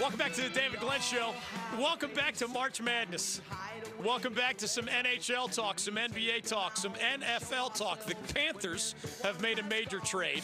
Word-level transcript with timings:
Welcome 0.00 0.18
back 0.18 0.32
to 0.32 0.40
the 0.40 0.48
David 0.48 0.80
Glenn 0.80 1.02
Show. 1.02 1.34
Welcome 1.76 2.14
back 2.14 2.34
to 2.36 2.48
March 2.48 2.80
Madness. 2.80 3.42
Welcome 4.02 4.32
back 4.32 4.56
to 4.56 4.66
some 4.66 4.86
NHL 4.86 5.54
talk, 5.54 5.78
some 5.78 5.96
NBA 5.96 6.48
talk, 6.48 6.78
some 6.78 6.94
NFL 6.94 7.74
talk. 7.74 8.02
The 8.06 8.14
Panthers 8.32 8.94
have 9.22 9.42
made 9.42 9.58
a 9.58 9.62
major 9.64 9.98
trade. 10.00 10.42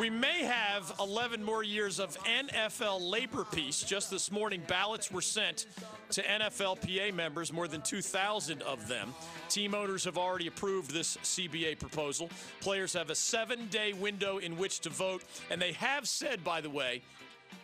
We 0.00 0.08
may 0.08 0.42
have 0.42 0.90
11 0.98 1.44
more 1.44 1.64
years 1.64 2.00
of 2.00 2.16
NFL 2.24 3.10
labor 3.10 3.44
peace. 3.44 3.82
Just 3.82 4.10
this 4.10 4.32
morning, 4.32 4.62
ballots 4.66 5.12
were 5.12 5.20
sent 5.20 5.66
to 6.12 6.22
NFLPA 6.22 7.12
members, 7.12 7.52
more 7.52 7.68
than 7.68 7.82
2,000 7.82 8.62
of 8.62 8.88
them. 8.88 9.14
Team 9.50 9.74
owners 9.74 10.04
have 10.04 10.16
already 10.16 10.46
approved 10.46 10.92
this 10.92 11.18
CBA 11.18 11.78
proposal. 11.78 12.30
Players 12.62 12.94
have 12.94 13.10
a 13.10 13.14
seven 13.14 13.68
day 13.68 13.92
window 13.92 14.38
in 14.38 14.56
which 14.56 14.80
to 14.80 14.88
vote. 14.88 15.24
And 15.50 15.60
they 15.60 15.72
have 15.72 16.08
said, 16.08 16.42
by 16.42 16.62
the 16.62 16.70
way, 16.70 17.02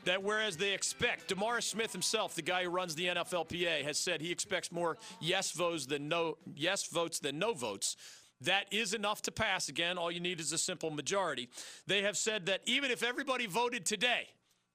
that 0.05 0.23
whereas 0.23 0.57
they 0.57 0.73
expect, 0.73 1.29
DeMaurice 1.29 1.65
Smith 1.65 1.93
himself, 1.93 2.35
the 2.35 2.43
guy 2.43 2.65
who 2.65 2.71
runs 2.71 2.95
the 2.95 3.07
NFLPA, 3.07 3.85
has 3.85 3.99
said 3.99 4.21
he 4.21 4.33
expects 4.33 4.73
more 4.73 4.99
yes 5.21 5.53
votes 5.53 5.87
than 5.87 6.09
no 6.09 6.39
yes 6.55 6.87
votes 6.87 7.19
than 7.19 7.39
no 7.39 7.55
votes. 7.55 7.97
That 8.41 8.65
is 8.73 8.93
enough 8.93 9.23
to 9.23 9.33
pass. 9.33 9.69
Again, 9.69 9.99
all 9.99 10.11
you 10.11 10.19
need 10.19 10.41
is 10.41 10.53
a 10.53 10.59
simple 10.59 10.91
majority. 10.91 11.49
They 11.87 12.03
have 12.03 12.17
said 12.17 12.47
that 12.47 12.61
even 12.67 12.91
if 12.91 13.05
everybody 13.05 13.47
voted 13.47 13.87
today, 13.87 14.29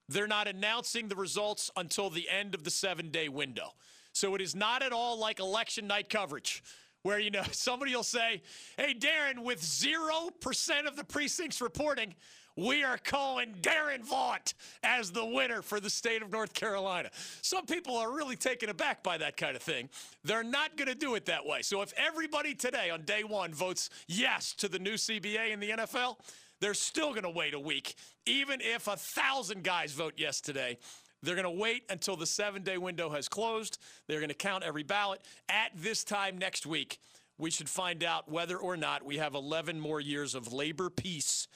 they're 0.08 0.28
not 0.28 0.48
announcing 0.48 1.10
the 1.10 1.18
results 1.18 1.70
until 1.76 2.10
the 2.10 2.30
end 2.30 2.56
of 2.56 2.64
the 2.64 2.72
seven 2.72 3.10
day 3.10 3.28
window. 3.28 3.74
So 4.14 4.36
it 4.36 4.42
is 4.42 4.56
not 4.56 4.82
at 4.82 4.94
all 4.94 5.20
like 5.20 5.40
election 5.40 5.86
night 5.86 6.10
coverage 6.10 6.64
where 7.04 7.20
you 7.20 7.32
know 7.32 7.44
somebody 7.52 7.96
will 7.96 8.04
say, 8.04 8.42
"Hey 8.78 8.94
Darren, 8.94 9.44
with 9.44 9.62
0% 9.62 10.88
of 10.88 10.96
the 10.96 11.04
precincts 11.04 11.62
reporting, 11.62 12.16
we 12.58 12.84
are 12.84 12.98
calling 12.98 13.54
Darren 13.62 14.06
Vaught 14.06 14.54
as 14.84 15.12
the 15.12 15.24
winner 15.24 15.62
for 15.62 15.80
the 15.80 15.90
state 15.90 16.22
of 16.22 16.32
North 16.32 16.54
Carolina. 16.54 17.10
Some 17.42 17.66
people 17.66 17.96
are 17.96 18.12
really 18.12 18.36
taken 18.36 18.70
aback 18.70 19.04
by 19.04 19.18
that 19.20 19.38
kind 19.38 19.56
of 19.56 19.62
thing. 19.62 19.90
They're 20.24 20.44
not 20.44 20.76
going 20.76 20.90
to 20.90 20.96
do 20.96 21.16
it 21.16 21.26
that 21.28 21.46
way. 21.46 21.62
So 21.62 21.82
if 21.82 21.94
everybody 21.96 22.56
today 22.56 22.90
on 22.90 23.04
day 23.04 23.24
one 23.24 23.54
votes 23.54 23.90
yes 24.08 24.54
to 24.56 24.68
the 24.68 24.80
new 24.80 24.96
CBA 24.96 25.52
in 25.52 25.60
the 25.60 25.70
NFL, 25.70 26.18
they're 26.60 26.74
still 26.74 27.12
going 27.12 27.24
to 27.24 27.30
wait 27.30 27.54
a 27.54 27.60
week. 27.60 27.96
Even 28.26 28.60
if 28.62 28.88
a 28.88 28.98
thousand 28.98 29.64
guys 29.64 29.94
vote 29.94 30.16
yes 30.18 30.42
today, 30.42 30.80
they're 31.22 31.36
going 31.36 31.44
to 31.46 31.52
wait 31.52 31.84
until 31.90 32.16
the 32.16 32.26
seven 32.26 32.64
day 32.64 32.80
window 32.80 33.12
has 33.12 33.30
closed. 33.30 33.78
They're 34.08 34.20
going 34.20 34.30
to 34.30 34.36
count 34.36 34.64
every 34.64 34.84
ballot. 34.84 35.22
At 35.48 35.72
this 35.76 36.04
time 36.04 36.40
next 36.40 36.66
week, 36.66 37.00
we 37.38 37.52
should 37.52 37.70
find 37.70 38.04
out 38.04 38.32
whether 38.32 38.58
or 38.58 38.76
not 38.76 39.06
we 39.06 39.18
have 39.18 39.36
11 39.36 39.80
more 39.80 40.00
years 40.00 40.34
of 40.34 40.52
labor 40.52 40.90
peace 40.90 41.48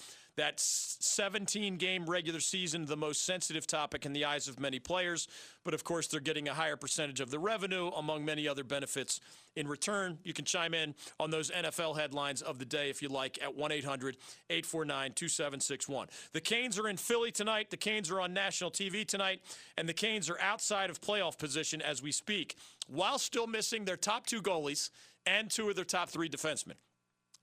that 0.42 0.59
17 0.59 1.78
game 1.78 2.09
regular 2.09 2.39
season, 2.39 2.88
the 2.88 2.97
most 2.97 3.28
sensitive 3.28 3.67
topic 3.67 4.08
in 4.08 4.14
the 4.14 4.25
eyes 4.25 4.47
of 4.47 4.59
many 4.59 4.80
players. 4.80 5.28
But 5.64 5.75
of 5.75 5.84
course, 5.84 6.08
they're 6.08 6.20
getting 6.20 6.47
a 6.47 6.53
higher 6.56 6.75
percentage 6.75 7.20
of 7.20 7.30
the 7.30 7.38
revenue, 7.38 7.89
among 7.89 8.25
many 8.25 8.47
other 8.47 8.64
benefits 8.64 9.22
in 9.56 9.67
return. 9.67 10.17
You 10.23 10.34
can 10.34 10.45
chime 10.45 10.73
in 10.73 10.95
on 11.19 11.30
those 11.30 11.52
NFL 11.52 11.95
headlines 12.00 12.42
of 12.42 12.58
the 12.58 12.66
day 12.66 12.89
if 12.89 13.03
you 13.03 13.09
like 13.09 13.38
at 13.39 13.56
1 13.56 13.72
800 13.72 14.17
849 14.50 15.14
2761. 15.14 16.08
The 16.34 16.42
Canes 16.42 16.80
are 16.80 16.88
in 16.88 16.97
Philly 16.97 17.31
tonight. 17.31 17.69
The 17.69 17.78
Canes 17.78 18.09
are 18.09 18.19
on 18.19 18.34
national 18.34 18.72
TV 18.72 19.06
tonight. 19.06 19.42
And 19.78 19.88
the 19.88 19.94
Canes 19.94 20.28
are 20.28 20.39
outside 20.42 20.89
of 20.89 21.00
playoff 21.00 21.38
position 21.38 21.84
as 21.84 22.02
we 22.02 22.12
speak, 22.12 22.56
while 22.88 23.19
still 23.19 23.45
missing 23.45 23.86
their 23.86 23.95
top 23.95 24.25
two 24.25 24.42
goalies 24.42 24.89
and 25.28 25.52
two 25.52 25.69
of 25.69 25.75
their 25.75 25.86
top 25.86 26.09
three 26.09 26.30
defensemen. 26.30 26.78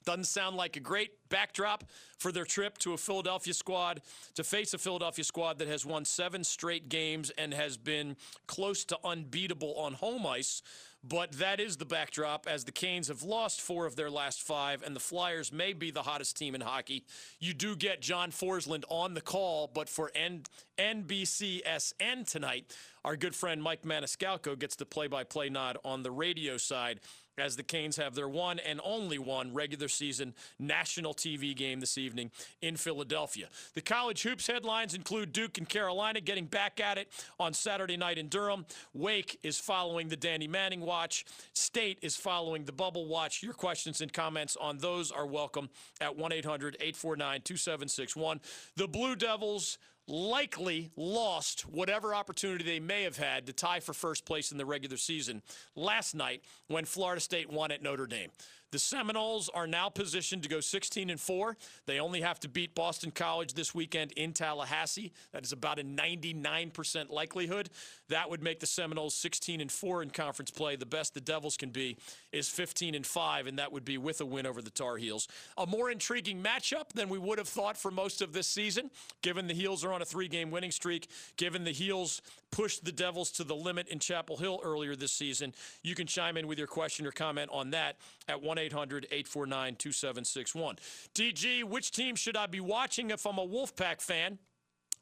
Doesn't 0.08 0.24
sound 0.24 0.56
like 0.56 0.74
a 0.76 0.80
great 0.80 1.10
backdrop 1.28 1.84
for 2.16 2.32
their 2.32 2.46
trip 2.46 2.78
to 2.78 2.94
a 2.94 2.96
Philadelphia 2.96 3.52
squad 3.52 4.00
to 4.36 4.42
face 4.42 4.72
a 4.72 4.78
Philadelphia 4.78 5.22
squad 5.22 5.58
that 5.58 5.68
has 5.68 5.84
won 5.84 6.06
seven 6.06 6.44
straight 6.44 6.88
games 6.88 7.28
and 7.36 7.52
has 7.52 7.76
been 7.76 8.16
close 8.46 8.86
to 8.86 8.98
unbeatable 9.04 9.74
on 9.74 9.92
home 9.92 10.26
ice. 10.26 10.62
But 11.04 11.32
that 11.32 11.60
is 11.60 11.76
the 11.76 11.84
backdrop 11.84 12.46
as 12.48 12.64
the 12.64 12.72
Canes 12.72 13.08
have 13.08 13.22
lost 13.22 13.60
four 13.60 13.84
of 13.84 13.96
their 13.96 14.08
last 14.08 14.40
five, 14.40 14.82
and 14.82 14.96
the 14.96 15.00
Flyers 15.00 15.52
may 15.52 15.74
be 15.74 15.90
the 15.90 16.02
hottest 16.02 16.38
team 16.38 16.54
in 16.54 16.62
hockey. 16.62 17.04
You 17.38 17.52
do 17.52 17.76
get 17.76 18.00
John 18.00 18.30
Forslund 18.30 18.84
on 18.88 19.12
the 19.12 19.20
call, 19.20 19.70
but 19.72 19.90
for 19.90 20.10
N- 20.14 20.44
NBCSN 20.78 22.26
tonight, 22.26 22.74
our 23.04 23.14
good 23.14 23.34
friend 23.34 23.62
Mike 23.62 23.82
Maniscalco 23.82 24.58
gets 24.58 24.74
the 24.74 24.86
play 24.86 25.06
by 25.06 25.24
play 25.24 25.50
nod 25.50 25.76
on 25.84 26.02
the 26.02 26.10
radio 26.10 26.56
side 26.56 27.00
as 27.40 27.56
the 27.56 27.62
Canes 27.62 27.96
have 27.96 28.14
their 28.14 28.28
one 28.28 28.58
and 28.58 28.80
only 28.84 29.18
one 29.18 29.52
regular 29.52 29.88
season 29.88 30.34
national 30.58 31.14
TV 31.14 31.54
game 31.54 31.80
this 31.80 31.98
evening 31.98 32.30
in 32.62 32.76
Philadelphia. 32.76 33.48
The 33.74 33.80
college 33.80 34.22
hoops 34.22 34.46
headlines 34.46 34.94
include 34.94 35.32
Duke 35.32 35.58
and 35.58 35.68
Carolina 35.68 36.20
getting 36.20 36.46
back 36.46 36.80
at 36.80 36.98
it 36.98 37.08
on 37.38 37.52
Saturday 37.52 37.96
night 37.96 38.18
in 38.18 38.28
Durham. 38.28 38.66
Wake 38.94 39.38
is 39.42 39.58
following 39.58 40.08
the 40.08 40.16
Danny 40.16 40.48
Manning 40.48 40.80
watch. 40.80 41.24
State 41.52 41.98
is 42.02 42.16
following 42.16 42.64
the 42.64 42.72
bubble 42.72 43.06
watch. 43.06 43.42
Your 43.42 43.54
questions 43.54 44.00
and 44.00 44.12
comments 44.12 44.56
on 44.60 44.78
those 44.78 45.10
are 45.10 45.26
welcome 45.26 45.68
at 46.00 46.16
1 46.16 46.32
800 46.32 46.76
849 46.80 47.40
2761. 47.42 48.40
The 48.76 48.88
Blue 48.88 49.16
Devils 49.16 49.78
likely 50.08 50.90
lost 50.96 51.62
whatever 51.62 52.14
opportunity 52.14 52.64
they 52.64 52.80
may 52.80 53.02
have 53.02 53.16
had 53.16 53.46
to 53.46 53.52
tie 53.52 53.80
for 53.80 53.92
first 53.92 54.24
place 54.24 54.50
in 54.50 54.58
the 54.58 54.64
regular 54.64 54.96
season 54.96 55.42
last 55.76 56.14
night 56.14 56.42
when 56.66 56.84
Florida 56.84 57.20
State 57.20 57.52
won 57.52 57.70
at 57.70 57.82
Notre 57.82 58.06
Dame. 58.06 58.30
The 58.70 58.78
Seminoles 58.78 59.48
are 59.48 59.66
now 59.66 59.88
positioned 59.88 60.42
to 60.42 60.48
go 60.48 60.60
16 60.60 61.08
and 61.08 61.18
4. 61.18 61.56
They 61.86 62.00
only 62.00 62.20
have 62.20 62.38
to 62.40 62.48
beat 62.48 62.74
Boston 62.74 63.10
College 63.10 63.54
this 63.54 63.74
weekend 63.74 64.12
in 64.12 64.34
Tallahassee. 64.34 65.12
That 65.32 65.42
is 65.42 65.52
about 65.52 65.78
a 65.78 65.82
99% 65.82 67.08
likelihood. 67.08 67.70
That 68.10 68.28
would 68.28 68.42
make 68.42 68.60
the 68.60 68.66
Seminoles 68.66 69.14
16 69.14 69.62
and 69.62 69.72
4 69.72 70.02
in 70.02 70.10
conference 70.10 70.50
play. 70.50 70.76
The 70.76 70.84
best 70.84 71.14
the 71.14 71.20
Devils 71.22 71.56
can 71.56 71.70
be 71.70 71.96
is 72.30 72.50
15 72.50 72.94
and 72.94 73.06
5 73.06 73.46
and 73.46 73.58
that 73.58 73.72
would 73.72 73.86
be 73.86 73.96
with 73.96 74.20
a 74.20 74.26
win 74.26 74.46
over 74.46 74.60
the 74.60 74.70
Tar 74.70 74.98
Heels. 74.98 75.28
A 75.56 75.66
more 75.66 75.90
intriguing 75.90 76.42
matchup 76.42 76.92
than 76.92 77.08
we 77.08 77.18
would 77.18 77.38
have 77.38 77.48
thought 77.48 77.78
for 77.78 77.90
most 77.90 78.20
of 78.20 78.34
this 78.34 78.46
season, 78.46 78.90
given 79.22 79.46
the 79.46 79.54
Heels 79.54 79.82
are 79.82 79.94
on 79.94 80.02
a 80.02 80.06
3-game 80.06 80.50
winning 80.50 80.72
streak, 80.72 81.08
given 81.38 81.64
the 81.64 81.70
Heels 81.70 82.20
pushed 82.50 82.84
the 82.84 82.92
Devils 82.92 83.30
to 83.32 83.44
the 83.44 83.54
limit 83.54 83.88
in 83.88 83.98
Chapel 83.98 84.36
Hill 84.36 84.60
earlier 84.62 84.94
this 84.94 85.12
season. 85.12 85.54
You 85.82 85.94
can 85.94 86.06
chime 86.06 86.36
in 86.36 86.46
with 86.46 86.58
your 86.58 86.66
question 86.66 87.06
or 87.06 87.12
comment 87.12 87.50
on 87.52 87.70
that 87.70 87.96
at 88.28 88.42
1 88.42 88.57
800 88.58 89.06
849 89.10 89.76
2761. 89.76 90.76
DG, 91.14 91.64
which 91.64 91.90
team 91.90 92.16
should 92.16 92.36
I 92.36 92.46
be 92.46 92.60
watching 92.60 93.10
if 93.10 93.26
I'm 93.26 93.38
a 93.38 93.46
Wolfpack 93.46 94.00
fan? 94.00 94.38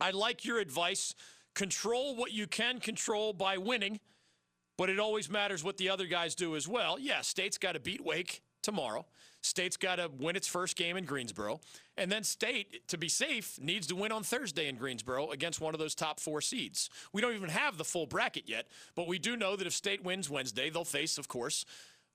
I 0.00 0.10
like 0.10 0.44
your 0.44 0.58
advice. 0.58 1.14
Control 1.54 2.14
what 2.14 2.32
you 2.32 2.46
can 2.46 2.80
control 2.80 3.32
by 3.32 3.56
winning, 3.56 3.98
but 4.76 4.90
it 4.90 4.98
always 4.98 5.30
matters 5.30 5.64
what 5.64 5.78
the 5.78 5.88
other 5.88 6.06
guys 6.06 6.34
do 6.34 6.54
as 6.54 6.68
well. 6.68 6.98
Yeah, 6.98 7.22
State's 7.22 7.56
got 7.56 7.72
to 7.72 7.80
beat 7.80 8.04
Wake 8.04 8.42
tomorrow. 8.62 9.06
State's 9.40 9.76
got 9.76 9.96
to 9.96 10.10
win 10.18 10.36
its 10.36 10.48
first 10.48 10.76
game 10.76 10.96
in 10.96 11.04
Greensboro. 11.04 11.60
And 11.96 12.10
then 12.10 12.24
State, 12.24 12.88
to 12.88 12.98
be 12.98 13.08
safe, 13.08 13.58
needs 13.60 13.86
to 13.86 13.96
win 13.96 14.12
on 14.12 14.22
Thursday 14.22 14.68
in 14.68 14.76
Greensboro 14.76 15.30
against 15.30 15.60
one 15.60 15.72
of 15.72 15.78
those 15.78 15.94
top 15.94 16.18
four 16.18 16.40
seeds. 16.40 16.90
We 17.12 17.22
don't 17.22 17.34
even 17.34 17.48
have 17.50 17.78
the 17.78 17.84
full 17.84 18.06
bracket 18.06 18.48
yet, 18.48 18.66
but 18.96 19.06
we 19.06 19.18
do 19.18 19.36
know 19.36 19.56
that 19.56 19.66
if 19.66 19.72
State 19.72 20.02
wins 20.04 20.28
Wednesday, 20.28 20.68
they'll 20.68 20.84
face, 20.84 21.16
of 21.16 21.28
course, 21.28 21.64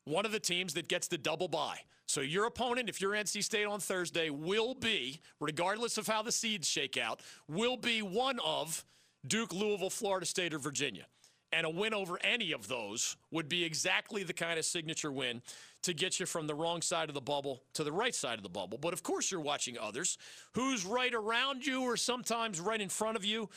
one 0.05 0.25
of 0.25 0.31
the 0.31 0.39
teams 0.39 0.73
that 0.73 0.87
gets 0.87 1.07
the 1.07 1.17
double 1.17 1.47
bye. 1.47 1.79
So 2.05 2.21
your 2.21 2.45
opponent, 2.45 2.89
if 2.89 2.99
you're 2.99 3.13
NC 3.13 3.43
State 3.43 3.65
on 3.65 3.79
Thursday, 3.79 4.29
will 4.29 4.73
be, 4.73 5.21
regardless 5.39 5.97
of 5.97 6.07
how 6.07 6.21
the 6.21 6.31
seeds 6.31 6.67
shake 6.67 6.97
out, 6.97 7.21
will 7.47 7.77
be 7.77 8.01
one 8.01 8.39
of 8.43 8.83
Duke, 9.25 9.53
Louisville, 9.53 9.89
Florida 9.89 10.25
State, 10.25 10.53
or 10.53 10.59
Virginia. 10.59 11.05
And 11.53 11.65
a 11.65 11.69
win 11.69 11.93
over 11.93 12.17
any 12.23 12.53
of 12.53 12.67
those 12.67 13.17
would 13.31 13.49
be 13.49 13.63
exactly 13.63 14.23
the 14.23 14.33
kind 14.33 14.57
of 14.57 14.65
signature 14.65 15.11
win 15.11 15.41
to 15.83 15.93
get 15.93 16.19
you 16.19 16.25
from 16.25 16.47
the 16.47 16.55
wrong 16.55 16.81
side 16.81 17.09
of 17.09 17.15
the 17.15 17.21
bubble 17.21 17.63
to 17.73 17.83
the 17.83 17.91
right 17.91 18.15
side 18.15 18.37
of 18.37 18.43
the 18.43 18.49
bubble. 18.49 18.77
But 18.77 18.93
of 18.93 19.03
course, 19.03 19.31
you're 19.31 19.41
watching 19.41 19.77
others. 19.77 20.17
Who's 20.53 20.85
right 20.85 21.13
around 21.13 21.65
you 21.65 21.81
or 21.83 21.97
sometimes 21.97 22.59
right 22.59 22.79
in 22.79 22.89
front 22.89 23.17
of 23.17 23.25
you? 23.25 23.49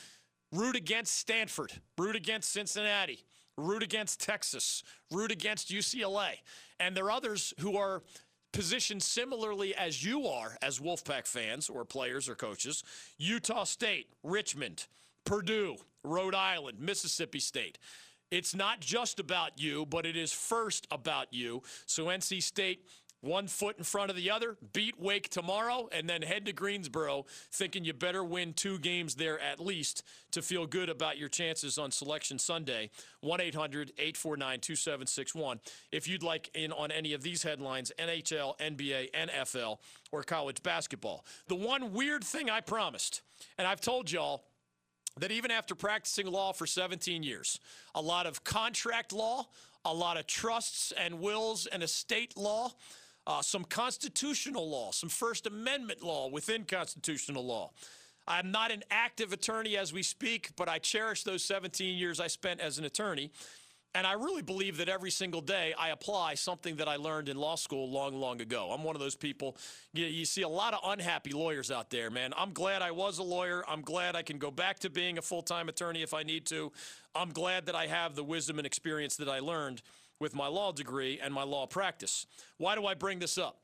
Root 0.53 0.77
against 0.77 1.19
Stanford, 1.19 1.73
root 1.99 2.17
against 2.17 2.53
Cincinnati, 2.53 3.25
root 3.57 3.83
against 3.83 4.21
Texas, 4.21 4.83
root 5.11 5.31
against 5.31 5.71
UCLA. 5.71 6.35
And 6.81 6.97
there 6.97 7.07
are 7.07 7.11
others 7.13 7.55
who 7.61 7.77
are 7.77 8.03
positioned 8.53 9.03
similarly 9.03 9.75
as 9.75 10.05
you 10.05 10.27
are 10.27 10.57
as 10.63 10.79
Wolfpack 10.79 11.27
fans 11.27 11.69
or 11.69 11.85
players 11.85 12.29
or 12.29 12.35
coaches 12.35 12.85
Utah 13.19 13.65
State, 13.65 14.07
Richmond, 14.23 14.87
Purdue, 15.25 15.77
Rhode 16.05 16.35
Island, 16.35 16.79
Mississippi 16.81 17.41
State. 17.41 17.79
It's 18.31 18.55
not 18.55 18.81
just 18.81 19.21
about 19.21 19.61
you, 19.61 19.87
but 19.87 20.07
it 20.07 20.17
is 20.17 20.33
first 20.33 20.87
about 20.91 21.33
you. 21.33 21.63
So 21.87 22.07
NC 22.07 22.43
State 22.43 22.87
one 23.25 23.49
foot 23.49 23.79
in 23.79 23.85
front 23.85 24.11
of 24.11 24.17
the 24.17 24.31
other, 24.31 24.57
beat 24.73 25.01
Wake 25.01 25.29
tomorrow, 25.31 25.89
and 25.91 26.09
then 26.09 26.23
head 26.23 26.45
to 26.47 26.53
Greensboro 26.53 27.27
thinking 27.51 27.85
you 27.85 27.93
better 27.93 28.23
win 28.23 28.53
two 28.53 28.79
games 28.79 29.15
there 29.15 29.41
at 29.41 29.59
least 29.59 30.03
to 30.33 30.43
feel 30.43 30.67
good 30.67 30.89
about 30.89 31.19
your 31.19 31.29
chances 31.29 31.79
on 31.79 31.91
Selection 31.91 32.39
Sunday. 32.39 32.91
1 33.21 33.41
800 33.41 33.93
849 33.99 34.61
2761. 34.61 35.61
If 35.91 36.07
you'd 36.07 36.23
like 36.23 36.51
in 36.55 36.73
on 36.73 36.91
any 36.91 37.13
of 37.15 37.23
these 37.23 37.43
headlines 37.43 37.91
NHL, 37.99 38.59
NBA, 38.59 39.13
NFL, 39.13 39.79
or 40.13 40.23
college 40.23 40.63
basketball. 40.63 41.25
The 41.49 41.55
one 41.55 41.93
weird 41.93 42.23
thing 42.23 42.51
I 42.51 42.61
promised, 42.61 43.23
and 43.59 43.67
I've 43.67 43.81
told 43.81 44.11
y'all, 44.11 44.45
that 45.19 45.31
even 45.31 45.51
after 45.51 45.75
practicing 45.75 46.27
law 46.27 46.53
for 46.53 46.67
17 46.67 47.23
years, 47.23 47.61
a 47.95 48.03
lot 48.03 48.27
of 48.27 48.43
contract 48.43 49.13
law, 49.13 49.47
a 49.85 49.95
lot 49.95 50.17
of 50.17 50.27
trusts 50.27 50.93
and 50.93 51.21
wills 51.21 51.67
and 51.67 51.83
estate 51.83 52.37
law, 52.37 52.73
uh, 53.27 53.43
some 53.43 53.65
constitutional 53.65 54.69
law, 54.69 54.91
some 54.91 55.09
First 55.09 55.47
Amendment 55.47 56.03
law 56.03 56.29
within 56.29 56.65
constitutional 56.65 57.45
law. 57.45 57.71
I'm 58.27 58.51
not 58.51 58.71
an 58.71 58.83
active 58.91 59.33
attorney 59.33 59.77
as 59.77 59.93
we 59.93 60.03
speak, 60.03 60.51
but 60.57 60.69
I 60.69 60.79
cherish 60.79 61.25
those 61.25 61.45
17 61.45 61.97
years 61.97 62.21
I 62.21 62.27
spent 62.27 62.61
as 62.61 62.79
an 62.79 62.85
attorney. 62.85 63.31
And 63.97 64.09
I 64.09 64.15
really 64.15 64.43
believe 64.43 64.79
that 64.79 64.89
every 64.89 65.13
single 65.13 65.41
day 65.41 65.73
I 65.79 65.91
apply 65.91 66.35
something 66.35 66.77
that 66.77 66.89
I 66.89 66.97
learned 66.97 67.29
in 67.29 67.37
law 67.37 67.55
school 67.55 67.89
long, 67.89 68.15
long 68.15 68.41
ago. 68.41 68.73
I'm 68.73 68.83
one 68.83 68.97
of 68.97 69.01
those 69.01 69.15
people. 69.15 69.57
You, 69.93 70.07
you, 70.07 70.25
see 70.25 70.43
a 70.43 70.49
lot 70.49 70.75
of 70.75 70.81
unhappy 70.85 71.31
lawyers 71.31 71.71
out 71.71 71.91
there, 71.91 72.11
man. 72.11 72.33
I'm 72.37 72.53
glad 72.53 72.83
I 72.83 72.91
was 72.91 73.19
a 73.19 73.23
lawyer. 73.23 73.63
I'm 73.69 73.83
glad 73.83 74.17
I 74.17 74.23
can 74.23 74.39
go 74.39 74.51
back 74.51 74.81
to 74.81 74.91
being 74.91 75.17
a 75.19 75.23
full 75.23 75.43
time 75.43 75.69
attorney 75.69 76.03
if 76.03 76.13
I 76.13 76.25
need 76.25 76.45
to. 76.47 76.73
I'm 77.15 77.31
glad 77.31 77.67
that 77.67 77.77
I 77.77 77.87
have 77.87 78.17
the 78.17 78.25
wisdom 78.25 78.59
and 78.59 78.67
experience 78.67 79.15
that 79.17 79.29
I 79.29 79.39
learned 79.39 79.81
with 80.21 80.35
my 80.35 80.47
law 80.47 80.73
degree 80.73 81.21
and 81.23 81.33
my 81.33 81.43
law 81.43 81.67
practice. 81.67 82.27
Why 82.59 82.75
do 82.75 82.87
I 82.87 82.95
bring 82.95 83.19
this 83.19 83.39
up? 83.39 83.61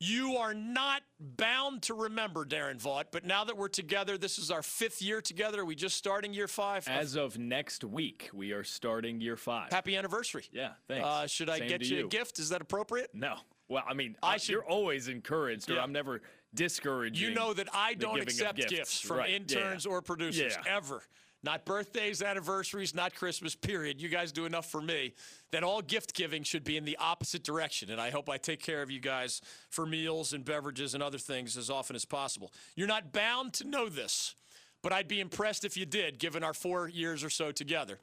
You 0.00 0.36
are 0.38 0.52
not 0.52 1.02
bound 1.20 1.82
to 1.82 1.94
remember 1.94 2.44
Darren 2.44 2.82
Vaught, 2.82 3.12
but 3.12 3.24
now 3.24 3.44
that 3.44 3.56
we're 3.56 3.68
together, 3.68 4.18
this 4.18 4.36
is 4.36 4.50
our 4.50 4.62
fifth 4.62 5.00
year 5.00 5.20
together. 5.20 5.60
Are 5.60 5.64
we 5.64 5.76
just 5.76 5.96
starting 5.96 6.34
year 6.34 6.48
five? 6.48 6.88
As 6.88 7.14
of 7.14 7.38
next 7.38 7.84
week, 7.84 8.28
we 8.34 8.50
are 8.50 8.64
starting 8.64 9.20
year 9.20 9.36
five. 9.36 9.70
Happy 9.70 9.96
anniversary. 9.96 10.44
Yeah, 10.50 10.70
thanks. 10.88 11.06
Uh, 11.06 11.28
should 11.28 11.48
I 11.48 11.60
Same 11.60 11.68
get 11.68 11.82
you, 11.82 11.98
you, 11.98 12.06
a 12.06 12.08
gift? 12.08 12.40
Is 12.40 12.48
that 12.48 12.60
appropriate? 12.60 13.10
No. 13.14 13.36
Well, 13.68 13.84
I 13.88 13.94
mean, 13.94 14.16
I 14.24 14.38
should, 14.38 14.50
you're 14.50 14.64
always 14.64 15.06
encouraged, 15.06 15.70
or 15.70 15.74
yeah. 15.74 15.82
I'm 15.82 15.92
never 15.92 16.20
discouraging. 16.52 17.28
You 17.28 17.34
know 17.34 17.54
that 17.54 17.68
I 17.72 17.94
don't 17.94 18.20
accept 18.20 18.56
gifts. 18.56 18.72
gifts. 18.72 19.00
from 19.00 19.18
right. 19.18 19.30
interns 19.30 19.84
yeah. 19.84 19.92
or 19.92 20.02
producers 20.02 20.56
yeah. 20.66 20.76
ever. 20.76 21.02
Not 21.44 21.64
birthdays, 21.64 22.22
anniversaries, 22.22 22.94
not 22.94 23.14
Christmas, 23.14 23.56
period. 23.56 24.00
You 24.00 24.08
guys 24.08 24.30
do 24.30 24.46
enough 24.46 24.70
for 24.70 24.80
me. 24.80 25.14
That 25.50 25.64
all 25.64 25.82
gift 25.82 26.14
giving 26.14 26.44
should 26.44 26.62
be 26.62 26.76
in 26.76 26.84
the 26.84 26.96
opposite 26.98 27.42
direction. 27.42 27.90
And 27.90 28.00
I 28.00 28.10
hope 28.10 28.28
I 28.28 28.36
take 28.36 28.62
care 28.62 28.80
of 28.80 28.90
you 28.90 29.00
guys 29.00 29.40
for 29.68 29.84
meals 29.84 30.32
and 30.32 30.44
beverages 30.44 30.94
and 30.94 31.02
other 31.02 31.18
things 31.18 31.56
as 31.56 31.68
often 31.68 31.96
as 31.96 32.04
possible. 32.04 32.52
You're 32.76 32.86
not 32.86 33.12
bound 33.12 33.54
to 33.54 33.66
know 33.66 33.88
this, 33.88 34.36
but 34.82 34.92
I'd 34.92 35.08
be 35.08 35.20
impressed 35.20 35.64
if 35.64 35.76
you 35.76 35.84
did, 35.84 36.20
given 36.20 36.44
our 36.44 36.54
four 36.54 36.88
years 36.88 37.24
or 37.24 37.30
so 37.30 37.50
together. 37.50 37.98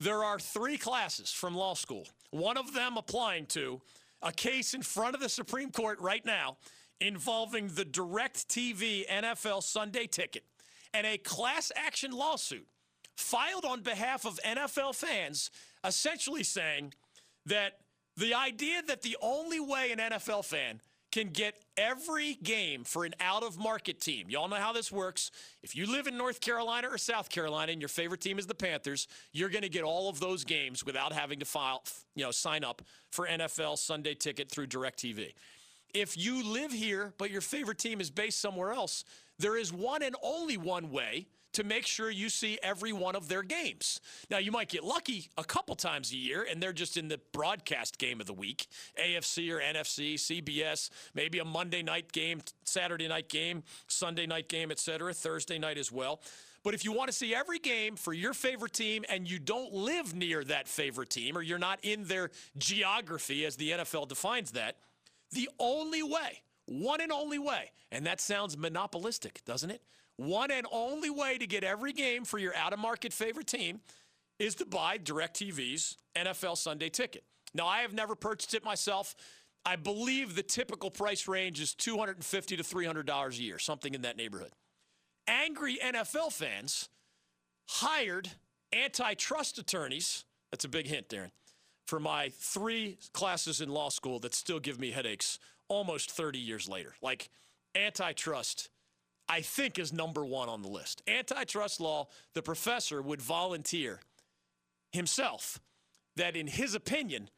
There 0.00 0.24
are 0.24 0.38
three 0.38 0.76
classes 0.76 1.30
from 1.30 1.54
law 1.54 1.74
school, 1.74 2.06
one 2.30 2.56
of 2.56 2.74
them 2.74 2.96
applying 2.96 3.46
to 3.46 3.80
a 4.22 4.32
case 4.32 4.74
in 4.74 4.82
front 4.82 5.14
of 5.14 5.20
the 5.20 5.28
Supreme 5.28 5.70
Court 5.70 6.00
right 6.00 6.24
now 6.24 6.56
involving 7.00 7.68
the 7.68 7.84
DirecTV 7.84 9.06
NFL 9.08 9.62
Sunday 9.62 10.06
ticket 10.06 10.44
and 10.96 11.06
a 11.06 11.18
class 11.18 11.70
action 11.76 12.10
lawsuit 12.10 12.66
filed 13.16 13.66
on 13.66 13.82
behalf 13.82 14.24
of 14.24 14.40
NFL 14.42 14.94
fans, 14.94 15.50
essentially 15.84 16.42
saying 16.42 16.94
that 17.44 17.80
the 18.16 18.32
idea 18.32 18.80
that 18.86 19.02
the 19.02 19.16
only 19.20 19.60
way 19.60 19.92
an 19.92 19.98
NFL 19.98 20.46
fan 20.46 20.80
can 21.12 21.28
get 21.28 21.54
every 21.76 22.34
game 22.42 22.82
for 22.82 23.04
an 23.04 23.14
out 23.20 23.42
of 23.42 23.58
market 23.58 24.00
team. 24.00 24.28
Y'all 24.30 24.48
know 24.48 24.56
how 24.56 24.72
this 24.72 24.90
works. 24.90 25.30
If 25.62 25.76
you 25.76 25.90
live 25.90 26.06
in 26.06 26.16
North 26.16 26.40
Carolina 26.40 26.88
or 26.90 26.98
South 26.98 27.28
Carolina 27.28 27.72
and 27.72 27.80
your 27.80 27.88
favorite 27.88 28.22
team 28.22 28.38
is 28.38 28.46
the 28.46 28.54
Panthers, 28.54 29.06
you're 29.32 29.50
going 29.50 29.62
to 29.62 29.68
get 29.68 29.82
all 29.82 30.08
of 30.08 30.18
those 30.18 30.44
games 30.44 30.84
without 30.84 31.12
having 31.12 31.38
to 31.40 31.44
file, 31.44 31.84
you 32.14 32.24
know, 32.24 32.30
sign 32.30 32.64
up 32.64 32.82
for 33.10 33.26
NFL 33.26 33.78
Sunday 33.78 34.14
ticket 34.14 34.50
through 34.50 34.66
DirecTV. 34.66 35.34
If 35.94 36.16
you 36.18 36.42
live 36.42 36.72
here 36.72 37.12
but 37.18 37.30
your 37.30 37.42
favorite 37.42 37.78
team 37.78 38.00
is 38.00 38.10
based 38.10 38.40
somewhere 38.40 38.72
else, 38.72 39.04
there 39.38 39.56
is 39.56 39.72
one 39.72 40.02
and 40.02 40.16
only 40.22 40.56
one 40.56 40.90
way 40.90 41.26
to 41.56 41.64
make 41.64 41.86
sure 41.86 42.10
you 42.10 42.28
see 42.28 42.58
every 42.62 42.92
one 42.92 43.16
of 43.16 43.28
their 43.28 43.42
games. 43.42 43.98
Now, 44.30 44.36
you 44.36 44.52
might 44.52 44.68
get 44.68 44.84
lucky 44.84 45.30
a 45.38 45.44
couple 45.44 45.74
times 45.74 46.12
a 46.12 46.16
year, 46.16 46.46
and 46.48 46.62
they're 46.62 46.74
just 46.74 46.98
in 46.98 47.08
the 47.08 47.18
broadcast 47.32 47.96
game 47.96 48.20
of 48.20 48.26
the 48.26 48.34
week 48.34 48.66
AFC 49.02 49.50
or 49.50 49.58
NFC, 49.58 50.14
CBS, 50.16 50.90
maybe 51.14 51.38
a 51.38 51.46
Monday 51.46 51.82
night 51.82 52.12
game, 52.12 52.42
Saturday 52.64 53.08
night 53.08 53.30
game, 53.30 53.62
Sunday 53.88 54.26
night 54.26 54.50
game, 54.50 54.70
etc., 54.70 55.14
Thursday 55.14 55.58
night 55.58 55.78
as 55.78 55.90
well. 55.90 56.20
But 56.62 56.74
if 56.74 56.84
you 56.84 56.92
want 56.92 57.08
to 57.08 57.16
see 57.16 57.34
every 57.34 57.58
game 57.58 57.96
for 57.96 58.12
your 58.12 58.34
favorite 58.34 58.74
team 58.74 59.06
and 59.08 59.30
you 59.30 59.38
don't 59.38 59.72
live 59.72 60.14
near 60.14 60.44
that 60.44 60.68
favorite 60.68 61.08
team 61.08 61.38
or 61.38 61.42
you're 61.42 61.58
not 61.58 61.78
in 61.82 62.04
their 62.04 62.30
geography 62.58 63.46
as 63.46 63.56
the 63.56 63.70
NFL 63.70 64.08
defines 64.08 64.50
that, 64.50 64.76
the 65.30 65.48
only 65.58 66.02
way 66.02 66.42
one 66.66 67.00
and 67.00 67.12
only 67.12 67.38
way, 67.38 67.70
and 67.90 68.06
that 68.06 68.20
sounds 68.20 68.56
monopolistic, 68.56 69.42
doesn't 69.44 69.70
it? 69.70 69.82
One 70.16 70.50
and 70.50 70.66
only 70.72 71.10
way 71.10 71.38
to 71.38 71.46
get 71.46 71.62
every 71.64 71.92
game 71.92 72.24
for 72.24 72.38
your 72.38 72.54
out 72.54 72.72
of 72.72 72.78
market 72.78 73.12
favorite 73.12 73.46
team 73.46 73.80
is 74.38 74.54
to 74.56 74.66
buy 74.66 74.98
DirecTV's 74.98 75.96
NFL 76.16 76.56
Sunday 76.56 76.88
ticket. 76.88 77.24
Now, 77.54 77.66
I 77.66 77.80
have 77.80 77.92
never 77.92 78.14
purchased 78.14 78.54
it 78.54 78.64
myself. 78.64 79.14
I 79.64 79.76
believe 79.76 80.34
the 80.34 80.42
typical 80.42 80.90
price 80.90 81.26
range 81.26 81.60
is 81.60 81.74
250 81.74 82.56
to 82.56 82.62
$300 82.62 83.38
a 83.38 83.42
year, 83.42 83.58
something 83.58 83.94
in 83.94 84.02
that 84.02 84.16
neighborhood. 84.16 84.52
Angry 85.26 85.78
NFL 85.82 86.32
fans 86.32 86.88
hired 87.68 88.30
antitrust 88.72 89.58
attorneys. 89.58 90.24
That's 90.50 90.64
a 90.64 90.68
big 90.68 90.86
hint, 90.86 91.08
Darren, 91.08 91.30
for 91.86 91.98
my 91.98 92.30
three 92.30 92.98
classes 93.12 93.60
in 93.60 93.68
law 93.68 93.88
school 93.88 94.18
that 94.20 94.34
still 94.34 94.60
give 94.60 94.78
me 94.78 94.92
headaches 94.92 95.38
almost 95.68 96.10
30 96.10 96.38
years 96.38 96.68
later. 96.68 96.94
Like 97.02 97.28
antitrust, 97.74 98.70
I 99.28 99.40
think, 99.40 99.78
is 99.78 99.92
number 99.92 100.24
one 100.24 100.48
on 100.48 100.62
the 100.62 100.68
list. 100.68 101.02
Antitrust 101.06 101.80
law, 101.80 102.08
the 102.34 102.42
professor 102.42 103.02
would 103.02 103.22
volunteer 103.22 104.00
himself 104.92 105.60
that, 106.16 106.36
in 106.36 106.46
his 106.46 106.74
opinion, 106.74 107.28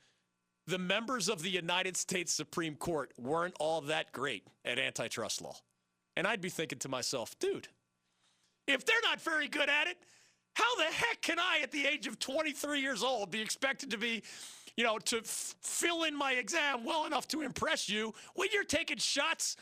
the 0.66 0.78
members 0.78 1.28
of 1.28 1.42
the 1.42 1.50
United 1.50 1.96
States 1.96 2.32
Supreme 2.32 2.74
Court 2.76 3.12
weren't 3.18 3.54
all 3.58 3.80
that 3.82 4.12
great 4.12 4.44
at 4.64 4.78
antitrust 4.78 5.40
law. 5.40 5.56
And 6.16 6.26
I'd 6.26 6.40
be 6.40 6.50
thinking 6.50 6.78
to 6.80 6.88
myself, 6.88 7.38
dude, 7.38 7.68
if 8.66 8.84
they're 8.84 8.96
not 9.02 9.20
very 9.20 9.48
good 9.48 9.70
at 9.70 9.86
it, 9.86 9.96
how 10.54 10.76
the 10.76 10.84
heck 10.84 11.22
can 11.22 11.38
I, 11.38 11.60
at 11.62 11.70
the 11.70 11.86
age 11.86 12.06
of 12.06 12.18
23 12.18 12.80
years 12.80 13.02
old, 13.02 13.30
be 13.30 13.40
expected 13.40 13.92
to 13.92 13.96
be 13.96 14.22
you 14.78 14.84
know, 14.84 14.96
to 14.96 15.18
f- 15.18 15.56
fill 15.60 16.04
in 16.04 16.14
my 16.14 16.34
exam 16.34 16.84
well 16.84 17.04
enough 17.04 17.26
to 17.26 17.42
impress 17.42 17.88
you 17.88 18.14
when 18.36 18.48
you're 18.52 18.62
taking 18.62 18.96
shots 18.96 19.56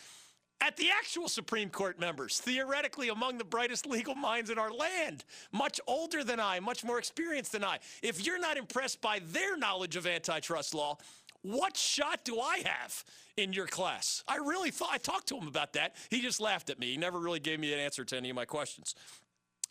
at 0.61 0.76
the 0.76 0.88
actual 0.90 1.26
Supreme 1.26 1.71
Court 1.71 1.99
members, 1.99 2.38
theoretically 2.38 3.09
among 3.09 3.38
the 3.38 3.45
brightest 3.45 3.87
legal 3.87 4.14
minds 4.14 4.50
in 4.50 4.59
our 4.59 4.71
land, 4.71 5.25
much 5.52 5.81
older 5.87 6.23
than 6.23 6.38
I, 6.38 6.61
much 6.61 6.85
more 6.85 6.99
experienced 6.99 7.52
than 7.52 7.64
I. 7.64 7.79
If 8.02 8.26
you're 8.26 8.38
not 8.38 8.59
impressed 8.59 9.00
by 9.00 9.21
their 9.33 9.57
knowledge 9.57 9.97
of 9.97 10.07
antitrust 10.07 10.75
law, 10.75 10.99
what 11.40 11.79
shot 11.79 12.23
do 12.25 12.38
I 12.38 12.62
have 12.67 13.02
in 13.38 13.55
your 13.55 13.67
class? 13.67 14.23
I 14.29 14.37
really 14.37 14.71
thought 14.71 14.90
I 14.93 14.99
talked 14.99 15.29
to 15.29 15.38
him 15.38 15.49
about 15.49 15.73
that. 15.75 15.97
He 16.11 16.21
just 16.21 16.40
laughed 16.40 16.69
at 16.69 16.79
me. 16.79 16.90
He 16.90 16.99
never 16.99 17.19
really 17.19 17.40
gave 17.40 17.59
me 17.59 17.73
an 17.73 17.79
answer 17.79 18.05
to 18.05 18.17
any 18.19 18.29
of 18.29 18.37
my 18.37 18.45
questions. 18.45 18.95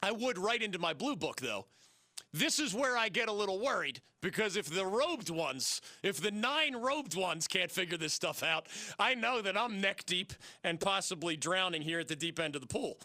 I 0.01 0.11
would 0.11 0.39
write 0.39 0.63
into 0.63 0.79
my 0.79 0.93
blue 0.93 1.15
book, 1.15 1.39
though, 1.39 1.67
this 2.33 2.59
is 2.59 2.73
where 2.73 2.97
I 2.97 3.09
get 3.09 3.29
a 3.29 3.33
little 3.33 3.59
worried 3.59 4.01
because 4.21 4.57
if 4.57 4.69
the 4.69 4.85
robed 4.85 5.29
ones, 5.29 5.81
if 6.03 6.21
the 6.21 6.31
nine 6.31 6.75
robed 6.75 7.15
ones 7.15 7.47
can't 7.47 7.71
figure 7.71 7.97
this 7.97 8.13
stuff 8.13 8.43
out, 8.43 8.67
I 8.99 9.15
know 9.15 9.41
that 9.41 9.57
I'm 9.57 9.79
neck 9.79 10.05
deep 10.05 10.33
and 10.63 10.79
possibly 10.79 11.37
drowning 11.37 11.81
here 11.81 11.99
at 11.99 12.07
the 12.07 12.15
deep 12.15 12.39
end 12.39 12.55
of 12.55 12.61
the 12.61 12.67
pool. 12.67 12.99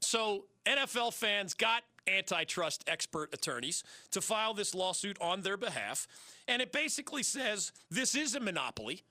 So, 0.00 0.44
NFL 0.64 1.12
fans 1.14 1.54
got 1.54 1.82
antitrust 2.06 2.84
expert 2.86 3.34
attorneys 3.34 3.82
to 4.10 4.20
file 4.20 4.54
this 4.54 4.74
lawsuit 4.74 5.18
on 5.20 5.42
their 5.42 5.56
behalf. 5.56 6.06
And 6.46 6.62
it 6.62 6.72
basically 6.72 7.22
says 7.22 7.72
this 7.90 8.14
is 8.14 8.34
a 8.34 8.40
monopoly. 8.40 9.02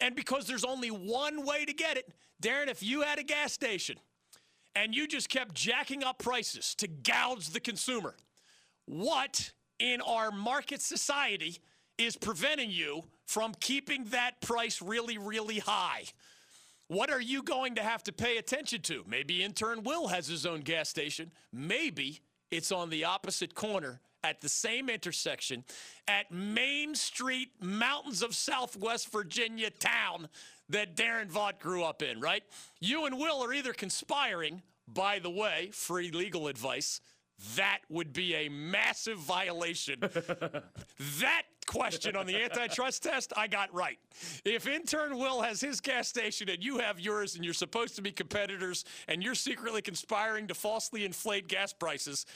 And 0.00 0.14
because 0.16 0.46
there's 0.46 0.64
only 0.64 0.90
one 0.90 1.46
way 1.46 1.64
to 1.64 1.72
get 1.72 1.96
it, 1.96 2.12
Darren, 2.42 2.68
if 2.68 2.82
you 2.82 3.02
had 3.02 3.18
a 3.18 3.22
gas 3.22 3.52
station 3.52 3.96
and 4.74 4.94
you 4.94 5.06
just 5.06 5.28
kept 5.28 5.54
jacking 5.54 6.02
up 6.02 6.18
prices 6.18 6.74
to 6.76 6.88
gouge 6.88 7.50
the 7.50 7.60
consumer, 7.60 8.16
what 8.86 9.52
in 9.78 10.00
our 10.00 10.30
market 10.30 10.82
society 10.82 11.58
is 11.98 12.16
preventing 12.16 12.70
you 12.70 13.04
from 13.26 13.54
keeping 13.60 14.04
that 14.06 14.40
price 14.40 14.82
really, 14.82 15.18
really 15.18 15.58
high? 15.58 16.04
What 16.88 17.10
are 17.10 17.20
you 17.20 17.42
going 17.42 17.76
to 17.76 17.82
have 17.82 18.02
to 18.04 18.12
pay 18.12 18.36
attention 18.36 18.82
to? 18.82 19.04
Maybe 19.06 19.42
intern 19.42 19.82
Will 19.82 20.08
has 20.08 20.26
his 20.26 20.44
own 20.44 20.60
gas 20.60 20.88
station. 20.88 21.32
Maybe 21.52 22.20
it's 22.50 22.70
on 22.70 22.90
the 22.90 23.04
opposite 23.04 23.54
corner 23.54 24.00
at 24.24 24.40
the 24.40 24.48
same 24.48 24.88
intersection 24.88 25.64
at 26.06 26.30
Main 26.30 26.94
Street, 26.94 27.50
mountains 27.60 28.22
of 28.22 28.34
Southwest 28.34 29.10
Virginia 29.10 29.70
town 29.70 30.28
that 30.68 30.96
Darren 30.96 31.30
Vaught 31.30 31.58
grew 31.58 31.82
up 31.82 32.02
in, 32.02 32.20
right? 32.20 32.42
You 32.80 33.06
and 33.06 33.18
Will 33.18 33.42
are 33.42 33.52
either 33.52 33.72
conspiring, 33.72 34.62
by 34.86 35.18
the 35.18 35.30
way, 35.30 35.70
free 35.72 36.10
legal 36.10 36.46
advice, 36.48 37.00
That 37.56 37.78
would 37.88 38.12
be 38.12 38.34
a 38.34 38.48
massive 38.48 39.18
violation. 39.18 40.00
that 41.20 41.42
question 41.66 42.16
on 42.16 42.26
the 42.26 42.42
antitrust 42.42 43.02
test, 43.02 43.32
I 43.36 43.46
got 43.46 43.72
right. 43.74 43.98
If 44.44 44.66
intern 44.66 45.18
Will 45.18 45.40
has 45.42 45.60
his 45.60 45.80
gas 45.80 46.08
station 46.08 46.48
and 46.48 46.62
you 46.62 46.78
have 46.78 47.00
yours 47.00 47.34
and 47.34 47.44
you're 47.44 47.54
supposed 47.54 47.96
to 47.96 48.02
be 48.02 48.12
competitors 48.12 48.84
and 49.08 49.22
you're 49.22 49.34
secretly 49.34 49.82
conspiring 49.82 50.46
to 50.48 50.54
falsely 50.54 51.04
inflate 51.04 51.48
gas 51.48 51.72
prices, 51.72 52.26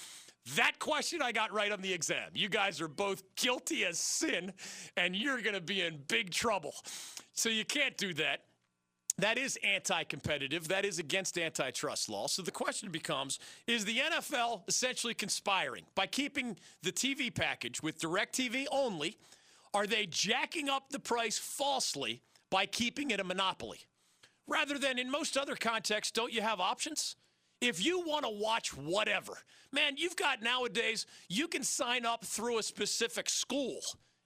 that 0.55 0.79
question 0.79 1.23
I 1.23 1.33
got 1.33 1.53
right 1.53 1.73
on 1.73 1.81
the 1.81 1.93
exam. 1.93 2.31
You 2.35 2.49
guys 2.49 2.81
are 2.81 2.89
both 2.89 3.23
guilty 3.35 3.85
as 3.85 3.99
sin 3.99 4.53
and 4.97 5.17
you're 5.17 5.41
going 5.41 5.55
to 5.55 5.61
be 5.61 5.83
in 5.83 5.99
big 6.09 6.31
trouble. 6.31 6.75
So 7.33 7.49
you 7.49 7.65
can't 7.65 7.97
do 7.97 8.15
that. 8.15 8.43
That 9.19 9.39
is 9.39 9.59
anti 9.65 10.05
competitive. 10.05 10.69
That 10.69 10.85
is 10.85 10.99
against 10.99 11.39
antitrust 11.39 12.09
law. 12.09 12.27
So 12.27 12.43
the 12.43 12.51
question 12.51 12.91
becomes 12.91 13.39
is 13.67 13.85
the 13.85 13.97
NFL 13.97 14.63
essentially 14.69 15.15
conspiring 15.15 15.85
by 15.95 16.07
keeping 16.07 16.57
the 16.83 16.93
TV 16.93 17.35
package 17.35 17.83
with 17.83 17.99
DirecTV 17.99 18.67
only? 18.71 19.17
Are 19.73 19.87
they 19.87 20.07
jacking 20.07 20.69
up 20.69 20.91
the 20.91 20.99
price 20.99 21.39
falsely 21.39 22.23
by 22.51 22.67
keeping 22.67 23.11
it 23.11 23.21
a 23.21 23.25
monopoly? 23.25 23.81
Rather 24.47 24.79
than 24.79 24.99
in 24.99 25.11
most 25.11 25.37
other 25.37 25.57
contexts, 25.57 26.13
don't 26.13 26.33
you 26.33 26.41
have 26.41 26.61
options? 26.61 27.17
If 27.61 27.85
you 27.85 28.01
want 28.01 28.25
to 28.25 28.31
watch 28.31 28.77
whatever, 28.77 29.39
man, 29.73 29.95
you've 29.97 30.17
got 30.17 30.43
nowadays, 30.43 31.07
you 31.29 31.49
can 31.49 31.63
sign 31.63 32.05
up 32.05 32.25
through 32.25 32.59
a 32.59 32.63
specific 32.63 33.31
school 33.31 33.81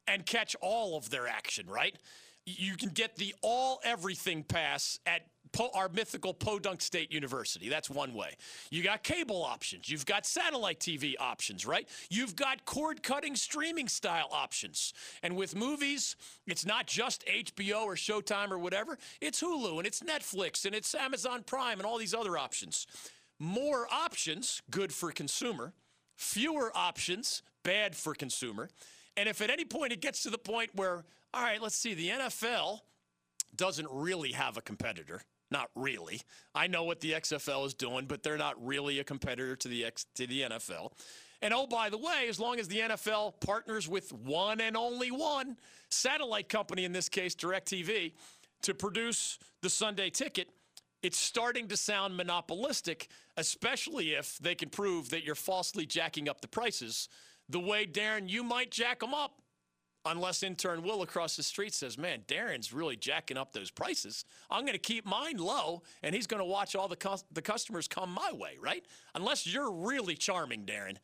and 0.08 0.26
catch 0.26 0.56
all 0.60 0.96
of 0.96 1.10
their 1.10 1.28
action, 1.28 1.66
right? 1.68 1.96
You 2.58 2.76
can 2.76 2.90
get 2.90 3.16
the 3.16 3.34
all 3.42 3.80
everything 3.84 4.42
pass 4.42 4.98
at 5.06 5.22
po- 5.52 5.70
our 5.74 5.88
mythical 5.88 6.34
Podunk 6.34 6.80
State 6.80 7.12
University. 7.12 7.68
That's 7.68 7.90
one 7.90 8.14
way. 8.14 8.36
You 8.70 8.82
got 8.82 9.02
cable 9.02 9.42
options. 9.42 9.88
You've 9.88 10.06
got 10.06 10.26
satellite 10.26 10.80
TV 10.80 11.14
options, 11.18 11.66
right? 11.66 11.88
You've 12.08 12.36
got 12.36 12.64
cord 12.64 13.02
cutting 13.02 13.36
streaming 13.36 13.88
style 13.88 14.28
options. 14.32 14.92
And 15.22 15.36
with 15.36 15.54
movies, 15.56 16.16
it's 16.46 16.66
not 16.66 16.86
just 16.86 17.24
HBO 17.26 17.84
or 17.84 17.94
Showtime 17.94 18.50
or 18.50 18.58
whatever, 18.58 18.98
it's 19.20 19.42
Hulu 19.42 19.78
and 19.78 19.86
it's 19.86 20.00
Netflix 20.00 20.64
and 20.64 20.74
it's 20.74 20.94
Amazon 20.94 21.42
Prime 21.44 21.78
and 21.78 21.86
all 21.86 21.98
these 21.98 22.14
other 22.14 22.36
options. 22.38 22.86
More 23.38 23.86
options, 23.90 24.62
good 24.70 24.92
for 24.92 25.10
consumer. 25.12 25.72
Fewer 26.16 26.70
options, 26.74 27.42
bad 27.62 27.96
for 27.96 28.14
consumer. 28.14 28.68
And 29.16 29.28
if 29.28 29.40
at 29.40 29.50
any 29.50 29.64
point 29.64 29.92
it 29.92 30.00
gets 30.00 30.22
to 30.24 30.30
the 30.30 30.38
point 30.38 30.70
where 30.74 31.04
all 31.32 31.42
right, 31.42 31.60
let's 31.60 31.76
see. 31.76 31.94
The 31.94 32.08
NFL 32.08 32.80
doesn't 33.56 33.88
really 33.90 34.32
have 34.32 34.56
a 34.56 34.60
competitor. 34.60 35.22
Not 35.50 35.70
really. 35.74 36.20
I 36.54 36.68
know 36.68 36.84
what 36.84 37.00
the 37.00 37.12
XFL 37.12 37.66
is 37.66 37.74
doing, 37.74 38.06
but 38.06 38.22
they're 38.22 38.38
not 38.38 38.64
really 38.64 39.00
a 39.00 39.04
competitor 39.04 39.56
to 39.56 39.68
the 39.68 39.84
X, 39.84 40.06
to 40.14 40.26
the 40.26 40.42
NFL. 40.42 40.92
And 41.42 41.52
oh, 41.52 41.66
by 41.66 41.90
the 41.90 41.98
way, 41.98 42.26
as 42.28 42.38
long 42.38 42.60
as 42.60 42.68
the 42.68 42.78
NFL 42.80 43.40
partners 43.40 43.88
with 43.88 44.12
one 44.12 44.60
and 44.60 44.76
only 44.76 45.10
one 45.10 45.56
satellite 45.88 46.48
company, 46.48 46.84
in 46.84 46.92
this 46.92 47.08
case, 47.08 47.34
DirecTV, 47.34 48.12
to 48.62 48.74
produce 48.74 49.38
the 49.62 49.70
Sunday 49.70 50.10
ticket, 50.10 50.50
it's 51.02 51.18
starting 51.18 51.66
to 51.68 51.76
sound 51.76 52.16
monopolistic, 52.16 53.08
especially 53.36 54.10
if 54.10 54.38
they 54.38 54.54
can 54.54 54.68
prove 54.68 55.10
that 55.10 55.24
you're 55.24 55.34
falsely 55.34 55.86
jacking 55.86 56.28
up 56.28 56.42
the 56.42 56.48
prices 56.48 57.08
the 57.50 57.60
way, 57.60 57.84
Darren, 57.84 58.28
you 58.28 58.44
might 58.44 58.70
jack 58.70 59.00
them 59.00 59.12
up 59.12 59.42
unless 60.04 60.42
intern 60.42 60.82
Will 60.82 61.02
across 61.02 61.36
the 61.36 61.42
street 61.42 61.74
says, 61.74 61.98
"Man, 61.98 62.22
Darren's 62.26 62.72
really 62.72 62.96
jacking 62.96 63.36
up 63.36 63.52
those 63.52 63.70
prices. 63.70 64.24
I'm 64.50 64.62
going 64.62 64.72
to 64.72 64.78
keep 64.78 65.06
mine 65.06 65.38
low, 65.38 65.82
and 66.02 66.14
he's 66.14 66.26
going 66.26 66.40
to 66.40 66.44
watch 66.44 66.74
all 66.74 66.88
the 66.88 67.22
the 67.32 67.42
customers 67.42 67.88
come 67.88 68.10
my 68.10 68.32
way." 68.32 68.56
Right? 68.60 68.84
Unless 69.14 69.46
you're 69.46 69.70
really 69.70 70.16
charming, 70.16 70.64
Darren. 70.64 70.96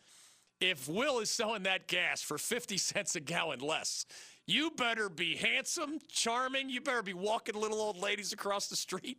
If 0.60 0.88
Will 0.88 1.18
is 1.18 1.30
selling 1.30 1.64
that 1.64 1.86
gas 1.86 2.22
for 2.22 2.38
50 2.38 2.78
cents 2.78 3.14
a 3.14 3.20
gallon 3.20 3.60
less, 3.60 4.06
you 4.46 4.70
better 4.70 5.08
be 5.08 5.34
handsome, 5.34 5.98
charming. 6.08 6.70
You 6.70 6.80
better 6.80 7.02
be 7.02 7.12
walking 7.12 7.56
little 7.56 7.80
old 7.80 7.98
ladies 7.98 8.32
across 8.32 8.68
the 8.68 8.76
street. 8.76 9.18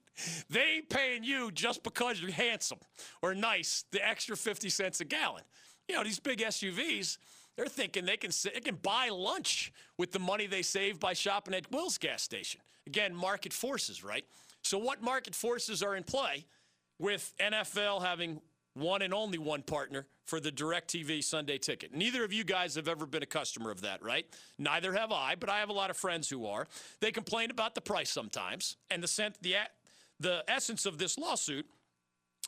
They 0.49 0.77
ain't 0.77 0.89
paying 0.89 1.23
you 1.23 1.51
just 1.51 1.83
because 1.83 2.21
you're 2.21 2.31
handsome 2.31 2.79
or 3.21 3.35
nice, 3.35 3.83
the 3.91 4.05
extra 4.05 4.37
50 4.37 4.69
cents 4.69 5.01
a 5.01 5.05
gallon. 5.05 5.43
You 5.87 5.95
know, 5.95 6.03
these 6.03 6.19
big 6.19 6.39
SUVs, 6.39 7.17
they're 7.57 7.65
thinking 7.65 8.05
they 8.05 8.17
can 8.17 8.31
they 8.53 8.59
can 8.61 8.75
buy 8.75 9.09
lunch 9.09 9.73
with 9.97 10.11
the 10.11 10.19
money 10.19 10.47
they 10.47 10.61
save 10.61 10.99
by 10.99 11.13
shopping 11.13 11.53
at 11.53 11.69
Will's 11.71 11.97
gas 11.97 12.21
station. 12.21 12.61
Again, 12.85 13.13
market 13.13 13.51
forces, 13.51 14.03
right? 14.03 14.23
So 14.61 14.77
what 14.77 15.01
market 15.01 15.35
forces 15.35 15.83
are 15.83 15.95
in 15.95 16.03
play 16.03 16.45
with 16.99 17.33
NFL 17.39 18.03
having 18.03 18.39
one 18.73 19.01
and 19.01 19.13
only 19.13 19.37
one 19.37 19.63
partner 19.63 20.05
for 20.23 20.39
the 20.39 20.51
DirecTV 20.51 21.23
Sunday 21.23 21.57
ticket. 21.57 21.93
Neither 21.93 22.23
of 22.23 22.31
you 22.31 22.43
guys 22.43 22.75
have 22.75 22.87
ever 22.87 23.05
been 23.05 23.23
a 23.23 23.27
customer 23.27 23.71
of 23.71 23.81
that, 23.81 24.03
right? 24.03 24.25
Neither 24.59 24.93
have 24.93 25.11
I, 25.11 25.35
but 25.35 25.49
I 25.49 25.59
have 25.59 25.69
a 25.69 25.73
lot 25.73 25.89
of 25.89 25.97
friends 25.97 26.29
who 26.29 26.45
are. 26.45 26.67
They 26.99 27.11
complain 27.11 27.49
about 27.49 27.75
the 27.75 27.81
price 27.81 28.09
sometimes, 28.09 28.77
and 28.91 29.01
the 29.01 29.33
the 29.41 29.55
the 30.19 30.43
essence 30.47 30.85
of 30.85 30.97
this 30.97 31.17
lawsuit 31.17 31.65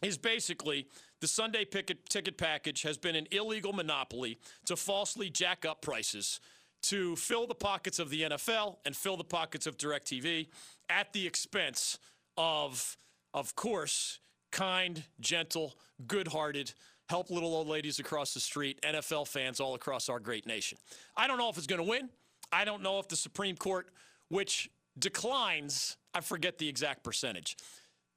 is 0.02 0.18
basically 0.18 0.88
the 1.22 1.28
Sunday 1.28 1.66
ticket 1.66 2.38
package 2.38 2.84
has 2.84 2.98
been 2.98 3.16
an 3.16 3.28
illegal 3.32 3.74
monopoly 3.74 4.38
to 4.66 4.76
falsely 4.76 5.30
jack 5.30 5.66
up 5.66 5.82
prices 5.82 6.40
to 6.82 7.16
fill 7.16 7.46
the 7.46 7.56
pockets 7.56 8.00
of 8.00 8.10
the 8.10 8.24
NFL 8.24 8.78
and 8.86 8.96
fill 8.96 9.18
the 9.18 9.24
pockets 9.24 9.68
of 9.68 9.78
DirecTV 9.78 10.48
at 10.90 11.12
the 11.14 11.28
expense 11.28 12.00
of, 12.38 12.96
of 13.34 13.56
course, 13.56 14.20
kind, 14.52 15.04
gentle, 15.20 15.76
good 16.08 16.30
hearted, 16.30 16.74
help 17.10 17.30
little 17.30 17.54
old 17.54 17.68
ladies 17.68 18.00
across 18.00 18.34
the 18.34 18.40
street, 18.40 18.80
NFL 18.82 19.28
fans 19.28 19.60
all 19.60 19.76
across 19.76 20.10
our 20.10 20.20
great 20.20 20.46
nation. 20.46 20.78
I 21.18 21.28
don't 21.28 21.38
know 21.38 21.50
if 21.50 21.58
it's 21.58 21.68
going 21.68 21.84
to 21.84 21.90
win. 21.90 22.10
I 22.52 22.66
don't 22.66 22.82
know 22.82 23.00
if 23.00 23.08
the 23.08 23.16
Supreme 23.16 23.58
Court, 23.58 23.90
which 24.30 24.70
declines, 24.98 25.98
I 26.14 26.22
forget 26.22 26.58
the 26.58 26.68
exact 26.68 27.04
percentage, 27.04 27.58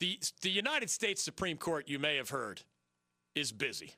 the, 0.00 0.18
the 0.40 0.50
United 0.50 0.90
States 0.90 1.22
Supreme 1.22 1.56
Court, 1.56 1.88
you 1.88 1.98
may 1.98 2.16
have 2.16 2.30
heard, 2.30 2.62
is 3.34 3.52
busy. 3.52 3.94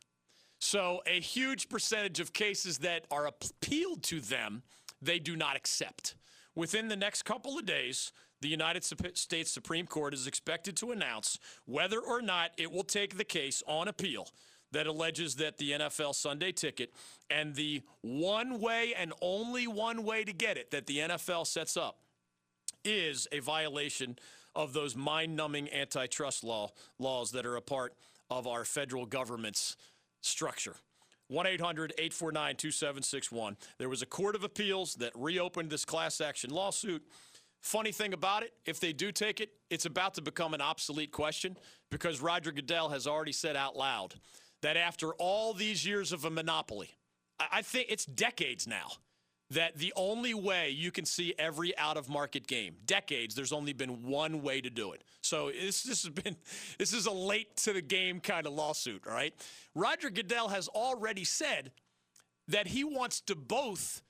So 0.59 1.03
a 1.07 1.21
huge 1.21 1.69
percentage 1.69 2.21
of 2.21 2.33
cases 2.33 2.79
that 2.79 3.05
are 3.11 3.27
appealed 3.27 4.03
to 4.05 4.21
them, 4.21 4.63
they 5.03 5.19
do 5.19 5.37
not 5.37 5.57
accept. 5.57 6.15
Within 6.55 6.89
the 6.89 6.97
next 6.97 7.25
couple 7.25 7.59
of 7.59 7.67
days, 7.67 8.13
the 8.41 8.49
United 8.49 8.85
States 8.85 9.51
Supreme 9.51 9.87
Court 9.87 10.15
is 10.15 10.27
expected 10.27 10.77
to 10.77 10.93
announce 10.93 11.39
whether 11.65 11.99
or 11.99 12.23
not 12.23 12.51
it 12.57 12.71
will 12.71 12.85
take 12.85 13.17
the 13.17 13.25
case 13.25 13.63
on 13.67 13.89
appeal 13.89 14.29
that 14.73 14.87
alleges 14.87 15.37
that 15.37 15.57
the 15.59 15.73
NFL 15.73 16.15
Sunday 16.15 16.53
ticket 16.53 16.93
and 17.31 17.55
the 17.55 17.83
one 18.03 18.61
way 18.61 18.93
and 18.99 19.13
only 19.23 19.67
one 19.67 20.05
way 20.05 20.25
to 20.25 20.33
get 20.33 20.57
it 20.57 20.71
that 20.73 20.87
the 20.87 20.99
NFL 20.99 21.47
sets 21.47 21.77
up 21.77 21.99
is 22.85 23.27
a 23.33 23.39
violation 23.39 24.17
of 24.55 24.73
those 24.73 24.95
mind-numbing 24.95 25.73
antitrust 25.73 26.45
law 26.45 26.71
laws 26.99 27.31
that 27.33 27.47
are 27.47 27.57
a 27.57 27.63
part 27.63 27.95
of 28.31 28.47
our 28.47 28.65
federal 28.65 29.07
government's 29.07 29.77
structure. 30.21 30.77
1-800-849-2761. 31.33 33.57
There 33.79 33.89
was 33.89 34.03
a 34.03 34.07
court 34.07 34.35
of 34.35 34.45
appeals 34.45 34.95
that 34.97 35.13
reopened 35.15 35.71
this 35.71 35.85
class 35.85 36.21
action 36.21 36.51
lawsuit. 36.51 37.03
Funny 37.61 37.93
thing 37.93 38.13
about 38.13 38.43
it, 38.43 38.53
if 38.67 38.79
they 38.79 38.93
do 38.93 39.11
take 39.11 39.41
it, 39.41 39.53
it's 39.71 39.87
about 39.87 40.13
to 40.15 40.23
become 40.23 40.53
an 40.53 40.61
obsolete 40.61 41.13
question 41.13 41.57
because 41.91 42.21
Roger 42.21 42.53
Goodell 42.53 42.91
has 42.91 43.07
already 43.07 43.33
said 43.33 43.57
out 43.57 43.75
loud 43.75 44.15
that 44.61 44.77
after 44.77 45.15
all 45.15 45.55
these 45.55 45.87
years 45.87 46.13
of 46.13 46.27
a 46.27 46.31
monopoly, 46.31 46.91
I 47.41 47.63
think 47.63 47.87
it's 47.89 48.05
decades 48.05 48.67
now 48.67 48.91
that 49.55 49.77
the 49.77 49.93
only 49.97 50.35
way 50.35 50.71
you 50.71 50.91
can 50.91 51.05
see 51.05 51.35
every 51.39 51.77
out 51.79 51.97
of 51.97 52.09
market 52.09 52.47
game, 52.47 52.77
decades, 52.87 53.35
there's 53.35 53.53
only 53.53 53.73
been 53.73 54.03
one 54.03 54.43
way 54.43 54.61
to 54.61 54.71
do 54.71 54.93
it. 54.93 55.03
So 55.21 55.51
this, 55.51 55.83
this 55.83 56.05
has 56.05 56.13
been 56.13 56.37
this 56.79 56.93
is 56.93 57.07
a 57.07 57.13
late 57.13 57.57
to 57.59 57.73
the 57.73 57.83
game 57.83 58.21
kind 58.21 58.47
of 58.47 58.53
lawsuit, 58.53 59.03
all 59.07 59.15
right? 59.15 59.35
Roger 59.75 60.11
Goodell 60.11 60.49
has 60.49 60.69
already 60.69 61.25
said 61.25 61.73
that 62.49 62.69
he 62.69 62.85
wants 62.85 63.21
to 63.23 63.35
both 63.35 64.03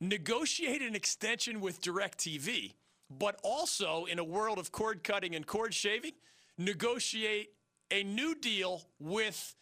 negotiate 0.00 0.82
an 0.82 0.94
extension 0.94 1.60
with 1.60 1.80
DirecTV, 1.82 2.72
but 3.10 3.38
also 3.42 4.06
in 4.06 4.18
a 4.18 4.24
world 4.24 4.58
of 4.58 4.72
cord 4.72 5.04
cutting 5.04 5.34
and 5.34 5.46
cord 5.46 5.74
shaving, 5.74 6.12
negotiate 6.58 7.50
a 7.90 8.02
new 8.02 8.34
deal 8.34 8.82
with 8.98 9.54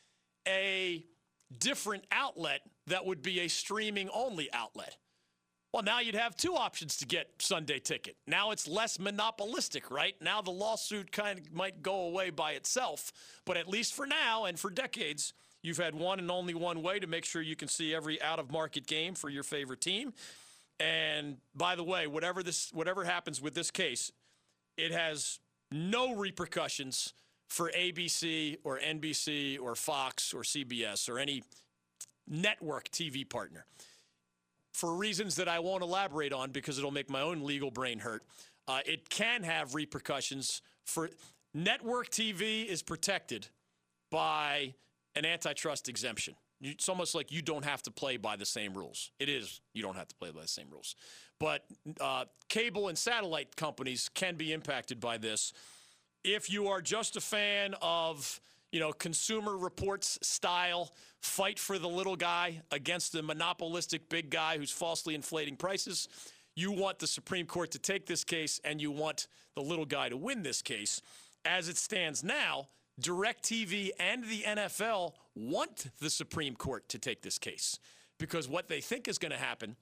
a 0.47 1.05
different 1.59 2.05
outlet 2.13 2.61
that 2.87 3.05
would 3.05 3.23
be 3.23 3.41
a 3.41 3.49
streaming 3.49 4.09
only 4.11 4.49
outlet. 4.53 4.97
Well, 5.73 5.83
now 5.83 6.01
you'd 6.01 6.15
have 6.15 6.35
two 6.35 6.55
options 6.55 6.97
to 6.97 7.07
get 7.07 7.29
Sunday 7.41 7.79
ticket. 7.79 8.17
Now 8.27 8.53
it's 8.53 8.67
less 8.67 8.99
monopolistic, 8.99 9.91
right? 9.91 10.15
Now 10.21 10.41
the 10.41 10.51
lawsuit 10.51 11.13
kind 11.13 11.39
of 11.39 11.53
might 11.53 11.83
go 11.83 12.07
away 12.07 12.31
by 12.31 12.53
itself, 12.53 13.13
but 13.45 13.59
at 13.59 13.69
least 13.69 13.95
for 13.95 14.07
now 14.07 14.47
and 14.47 14.59
for 14.59 14.71
decades, 14.71 15.35
you've 15.63 15.77
had 15.77 15.95
one 15.95 16.21
and 16.21 16.31
only 16.31 16.55
one 16.55 16.83
way 16.83 16.99
to 16.99 17.07
make 17.07 17.27
sure 17.27 17.43
you 17.43 17.57
can 17.57 17.69
see 17.69 17.95
every 17.95 18.21
out 18.23 18.39
of 18.39 18.51
market 18.51 18.87
game 18.87 19.15
for 19.15 19.29
your 19.29 19.43
favorite 19.43 19.83
team. 19.83 20.15
And 20.81 21.37
by 21.55 21.77
the 21.77 21.85
way, 21.85 22.07
whatever 22.07 22.43
this 22.43 22.71
whatever 22.73 23.05
happens 23.05 23.43
with 23.43 23.55
this 23.55 23.71
case, 23.71 24.11
it 24.79 24.93
has 24.93 25.39
no 25.71 26.15
repercussions 26.15 27.13
for 27.49 27.71
ABC 27.77 28.57
or 28.65 28.79
NBC 28.79 29.61
or 29.61 29.75
Fox 29.75 30.33
or 30.33 30.43
CBS 30.43 31.11
or 31.11 31.19
any 31.19 31.43
network 32.27 32.89
TV 32.91 33.29
partner 33.29 33.67
for 34.79 34.95
reasons 34.95 35.35
that 35.35 35.49
I 35.49 35.59
won't 35.59 35.83
elaborate 35.83 36.33
on 36.33 36.53
because 36.53 36.79
it'll 36.79 36.93
make 36.93 37.11
my 37.11 37.21
own 37.21 37.45
legal 37.45 37.73
brain 37.73 37.99
hurt. 37.99 38.23
Uh, 38.69 38.79
it 38.87 39.11
can 39.11 39.43
have 39.43 39.75
repercussions 39.75 40.63
for 40.85 41.11
network 41.53 42.11
TV 42.11 42.65
is 42.65 42.81
protected 42.81 43.49
by 44.13 44.75
an 45.17 45.25
antitrust 45.25 45.89
exemption. 45.89 46.35
It's 46.61 46.89
almost 46.89 47.17
like 47.17 47.33
you 47.33 47.43
don't 47.43 47.65
have 47.65 47.83
to 47.83 47.91
play 47.91 48.19
by 48.19 48.37
the 48.37 48.47
same 48.47 48.73
rules. 48.73 49.11
It 49.19 49.29
is, 49.29 49.61
you 49.75 49.83
don't 49.83 49.97
have 49.97 50.09
to 50.09 50.15
play 50.15 50.31
by 50.31 50.43
the 50.43 50.49
same 50.49 50.69
rules. 50.71 50.95
But 51.41 51.65
uh, 52.01 52.27
cable 52.49 52.87
and 52.87 52.97
satellite 52.97 53.57
companies 53.57 54.09
can 54.09 54.37
be 54.37 54.53
impacted 54.53 55.01
by 55.01 55.19
this. 55.19 55.53
If 56.23 56.51
you 56.51 56.69
are 56.69 56.81
just 56.81 57.17
a 57.17 57.21
fan 57.21 57.75
of, 57.83 58.41
you 58.73 58.81
know, 58.81 58.93
consumer 58.93 59.57
reports 59.57 60.19
style, 60.23 60.93
fight 61.21 61.59
for 61.59 61.79
the 61.79 61.89
little 61.89 62.17
guy 62.17 62.63
against 62.71 63.13
the 63.13 63.23
monopolistic 63.23 64.09
big 64.09 64.31
guy 64.31 64.59
who's 64.59 64.71
falsely 64.71 65.15
inflating 65.15 65.57
prices, 65.57 66.09
you 66.55 66.73
want 66.73 66.99
the 66.99 67.07
Supreme 67.07 67.47
Court 67.47 67.71
to 67.71 67.79
take 67.79 68.07
this 68.07 68.25
case 68.25 68.61
and 68.65 68.81
you 68.81 68.91
want 68.91 69.29
the 69.55 69.63
little 69.63 69.87
guy 69.87 70.09
to 70.09 70.17
win 70.17 70.43
this 70.43 70.61
case. 70.61 71.01
As 71.45 71.69
it 71.69 71.77
stands 71.77 72.23
now, 72.23 72.69
DirecTV 73.01 73.91
and 73.99 74.25
the 74.25 74.43
NFL 74.43 75.13
want 75.35 75.87
the 76.01 76.11
Supreme 76.11 76.57
Court 76.57 76.89
to 76.89 76.99
take 76.99 77.23
this 77.23 77.39
case 77.39 77.79
because 78.19 78.49
what 78.49 78.69
they 78.69 78.81
think 78.81 79.07
is 79.07 79.19
going 79.19 79.33
to 79.33 79.39
happen 79.39 79.77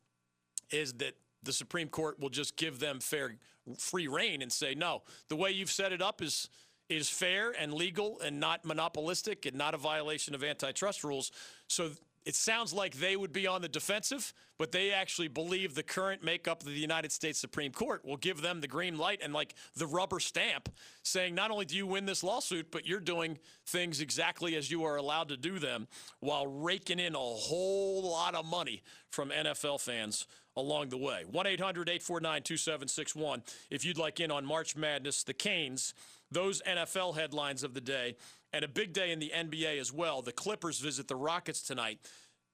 is 0.71 0.93
that 0.95 1.15
the 1.43 1.53
Supreme 1.53 1.89
Court 1.89 2.21
will 2.21 2.29
just 2.29 2.57
give 2.57 2.79
them 2.79 3.01
fair 3.01 3.37
free 3.79 4.07
reign 4.07 4.43
and 4.43 4.53
say, 4.53 4.75
no, 4.75 5.03
the 5.29 5.37
way 5.37 5.51
you've 5.51 5.71
set 5.71 5.93
it 5.93 6.03
up 6.03 6.23
is 6.23 6.49
is 6.89 7.09
fair 7.09 7.53
and 7.59 7.73
legal 7.73 8.21
and 8.21 8.39
not 8.39 8.65
monopolistic 8.65 9.47
and 9.47 9.57
not 9.57 9.75
a 9.75 9.79
violation 9.79 10.35
of 10.35 10.45
antitrust 10.45 11.05
rules. 11.05 11.33
So 11.69 11.91
it 12.27 12.35
sounds 12.35 12.73
like 12.73 12.97
they 12.97 13.17
would 13.17 13.33
be 13.33 13.47
on 13.47 13.63
the 13.63 13.69
defensive, 13.69 14.35
but 14.59 14.73
they 14.73 14.91
actually 14.91 15.29
believe 15.29 15.77
the 15.77 15.85
current 15.85 16.25
makeup 16.25 16.61
of 16.61 16.67
the 16.67 16.73
United 16.73 17.13
States 17.13 17.39
Supreme 17.39 17.71
Court 17.71 18.05
will 18.05 18.17
give 18.17 18.43
them 18.43 18.61
the 18.61 18.67
green 18.67 18.99
light 18.99 19.21
and 19.23 19.33
like 19.33 19.55
the 19.77 19.87
rubber 19.87 20.19
stamp 20.19 20.69
saying 21.05 21.37
not 21.37 21.53
only 21.53 21.65
do 21.65 21.77
you 21.77 21.87
win 21.87 22.05
this 22.05 22.25
lawsuit, 22.25 22.73
but 22.73 22.85
you're 22.85 22.99
doing 22.99 23.39
things 23.65 24.01
exactly 24.01 24.57
as 24.57 24.73
you 24.73 24.83
are 24.83 24.97
allowed 24.97 25.29
to 25.29 25.37
do 25.37 25.61
them 25.61 25.87
while 26.19 26.49
raking 26.49 26.99
in 26.99 27.15
a 27.15 27.19
whole 27.19 28.03
lot 28.11 28.35
of 28.35 28.45
money 28.45 28.83
from 29.09 29.31
NFL 29.31 29.81
fans 29.81 30.27
along 30.57 30.89
the 30.89 30.97
way. 30.97 31.25
1 31.31 31.47
800 31.47 31.89
849 31.89 32.43
2761. 32.43 33.43
If 33.71 33.85
you'd 33.85 33.99
like 33.99 34.21
in 34.21 34.31
on 34.31 34.45
March 34.45 34.77
Madness, 34.77 35.23
the 35.23 35.35
Canes, 35.35 35.95
those 36.31 36.63
NFL 36.63 37.17
headlines 37.17 37.63
of 37.63 37.75
the 37.75 37.81
day 37.81 38.17
and 38.53 38.65
a 38.65 38.69
big 38.69 38.93
day 38.93 39.13
in 39.13 39.19
the 39.19 39.33
NBA 39.35 39.79
as 39.79 39.93
well. 39.93 40.23
The 40.23 40.33
Clippers 40.33 40.81
visit 40.81 41.09
the 41.09 41.17
Rockets 41.17 41.63
tonight. 41.63 41.99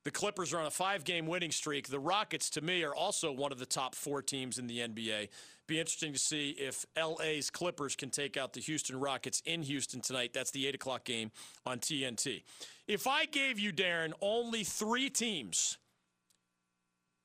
The 0.05 0.11
Clippers 0.11 0.53
are 0.53 0.59
on 0.59 0.67
a 0.67 0.71
five 0.71 1.05
game 1.05 1.27
winning 1.27 1.53
streak. 1.53 1.89
The 1.89 2.01
Rockets, 2.01 2.51
to 2.51 2.61
me, 2.61 2.83
are 2.83 2.95
also 2.95 3.31
one 3.31 3.53
of 3.53 3.59
the 3.59 3.67
top 3.67 3.95
four 3.95 4.21
teams 4.21 4.59
in 4.59 4.67
the 4.67 4.81
NBA. 4.81 5.29
Be 5.69 5.79
interesting 5.79 6.13
to 6.13 6.19
see 6.19 6.51
if 6.51 6.85
LA's 6.97 7.51
Clippers 7.51 7.95
can 7.95 8.11
take 8.11 8.37
out 8.37 8.53
the 8.53 8.61
Houston 8.61 8.99
Rockets 8.99 9.43
in 9.47 9.63
Houston 9.63 10.01
tonight. 10.01 10.33
That's 10.35 10.51
the 10.51 10.67
8 10.67 10.75
o'clock 10.75 11.05
game 11.05 11.31
on 11.65 11.79
TNT. 11.79 12.43
If 12.89 13.07
I 13.07 13.27
gave 13.27 13.61
you, 13.61 13.73
Darren, 13.73 14.13
only 14.21 14.65
three 14.65 15.09
teams, 15.09 15.79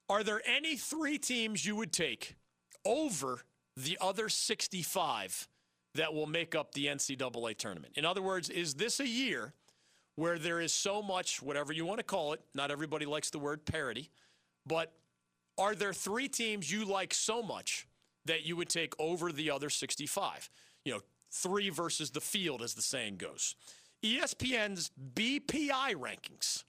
are 0.09 0.23
there 0.23 0.41
any 0.45 0.75
three 0.75 1.17
teams 1.17 1.65
you 1.65 1.75
would 1.75 1.91
take 1.91 2.35
over 2.85 3.41
the 3.75 3.97
other 4.01 4.29
65 4.29 5.47
that 5.95 6.13
will 6.13 6.25
make 6.25 6.55
up 6.55 6.73
the 6.73 6.87
NCAA 6.87 7.57
tournament. 7.57 7.93
In 7.95 8.05
other 8.05 8.21
words, 8.21 8.49
is 8.49 8.75
this 8.75 8.99
a 8.99 9.07
year 9.07 9.53
where 10.15 10.39
there 10.39 10.59
is 10.59 10.73
so 10.73 11.01
much, 11.01 11.41
whatever 11.41 11.73
you 11.73 11.85
want 11.85 11.99
to 11.99 12.03
call 12.03 12.33
it, 12.33 12.41
not 12.55 12.71
everybody 12.71 13.05
likes 13.05 13.29
the 13.29 13.39
word 13.39 13.65
parity, 13.65 14.09
but 14.65 14.93
are 15.57 15.75
there 15.75 15.93
three 15.93 16.27
teams 16.27 16.71
you 16.71 16.85
like 16.85 17.13
so 17.13 17.43
much 17.43 17.87
that 18.25 18.45
you 18.45 18.55
would 18.55 18.69
take 18.69 18.93
over 18.99 19.31
the 19.31 19.51
other 19.51 19.69
65? 19.69 20.49
You 20.85 20.93
know, 20.93 21.01
three 21.31 21.69
versus 21.69 22.11
the 22.11 22.21
field, 22.21 22.61
as 22.61 22.73
the 22.73 22.81
saying 22.81 23.17
goes. 23.17 23.55
ESPN's 24.03 24.91
BPI 25.15 25.95
rankings 25.95 26.63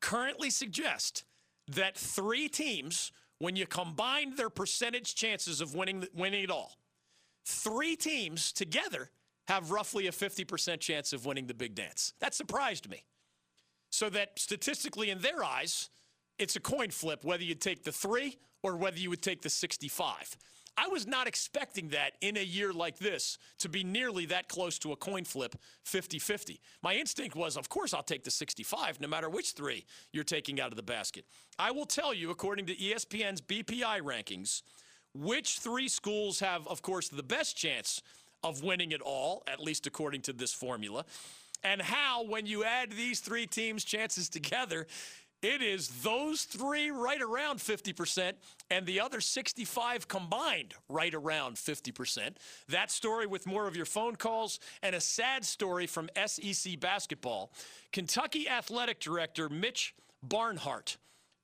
currently 0.00 0.50
suggest 0.50 1.24
that 1.68 1.96
three 1.96 2.48
teams, 2.48 3.12
when 3.38 3.56
you 3.56 3.66
combine 3.66 4.34
their 4.36 4.50
percentage 4.50 5.14
chances 5.14 5.60
of 5.60 5.74
winning, 5.74 6.06
winning 6.14 6.44
it 6.44 6.50
all, 6.50 6.78
three 7.44 7.96
teams 7.96 8.52
together 8.52 9.10
have 9.46 9.70
roughly 9.70 10.06
a 10.06 10.12
50% 10.12 10.80
chance 10.80 11.12
of 11.12 11.24
winning 11.24 11.46
the 11.46 11.54
big 11.54 11.74
dance. 11.74 12.12
That 12.20 12.34
surprised 12.34 12.90
me. 12.90 13.04
So 13.90 14.10
that 14.10 14.38
statistically, 14.38 15.10
in 15.10 15.20
their 15.20 15.42
eyes, 15.42 15.88
it's 16.38 16.56
a 16.56 16.60
coin 16.60 16.90
flip 16.90 17.24
whether 17.24 17.42
you 17.42 17.54
take 17.54 17.84
the 17.84 17.92
three 17.92 18.38
or 18.62 18.76
whether 18.76 18.98
you 18.98 19.10
would 19.10 19.22
take 19.22 19.42
the 19.42 19.50
65. 19.50 20.36
I 20.78 20.86
was 20.86 21.08
not 21.08 21.26
expecting 21.26 21.88
that 21.88 22.12
in 22.20 22.36
a 22.36 22.42
year 22.42 22.72
like 22.72 22.98
this 22.98 23.36
to 23.58 23.68
be 23.68 23.82
nearly 23.82 24.26
that 24.26 24.48
close 24.48 24.78
to 24.78 24.92
a 24.92 24.96
coin 24.96 25.24
flip 25.24 25.56
50 25.82 26.20
50. 26.20 26.60
My 26.82 26.94
instinct 26.94 27.34
was, 27.34 27.56
of 27.56 27.68
course, 27.68 27.92
I'll 27.92 28.02
take 28.04 28.22
the 28.22 28.30
65 28.30 29.00
no 29.00 29.08
matter 29.08 29.28
which 29.28 29.52
three 29.52 29.84
you're 30.12 30.22
taking 30.22 30.60
out 30.60 30.70
of 30.70 30.76
the 30.76 30.82
basket. 30.84 31.24
I 31.58 31.72
will 31.72 31.84
tell 31.84 32.14
you, 32.14 32.30
according 32.30 32.66
to 32.66 32.76
ESPN's 32.76 33.40
BPI 33.40 34.00
rankings, 34.02 34.62
which 35.14 35.58
three 35.58 35.88
schools 35.88 36.38
have, 36.38 36.68
of 36.68 36.80
course, 36.80 37.08
the 37.08 37.24
best 37.24 37.56
chance 37.56 38.00
of 38.44 38.62
winning 38.62 38.92
it 38.92 39.00
all, 39.00 39.42
at 39.48 39.58
least 39.58 39.88
according 39.88 40.20
to 40.22 40.32
this 40.32 40.52
formula, 40.52 41.04
and 41.64 41.82
how, 41.82 42.22
when 42.22 42.46
you 42.46 42.62
add 42.62 42.92
these 42.92 43.18
three 43.18 43.46
teams' 43.46 43.82
chances 43.82 44.28
together, 44.28 44.86
it 45.42 45.62
is 45.62 45.88
those 46.02 46.42
three 46.42 46.90
right 46.90 47.20
around 47.22 47.58
50% 47.58 48.32
and 48.70 48.86
the 48.86 49.00
other 49.00 49.20
65 49.20 50.08
combined 50.08 50.74
right 50.88 51.14
around 51.14 51.56
50%. 51.56 52.36
That 52.68 52.90
story 52.90 53.26
with 53.26 53.46
more 53.46 53.68
of 53.68 53.76
your 53.76 53.86
phone 53.86 54.16
calls 54.16 54.58
and 54.82 54.96
a 54.96 55.00
sad 55.00 55.44
story 55.44 55.86
from 55.86 56.10
SEC 56.26 56.80
basketball. 56.80 57.52
Kentucky 57.92 58.48
Athletic 58.48 58.98
Director 58.98 59.48
Mitch 59.48 59.94
Barnhart 60.22 60.96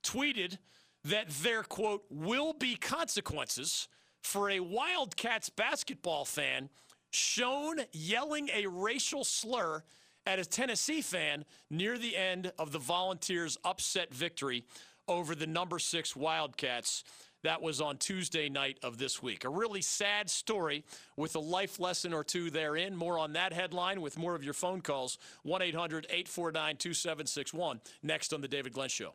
tweeted 0.03 0.57
that 1.05 1.29
there, 1.29 1.63
quote, 1.63 2.03
will 2.09 2.53
be 2.53 2.75
consequences 2.75 3.87
for 4.21 4.49
a 4.49 4.59
Wildcats 4.59 5.49
basketball 5.49 6.25
fan 6.25 6.69
shown 7.11 7.77
yelling 7.93 8.49
a 8.53 8.65
racial 8.67 9.23
slur 9.23 9.83
at 10.25 10.39
a 10.39 10.45
Tennessee 10.45 11.01
fan 11.01 11.45
near 11.69 11.97
the 11.97 12.15
end 12.15 12.51
of 12.57 12.71
the 12.71 12.79
Volunteers' 12.79 13.57
upset 13.63 14.13
victory 14.13 14.63
over 15.07 15.35
the 15.35 15.47
number 15.47 15.79
six 15.79 16.15
Wildcats. 16.15 17.03
That 17.43 17.61
was 17.61 17.79
on 17.79 17.97
Tuesday 17.97 18.49
night 18.49 18.79
of 18.81 18.97
this 18.97 19.21
week. 19.21 19.45
A 19.45 19.49
really 19.49 19.81
sad 19.81 20.31
story 20.31 20.83
with 21.15 21.35
a 21.35 21.39
life 21.39 21.79
lesson 21.79 22.11
or 22.11 22.23
two 22.23 22.49
therein. 22.49 22.95
More 22.95 23.19
on 23.19 23.33
that 23.33 23.53
headline 23.53 24.01
with 24.01 24.17
more 24.17 24.33
of 24.33 24.43
your 24.43 24.55
phone 24.55 24.81
calls. 24.81 25.19
1 25.43 25.61
800 25.61 26.07
849 26.09 26.77
2761. 26.77 27.81
Next 28.01 28.33
on 28.33 28.41
The 28.41 28.47
David 28.47 28.73
Glenn 28.73 28.89
Show 28.89 29.13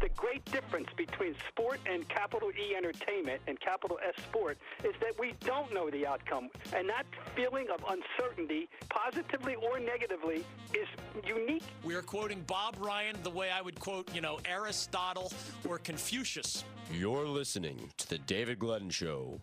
the 0.00 0.08
great 0.10 0.44
difference 0.46 0.88
between 0.96 1.34
sport 1.48 1.80
and 1.86 2.08
capital 2.08 2.50
E 2.50 2.74
entertainment 2.76 3.40
and 3.46 3.58
capital 3.60 3.98
S 4.06 4.14
sport 4.22 4.58
is 4.84 4.94
that 5.00 5.18
we 5.18 5.34
don't 5.40 5.72
know 5.72 5.90
the 5.90 6.06
outcome. 6.06 6.50
And 6.74 6.88
that 6.88 7.04
feeling 7.34 7.66
of 7.72 7.84
uncertainty, 7.88 8.68
positively 8.88 9.54
or 9.56 9.78
negatively, 9.78 10.44
is 10.72 10.88
unique. 11.26 11.62
We 11.84 11.94
are 11.94 12.02
quoting 12.02 12.42
Bob 12.46 12.76
Ryan 12.78 13.16
the 13.22 13.30
way 13.30 13.50
I 13.50 13.60
would 13.60 13.78
quote, 13.78 14.14
you 14.14 14.20
know, 14.20 14.38
Aristotle 14.44 15.32
or 15.68 15.78
Confucius. 15.78 16.64
You're 16.92 17.26
listening 17.26 17.90
to 17.98 18.08
The 18.08 18.18
David 18.18 18.58
Glenn 18.58 18.90
Show. 18.90 19.40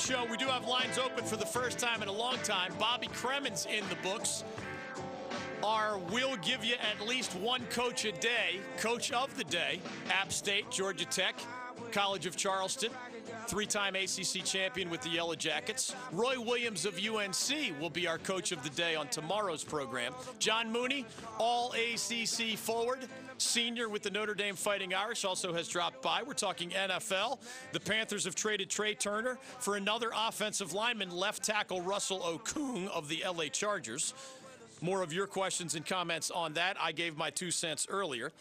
Show. 0.00 0.24
We 0.30 0.38
do 0.38 0.46
have 0.46 0.66
lines 0.66 0.96
open 0.96 1.24
for 1.24 1.36
the 1.36 1.44
first 1.44 1.78
time 1.78 2.02
in 2.02 2.08
a 2.08 2.12
long 2.12 2.36
time. 2.38 2.72
Bobby 2.78 3.08
Cremins 3.08 3.66
in 3.66 3.86
the 3.90 3.96
books. 3.96 4.44
Our 5.62 5.98
We'll 6.10 6.36
Give 6.36 6.64
You 6.64 6.76
at 6.76 7.06
least 7.06 7.34
one 7.36 7.62
coach 7.66 8.06
a 8.06 8.12
day, 8.12 8.60
coach 8.78 9.12
of 9.12 9.36
the 9.36 9.44
day, 9.44 9.78
App 10.10 10.32
State, 10.32 10.70
Georgia 10.70 11.04
Tech, 11.04 11.38
College 11.92 12.24
of 12.24 12.34
Charleston, 12.34 12.90
three 13.46 13.66
time 13.66 13.94
ACC 13.94 14.42
champion 14.42 14.88
with 14.88 15.02
the 15.02 15.10
Yellow 15.10 15.34
Jackets. 15.34 15.94
Roy 16.12 16.40
Williams 16.40 16.86
of 16.86 16.98
UNC 16.98 17.78
will 17.78 17.90
be 17.90 18.06
our 18.06 18.18
coach 18.18 18.52
of 18.52 18.62
the 18.62 18.70
day 18.70 18.94
on 18.94 19.08
tomorrow's 19.08 19.64
program. 19.64 20.14
John 20.38 20.72
Mooney, 20.72 21.04
all 21.38 21.72
ACC 21.72 22.56
forward, 22.56 23.00
senior 23.40 23.88
with 23.88 24.02
the 24.02 24.10
Notre 24.10 24.34
Dame 24.34 24.54
Fighting 24.54 24.94
Irish, 24.94 25.24
also 25.24 25.52
has 25.52 25.68
dropped 25.68 26.02
by. 26.02 26.22
We're 26.22 26.34
talking 26.34 26.70
NFL. 26.70 27.38
The 27.72 27.80
Panthers 27.80 28.24
have 28.24 28.34
traded 28.34 28.68
Trai 28.68 28.98
Turner 28.98 29.38
for 29.58 29.76
another 29.76 30.10
offensive 30.14 30.72
lineman, 30.72 31.10
left 31.10 31.42
tackle 31.42 31.80
Russell 31.80 32.20
Okung 32.20 32.88
of 32.88 33.08
the 33.08 33.22
LA 33.26 33.46
Chargers. 33.46 34.14
More 34.82 35.02
of 35.02 35.12
your 35.12 35.26
questions 35.26 35.74
and 35.74 35.84
comments 35.84 36.30
on 36.30 36.54
that. 36.54 36.76
I 36.80 36.92
gave 36.92 37.16
my 37.16 37.30
two 37.30 37.50
cents 37.50 37.86
earlier. 37.90 38.32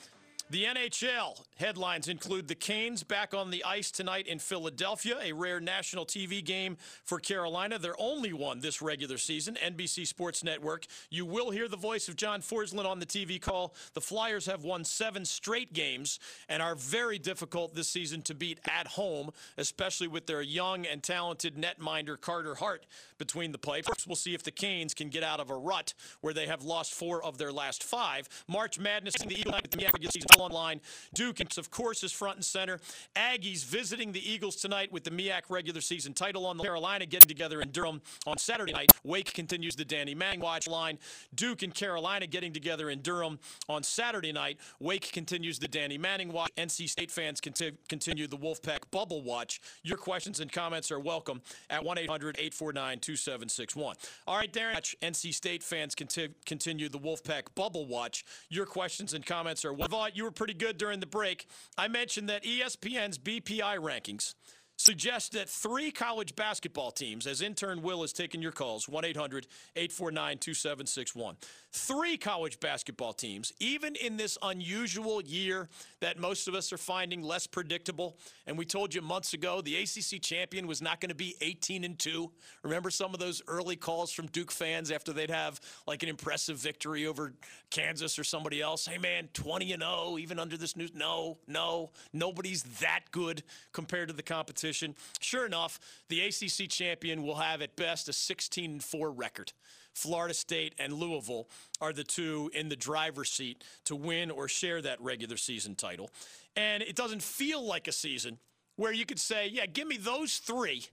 The 0.51 0.63
NHL 0.63 1.43
headlines 1.57 2.07
include 2.07 2.47
the 2.47 2.55
Canes 2.55 3.03
back 3.03 3.35
on 3.35 3.51
the 3.51 3.63
ice 3.63 3.91
tonight 3.91 4.25
in 4.25 4.39
Philadelphia, 4.39 5.19
a 5.21 5.31
rare 5.31 5.59
national 5.59 6.07
TV 6.07 6.43
game 6.43 6.75
for 7.03 7.19
Carolina, 7.19 7.77
their 7.77 7.93
only 7.99 8.33
one 8.33 8.59
this 8.59 8.81
regular 8.81 9.19
season. 9.19 9.59
NBC 9.63 10.07
Sports 10.07 10.43
Network. 10.43 10.88
You 11.12 11.23
will 11.23 11.51
hear 11.51 11.67
the 11.67 11.77
voice 11.77 12.09
of 12.09 12.15
John 12.15 12.41
Forslund 12.41 12.88
on 12.88 12.97
the 12.97 13.05
TV 13.05 13.39
call. 13.39 13.75
The 13.93 14.01
Flyers 14.01 14.47
have 14.47 14.63
won 14.63 14.83
seven 14.85 15.23
straight 15.23 15.71
games 15.71 16.19
and 16.47 16.63
are 16.63 16.73
very 16.73 17.19
difficult 17.19 17.75
this 17.75 17.88
season 17.88 18.23
to 18.23 18.33
beat 18.33 18.59
at 18.67 18.88
home, 18.88 19.29
especially 19.59 20.07
with 20.07 20.25
their 20.25 20.41
young 20.41 20.83
and 20.88 21.03
talented 21.03 21.57
netminder 21.57 22.19
Carter 22.19 22.55
Hart 22.55 22.88
between 23.19 23.51
the 23.51 23.59
pipes. 23.59 24.07
We'll 24.07 24.15
see 24.15 24.33
if 24.33 24.41
the 24.41 24.49
Canes 24.49 24.95
can 24.95 25.09
get 25.09 25.21
out 25.21 25.39
of 25.39 25.51
a 25.51 25.55
rut 25.55 25.93
where 26.21 26.33
they 26.33 26.47
have 26.47 26.63
lost 26.63 26.95
four 26.95 27.23
of 27.23 27.38
their 27.38 27.51
last 27.51 27.83
five. 27.83 28.27
March 28.47 28.79
Madness, 28.79 29.13
in 29.21 29.29
the 29.29 29.35
the 29.35 29.89
regular 29.93 30.12
season 30.12 30.38
online. 30.39 30.82
Duke, 31.13 31.39
of 31.58 31.71
course, 31.71 32.04
is 32.04 32.12
front 32.12 32.38
and 32.38 32.45
center. 32.45 32.80
Aggies 33.15 33.65
visiting 33.65 34.12
the 34.12 34.32
Eagles 34.32 34.56
tonight 34.56 34.91
with 34.91 35.04
the 35.04 35.12
MEAC 35.12 35.43
regular 35.49 35.82
season 35.82 36.13
title 36.13 36.45
on 36.45 36.58
the 36.58 36.63
Carolina 36.63 37.06
getting 37.06 37.28
together 37.28 37.62
in 37.62 37.69
Durham 37.71 38.02
on 38.28 38.38
Saturday 38.38 38.73
night. 38.73 38.91
Wake 39.03 39.33
continues 39.33 39.75
the 39.75 39.85
Danny 39.85 40.15
Manning 40.15 40.39
watch 40.39 40.67
line. 40.67 40.97
Duke 41.35 41.63
and 41.63 41.73
Carolina 41.73 42.27
getting 42.27 42.53
together 42.53 42.89
in 42.89 43.01
Durham 43.01 43.39
on 43.67 43.83
Saturday 43.83 44.31
night. 44.31 44.59
Wake 44.79 45.12
continues 45.12 45.59
the 45.59 45.67
Danny 45.67 45.97
Manning 45.97 46.31
watch. 46.31 46.51
NC 46.57 46.89
State 46.89 47.12
fans 47.12 47.41
conti- 47.41 47.77
continue 47.88 48.27
the 48.27 48.38
Wolfpack 48.38 48.79
bubble 48.91 49.21
watch. 49.21 49.62
Your 49.83 49.97
questions 49.97 50.39
and 50.39 50.51
comments 50.51 50.91
are 50.91 50.99
welcome 50.99 51.41
at 51.69 51.83
1 51.83 51.97
800 51.97 52.38
849 52.38 52.99
2761. 52.99 53.95
All 54.27 54.38
right, 54.38 54.51
Darren, 54.51 54.95
NC 55.01 55.33
State 55.33 55.63
fans 55.63 55.95
conti- 55.95 56.33
continue 56.45 56.89
the 56.89 56.99
Wolfpack 56.99 57.43
bubble 57.55 57.88
watch. 57.88 58.25
Your 58.49 58.65
questions 58.65 59.13
and 59.13 59.25
comments 59.25 59.65
are 59.65 59.73
welcome. 59.73 59.89
You 60.13 60.23
were 60.23 60.31
pretty 60.31 60.53
good 60.53 60.77
during 60.77 60.99
the 60.99 61.05
break. 61.05 61.47
I 61.77 61.88
mentioned 61.88 62.29
that 62.29 62.43
ESPN's 62.43 63.17
BPI 63.17 63.77
rankings 63.77 64.35
suggest 64.79 65.33
that 65.33 65.49
three 65.49 65.91
college 65.91 66.35
basketball 66.35 66.89
teams, 66.89 67.27
as 67.27 67.41
intern 67.41 67.81
Will 67.81 68.01
has 68.01 68.13
taken 68.13 68.41
your 68.41 68.53
calls, 68.53 68.87
1 68.87 69.05
800 69.05 69.45
849 69.75 70.37
2761. 70.37 71.35
Three 71.71 72.17
college 72.17 72.60
basketball 72.60 73.13
teams, 73.13 73.53
even 73.60 73.95
in 73.95 74.17
this 74.17 74.39
unusual 74.41 75.21
year 75.21 75.69
that 75.99 76.17
most 76.17 76.47
of 76.47 76.55
us 76.55 76.73
are 76.73 76.79
finding 76.79 77.21
less 77.21 77.45
predictable. 77.45 78.17
And 78.47 78.58
we 78.58 78.65
told 78.65 78.95
you 78.95 79.03
months 79.03 79.36
ago 79.36 79.62
the 79.62 79.75
ACC 79.75 80.19
champion 80.19 80.65
was 80.65 80.82
not 80.82 80.99
going 80.99 81.10
to 81.10 81.15
be 81.15 81.36
18 81.41 81.84
and 81.84 81.99
2. 81.99 82.32
Remember 82.63 82.89
some 82.89 83.13
of 83.13 83.19
those 83.19 83.43
early 83.47 83.75
calls 83.75 84.12
from 84.12 84.25
Duke 84.27 84.49
fans 84.49 84.89
after 84.89 85.13
they'd 85.13 85.29
have 85.29 85.62
like 85.86 86.01
an 86.01 86.10
impressive 86.10 86.58
victory 86.58 87.05
over 87.05 87.34
Kansas 87.69 88.17
or 88.17 88.23
somebody 88.23 88.62
else? 88.62 88.88
Hey, 88.88 88.97
man, 88.97 89.29
20 89.34 89.71
and 89.73 89.84
0, 89.84 90.17
even 90.19 90.39
under 90.39 90.58
this 90.58 90.75
news. 90.75 90.91
No, 90.95 91.38
no, 91.45 91.91
nobody's 92.13 92.63
that 92.79 93.01
good 93.12 93.43
compared 93.73 94.08
to 94.08 94.15
the 94.15 94.23
competition. 94.23 94.95
Sure 95.19 95.45
enough, 95.45 95.79
the 96.08 96.21
ACC 96.21 96.67
champion 96.67 97.21
will 97.21 97.36
have 97.36 97.62
at 97.62 97.75
best 97.75 98.10
a 98.10 98.13
16 98.13 98.79
4 98.79 99.12
record. 99.12 99.53
Florida 99.99 100.33
State 100.33 100.75
and 100.79 100.93
Louisville 100.93 101.47
are 101.81 101.93
the 101.93 102.03
two 102.03 102.49
in 102.53 102.69
the 102.69 102.75
driver's 102.75 103.29
seat 103.29 103.63
to 103.85 103.95
win 103.95 104.31
or 104.31 104.47
share 104.47 104.81
that 104.81 105.01
regular 105.01 105.38
season 105.38 105.75
title. 105.75 106.09
And 106.55 106.81
it 106.81 106.95
doesn't 106.95 107.21
feel 107.21 107.63
like 107.65 107.88
a 107.88 107.91
season 107.91 108.38
where 108.75 108.93
you 108.93 109.05
could 109.05 109.19
say, 109.19 109.47
yeah, 109.47 109.65
give 109.65 109.88
me 109.88 109.97
those 109.97 110.38
three 110.38 110.85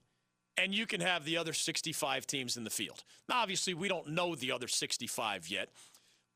and 0.57 0.73
you 0.73 0.85
can 0.85 1.01
have 1.01 1.23
the 1.23 1.37
other 1.37 1.53
65 1.53 2.27
teams 2.27 2.57
in 2.57 2.63
the 2.63 2.69
field. 2.69 3.03
Now, 3.29 3.41
obviously, 3.41 3.73
we 3.73 3.87
don't 3.87 4.09
know 4.09 4.35
the 4.35 4.51
other 4.51 4.67
65 4.67 5.49
yet 5.49 5.69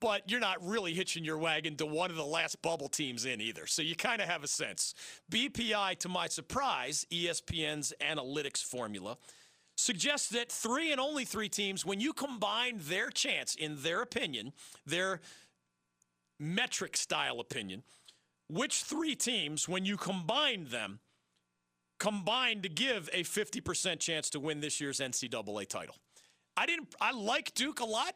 but 0.01 0.29
you're 0.29 0.39
not 0.39 0.57
really 0.67 0.93
hitching 0.93 1.23
your 1.23 1.37
wagon 1.37 1.75
to 1.77 1.85
one 1.85 2.09
of 2.09 2.17
the 2.17 2.25
last 2.25 2.61
bubble 2.61 2.89
teams 2.89 3.23
in 3.23 3.39
either. 3.39 3.67
So 3.67 3.83
you 3.83 3.95
kind 3.95 4.19
of 4.19 4.27
have 4.27 4.43
a 4.43 4.47
sense. 4.47 4.95
BPI, 5.31 5.99
to 5.99 6.09
my 6.09 6.27
surprise, 6.27 7.05
ESPN's 7.11 7.93
analytics 8.01 8.63
formula, 8.63 9.17
suggests 9.81 10.29
that 10.29 10.51
three 10.51 10.91
and 10.91 11.01
only 11.01 11.25
three 11.25 11.49
teams, 11.49 11.85
when 11.85 11.99
you 11.99 12.13
combine 12.13 12.79
their 12.81 13.09
chance, 13.09 13.55
in 13.55 13.81
their 13.81 14.01
opinion, 14.01 14.53
their 14.85 15.21
metric 16.39 16.95
style 16.95 17.39
opinion, 17.39 17.83
which 18.47 18.83
three 18.83 19.15
teams, 19.15 19.67
when 19.67 19.85
you 19.85 19.97
combine 19.97 20.65
them, 20.65 20.99
combine 21.99 22.61
to 22.61 22.69
give 22.69 23.09
a 23.13 23.23
50% 23.23 23.99
chance 23.99 24.29
to 24.31 24.39
win 24.39 24.59
this 24.59 24.81
year's 24.81 24.99
NCAA 24.99 25.67
title. 25.67 25.95
I 26.57 26.65
didn't 26.65 26.93
I 26.99 27.11
like 27.11 27.53
Duke 27.53 27.79
a 27.79 27.85
lot. 27.85 28.15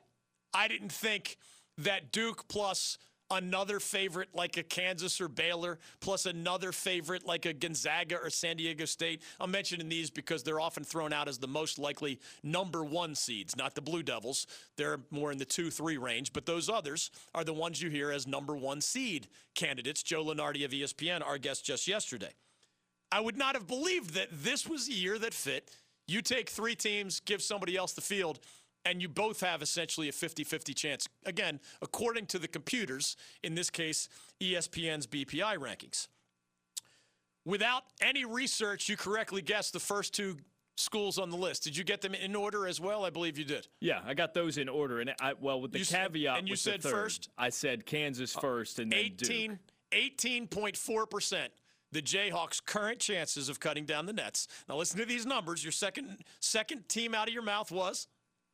I 0.54 0.67
didn't 0.67 0.91
think 0.91 1.38
that 1.78 2.12
Duke 2.12 2.47
plus 2.47 2.97
another 3.32 3.80
favorite 3.80 4.30
like 4.34 4.58
a 4.58 4.64
Kansas 4.64 5.20
or 5.20 5.28
Baylor, 5.28 5.80
plus 6.00 6.26
another 6.26 6.72
favorite 6.72 7.26
like 7.26 7.46
a 7.46 7.54
Gonzaga 7.54 8.18
or 8.18 8.30
San 8.30 8.58
Diego 8.58 8.86
State. 8.86 9.22
I'm 9.40 9.52
mentioning 9.52 9.90
these 9.90 10.10
because 10.10 10.44
they're 10.44 10.60
often 10.60 10.84
thrown 10.84 11.14
out 11.14 11.28
as 11.28 11.38
the 11.38 11.48
most 11.48 11.80
likely 11.80 12.20
number 12.44 12.84
one 12.84 13.16
seeds, 13.16 13.56
not 13.56 13.76
the 13.76 13.82
Blue 13.82 14.04
Devils. 14.04 14.48
They're 14.78 15.00
more 15.12 15.32
in 15.32 15.38
the 15.38 15.46
two, 15.46 15.72
three 15.72 15.98
range, 15.98 16.34
but 16.34 16.46
those 16.46 16.70
others 16.70 17.12
are 17.34 17.44
the 17.44 17.54
ones 17.54 17.82
you 17.82 17.90
hear 17.90 18.12
as 18.12 18.28
number 18.28 18.56
one 18.56 18.82
seed 18.82 19.28
candidates. 19.56 20.04
Joe 20.04 20.26
Lunardi 20.26 20.66
of 20.66 20.72
ESPN, 20.72 21.26
our 21.26 21.38
guest 21.38 21.66
just 21.66 21.88
yesterday. 21.88 22.34
I 23.12 23.22
would 23.22 23.38
not 23.38 23.56
have 23.56 23.68
believed 23.68 24.14
that 24.16 24.28
this 24.32 24.68
was 24.68 24.88
a 24.88 24.94
year 24.94 25.18
that 25.20 25.34
fit. 25.34 25.72
You 26.08 26.22
take 26.22 26.50
three 26.50 26.76
teams, 26.76 27.20
give 27.20 27.42
somebody 27.42 27.76
else 27.76 27.94
the 27.94 28.02
field 28.02 28.40
and 28.86 29.02
you 29.02 29.10
both 29.10 29.41
have 29.41 29.62
essentially 29.62 30.08
a 30.08 30.12
50 30.12 30.43
50 30.43 30.74
chance. 30.74 31.08
Again, 31.26 31.60
according 31.82 32.28
to 32.28 32.39
the 32.39 32.48
computers, 32.48 33.17
in 33.43 33.56
this 33.56 33.69
case, 33.69 34.08
ESPN's 34.39 35.08
BPI 35.08 35.58
rankings. 35.58 36.08
Without 37.43 37.84
any 38.02 38.26
research, 38.26 38.88
you 38.88 38.95
correctly 38.95 39.41
guessed 39.41 39.74
the 39.74 39.80
first 39.80 40.13
two 40.13 40.38
schools 40.78 41.17
on 41.17 41.30
the 41.30 41.38
list. 41.38 41.63
Did 41.63 41.78
you 41.78 41.84
get 41.84 42.02
them 42.02 42.13
in 42.13 42.36
order 42.36 42.67
as 42.67 42.80
well? 42.80 43.06
I 43.06 43.10
believe 43.10 43.38
you 43.38 43.45
did. 43.45 43.67
Yeah, 43.80 44.02
I 44.06 44.13
got 44.13 44.34
those 44.34 44.58
in 44.58 44.69
order, 44.69 45.00
and 45.00 45.13
I 45.19 45.34
well 45.39 45.62
with 45.62 45.71
the 45.71 45.80
you 45.80 45.86
caveat. 45.86 46.39
and 46.39 46.48
you 46.48 46.56
said 46.56 46.82
third, 46.82 46.91
first. 46.91 47.30
I 47.38 47.50
said 47.50 47.86
Kansas 47.86 48.36
uh, 48.36 48.39
first, 48.39 48.80
and 48.80 48.91
then 48.91 49.00
18, 49.00 49.60
Duke. 49.91 50.17
18.4 50.17 51.10
percent. 51.10 51.52
The 51.91 52.02
Jayhawks' 52.02 52.65
current 52.65 53.00
chances 53.00 53.48
of 53.48 53.60
cutting 53.60 53.86
down 53.86 54.06
the 54.06 54.12
nets. 54.12 54.48
Now 54.67 54.76
listen 54.76 55.00
to 55.00 55.06
these 55.06 55.26
numbers. 55.26 55.63
Your 55.63 55.71
second 55.71 56.17
second 56.39 56.89
team 56.89 57.15
out 57.15 57.28
of 57.28 57.34
your 57.34 57.43
mouth 57.43 57.71
was 57.71 58.08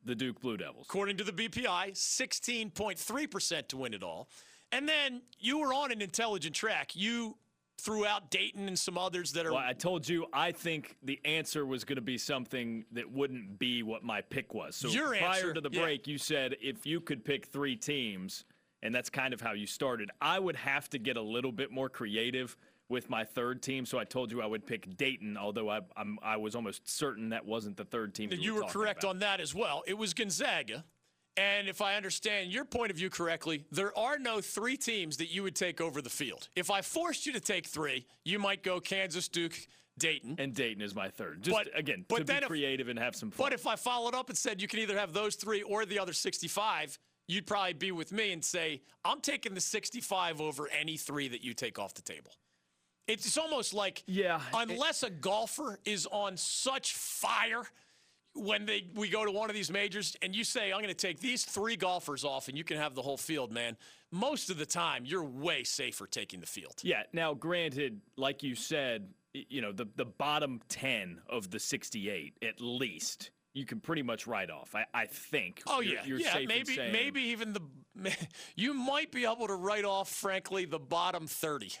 the 0.04 0.14
Duke 0.14 0.40
Blue 0.40 0.56
Devils. 0.56 0.86
According 0.88 1.16
to 1.18 1.24
the 1.24 1.32
BPI, 1.32 1.92
16.3% 1.92 3.68
to 3.68 3.76
win 3.76 3.94
it 3.94 4.02
all. 4.02 4.28
And 4.70 4.88
then 4.88 5.22
you 5.38 5.58
were 5.58 5.74
on 5.74 5.92
an 5.92 6.00
intelligent 6.00 6.54
track. 6.54 6.96
You 6.96 7.36
threw 7.78 8.06
out 8.06 8.30
Dayton 8.30 8.68
and 8.68 8.78
some 8.78 8.96
others 8.96 9.32
that 9.32 9.44
are. 9.44 9.52
Well, 9.52 9.62
I 9.64 9.72
told 9.72 10.08
you 10.08 10.26
I 10.32 10.52
think 10.52 10.96
the 11.02 11.20
answer 11.24 11.66
was 11.66 11.84
going 11.84 11.96
to 11.96 12.02
be 12.02 12.16
something 12.16 12.84
that 12.92 13.10
wouldn't 13.10 13.58
be 13.58 13.82
what 13.82 14.02
my 14.04 14.20
pick 14.20 14.54
was. 14.54 14.76
So 14.76 14.88
Your 14.88 15.08
prior 15.08 15.24
answer, 15.24 15.54
to 15.54 15.60
the 15.60 15.70
break, 15.70 16.06
yeah. 16.06 16.12
you 16.12 16.18
said 16.18 16.56
if 16.62 16.86
you 16.86 17.00
could 17.00 17.24
pick 17.24 17.46
three 17.46 17.76
teams, 17.76 18.44
and 18.82 18.94
that's 18.94 19.10
kind 19.10 19.34
of 19.34 19.40
how 19.40 19.52
you 19.52 19.66
started, 19.66 20.10
I 20.20 20.38
would 20.38 20.56
have 20.56 20.88
to 20.90 20.98
get 20.98 21.16
a 21.16 21.22
little 21.22 21.52
bit 21.52 21.70
more 21.70 21.88
creative 21.88 22.56
with 22.92 23.10
my 23.10 23.24
third 23.24 23.62
team. 23.62 23.84
So 23.86 23.98
I 23.98 24.04
told 24.04 24.30
you 24.30 24.40
I 24.42 24.46
would 24.46 24.66
pick 24.66 24.96
Dayton, 24.96 25.36
although 25.36 25.68
I, 25.68 25.80
I'm, 25.96 26.18
i 26.22 26.36
was 26.36 26.54
almost 26.54 26.88
certain 26.88 27.30
that 27.30 27.44
wasn't 27.44 27.76
the 27.76 27.84
third 27.84 28.14
team. 28.14 28.30
You, 28.30 28.38
you 28.38 28.54
were, 28.54 28.60
were 28.60 28.68
correct 28.68 29.02
about. 29.02 29.10
on 29.10 29.18
that 29.20 29.40
as 29.40 29.54
well. 29.54 29.82
It 29.86 29.98
was 29.98 30.14
Gonzaga. 30.14 30.84
And 31.38 31.66
if 31.66 31.80
I 31.80 31.94
understand 31.96 32.52
your 32.52 32.66
point 32.66 32.90
of 32.90 32.98
view 32.98 33.08
correctly, 33.08 33.64
there 33.72 33.96
are 33.98 34.18
no 34.18 34.42
three 34.42 34.76
teams 34.76 35.16
that 35.16 35.32
you 35.32 35.42
would 35.42 35.56
take 35.56 35.80
over 35.80 36.02
the 36.02 36.10
field. 36.10 36.48
If 36.54 36.70
I 36.70 36.82
forced 36.82 37.24
you 37.24 37.32
to 37.32 37.40
take 37.40 37.66
three, 37.66 38.04
you 38.22 38.38
might 38.38 38.62
go 38.62 38.80
Kansas, 38.80 39.28
Duke, 39.28 39.56
Dayton. 39.98 40.36
And 40.38 40.54
Dayton 40.54 40.82
is 40.82 40.94
my 40.94 41.08
third. 41.08 41.42
Just, 41.42 41.56
but, 41.56 41.68
again, 41.74 42.04
but 42.06 42.26
to 42.26 42.40
be 42.40 42.46
creative 42.46 42.88
if, 42.88 42.90
and 42.90 42.98
have 42.98 43.16
some 43.16 43.30
fun. 43.30 43.46
But 43.46 43.54
if 43.54 43.66
I 43.66 43.76
followed 43.76 44.14
up 44.14 44.28
and 44.28 44.36
said 44.36 44.60
you 44.60 44.68
can 44.68 44.80
either 44.80 44.98
have 44.98 45.14
those 45.14 45.36
three 45.36 45.62
or 45.62 45.86
the 45.86 45.98
other 45.98 46.12
65, 46.12 46.98
you'd 47.28 47.46
probably 47.46 47.72
be 47.72 47.92
with 47.92 48.12
me 48.12 48.32
and 48.32 48.44
say, 48.44 48.82
I'm 49.02 49.22
taking 49.22 49.54
the 49.54 49.60
65 49.62 50.38
over 50.42 50.68
any 50.68 50.98
three 50.98 51.28
that 51.28 51.42
you 51.42 51.54
take 51.54 51.78
off 51.78 51.94
the 51.94 52.02
table. 52.02 52.32
It's 53.08 53.36
almost 53.36 53.74
like 53.74 54.04
yeah, 54.06 54.40
unless 54.54 55.02
it, 55.02 55.08
a 55.08 55.10
golfer 55.10 55.78
is 55.84 56.06
on 56.06 56.36
such 56.36 56.94
fire 56.94 57.62
when 58.34 58.64
they 58.64 58.86
we 58.94 59.08
go 59.08 59.24
to 59.24 59.30
one 59.30 59.50
of 59.50 59.54
these 59.54 59.70
majors 59.70 60.16
and 60.22 60.34
you 60.34 60.44
say 60.44 60.72
I'm 60.72 60.78
going 60.78 60.88
to 60.88 60.94
take 60.94 61.20
these 61.20 61.44
three 61.44 61.76
golfers 61.76 62.24
off 62.24 62.48
and 62.48 62.56
you 62.56 62.64
can 62.64 62.76
have 62.76 62.94
the 62.94 63.02
whole 63.02 63.16
field, 63.16 63.52
man. 63.52 63.76
Most 64.10 64.50
of 64.50 64.58
the 64.58 64.66
time, 64.66 65.04
you're 65.04 65.24
way 65.24 65.64
safer 65.64 66.06
taking 66.06 66.40
the 66.40 66.46
field. 66.46 66.74
Yeah. 66.82 67.02
Now, 67.12 67.34
granted, 67.34 68.00
like 68.16 68.42
you 68.42 68.54
said, 68.54 69.08
you 69.34 69.60
know 69.60 69.72
the 69.72 69.88
the 69.96 70.04
bottom 70.04 70.60
ten 70.68 71.20
of 71.28 71.50
the 71.50 71.58
68 71.58 72.34
at 72.42 72.60
least 72.60 73.30
you 73.54 73.66
can 73.66 73.80
pretty 73.80 74.02
much 74.02 74.26
write 74.26 74.50
off. 74.50 74.74
I, 74.74 74.86
I 74.94 75.06
think. 75.06 75.62
Oh 75.66 75.80
yeah, 75.80 76.04
you're, 76.04 76.18
you're 76.18 76.20
yeah. 76.20 76.46
maybe 76.46 76.76
maybe 76.76 77.20
even 77.22 77.52
the 77.52 77.60
you 78.56 78.74
might 78.74 79.12
be 79.12 79.24
able 79.24 79.46
to 79.46 79.54
write 79.54 79.84
off, 79.84 80.08
frankly, 80.08 80.64
the 80.64 80.78
bottom 80.78 81.26
30. 81.26 81.72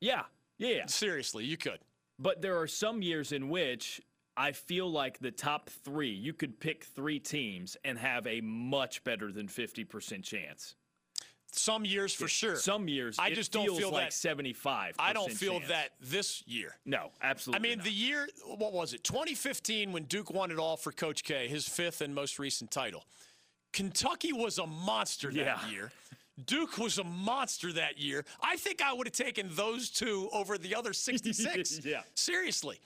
Yeah, 0.00 0.22
yeah. 0.68 0.86
Seriously, 0.86 1.44
you 1.44 1.56
could. 1.56 1.78
But 2.18 2.42
there 2.42 2.58
are 2.60 2.66
some 2.66 3.02
years 3.02 3.32
in 3.32 3.48
which 3.48 4.00
I 4.36 4.52
feel 4.52 4.90
like 4.90 5.18
the 5.18 5.30
top 5.30 5.68
three, 5.68 6.10
you 6.10 6.32
could 6.32 6.60
pick 6.60 6.84
three 6.84 7.18
teams 7.18 7.76
and 7.84 7.98
have 7.98 8.26
a 8.26 8.40
much 8.40 9.04
better 9.04 9.32
than 9.32 9.48
50% 9.48 10.22
chance. 10.22 10.74
Some 11.54 11.84
years 11.84 12.14
for 12.14 12.28
sure. 12.28 12.56
Some 12.56 12.88
years, 12.88 13.18
I 13.18 13.30
just 13.34 13.52
don't 13.52 13.76
feel 13.76 13.90
like 13.90 14.06
that. 14.06 14.12
75. 14.14 14.94
I 14.98 15.12
don't 15.12 15.30
feel 15.30 15.60
that 15.68 15.90
this 16.00 16.42
year. 16.46 16.76
No, 16.86 17.10
absolutely. 17.22 17.58
I 17.58 17.62
mean, 17.70 17.78
not. 17.78 17.84
the 17.84 17.92
year, 17.92 18.26
what 18.56 18.72
was 18.72 18.94
it? 18.94 19.04
2015 19.04 19.92
when 19.92 20.04
Duke 20.04 20.32
won 20.32 20.50
it 20.50 20.58
all 20.58 20.78
for 20.78 20.92
Coach 20.92 21.24
K, 21.24 21.48
his 21.48 21.68
fifth 21.68 22.00
and 22.00 22.14
most 22.14 22.38
recent 22.38 22.70
title. 22.70 23.04
Kentucky 23.74 24.32
was 24.32 24.58
a 24.58 24.66
monster 24.66 25.28
that 25.30 25.36
Yeah. 25.36 25.68
year. 25.68 25.92
Duke 26.46 26.78
was 26.78 26.98
a 26.98 27.04
monster 27.04 27.72
that 27.72 27.98
year. 27.98 28.24
I 28.40 28.56
think 28.56 28.82
I 28.82 28.92
would 28.92 29.06
have 29.06 29.14
taken 29.14 29.48
those 29.52 29.90
two 29.90 30.28
over 30.32 30.58
the 30.58 30.74
other 30.74 30.92
66. 30.92 31.84
Yeah. 31.84 32.02
Seriously. 32.14 32.80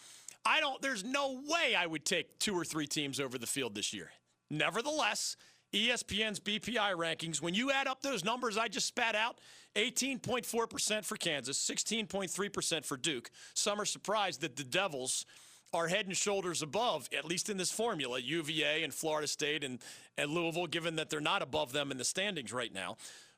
I 0.45 0.61
don't, 0.61 0.81
there's 0.81 1.05
no 1.05 1.41
way 1.47 1.75
I 1.75 1.87
would 1.87 2.05
take 2.05 2.39
two 2.39 2.55
or 2.55 2.65
three 2.65 2.87
teams 2.87 3.19
over 3.19 3.37
the 3.39 3.47
field 3.47 3.75
this 3.75 3.93
year. 3.93 4.11
Nevertheless, 4.51 5.37
ESPN's 5.73 6.39
BPI 6.39 6.95
rankings, 6.95 7.43
when 7.43 7.55
you 7.55 7.73
add 7.73 7.89
up 7.89 8.01
those 8.03 8.25
numbers 8.25 8.57
I 8.57 8.69
just 8.69 8.87
spat 8.87 9.17
out, 9.17 9.39
18.4% 9.75 11.05
for 11.05 11.17
Kansas, 11.17 11.59
16.3% 11.59 12.85
for 12.85 12.97
Duke. 12.97 13.31
Some 13.55 13.81
are 13.81 13.85
surprised 13.85 14.41
that 14.41 14.57
the 14.57 14.65
Devils 14.65 15.27
are 15.75 15.89
head 15.89 16.07
and 16.07 16.17
shoulders 16.17 16.63
above, 16.63 17.09
at 17.17 17.25
least 17.25 17.51
in 17.51 17.57
this 17.57 17.73
formula, 17.73 18.19
UVA 18.21 18.85
and 18.85 18.95
Florida 18.95 19.27
State 19.27 19.65
and, 19.65 19.81
and 20.17 20.31
Louisville, 20.31 20.67
given 20.67 20.97
that 20.97 21.11
they're 21.11 21.21
not 21.21 21.43
above 21.43 21.73
them 21.73 21.91
in 21.91 21.99
the 21.99 22.05
standings 22.05 22.53
right 22.53 22.73
now. 22.73 22.97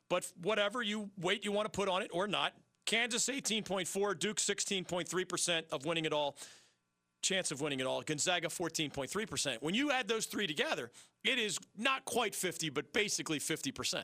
But 0.09 0.31
whatever 0.41 0.81
you 0.81 1.09
weight 1.19 1.45
you 1.45 1.51
want 1.51 1.71
to 1.71 1.75
put 1.75 1.87
on 1.87 2.01
it 2.01 2.09
or 2.13 2.27
not, 2.27 2.53
Kansas 2.85 3.27
18.4, 3.27 4.17
Duke 4.17 4.37
16.3% 4.37 5.63
of 5.71 5.85
winning 5.85 6.05
it 6.05 6.13
all 6.13 6.35
chance 7.21 7.51
of 7.51 7.61
winning 7.61 7.79
it 7.79 7.85
all. 7.85 8.01
Gonzaga 8.01 8.47
14.3%. 8.47 9.57
When 9.61 9.75
you 9.75 9.91
add 9.91 10.07
those 10.07 10.25
three 10.25 10.47
together, 10.47 10.91
it 11.23 11.37
is 11.37 11.59
not 11.77 12.05
quite 12.05 12.35
50, 12.35 12.69
but 12.69 12.93
basically 12.93 13.39
50%. 13.39 14.03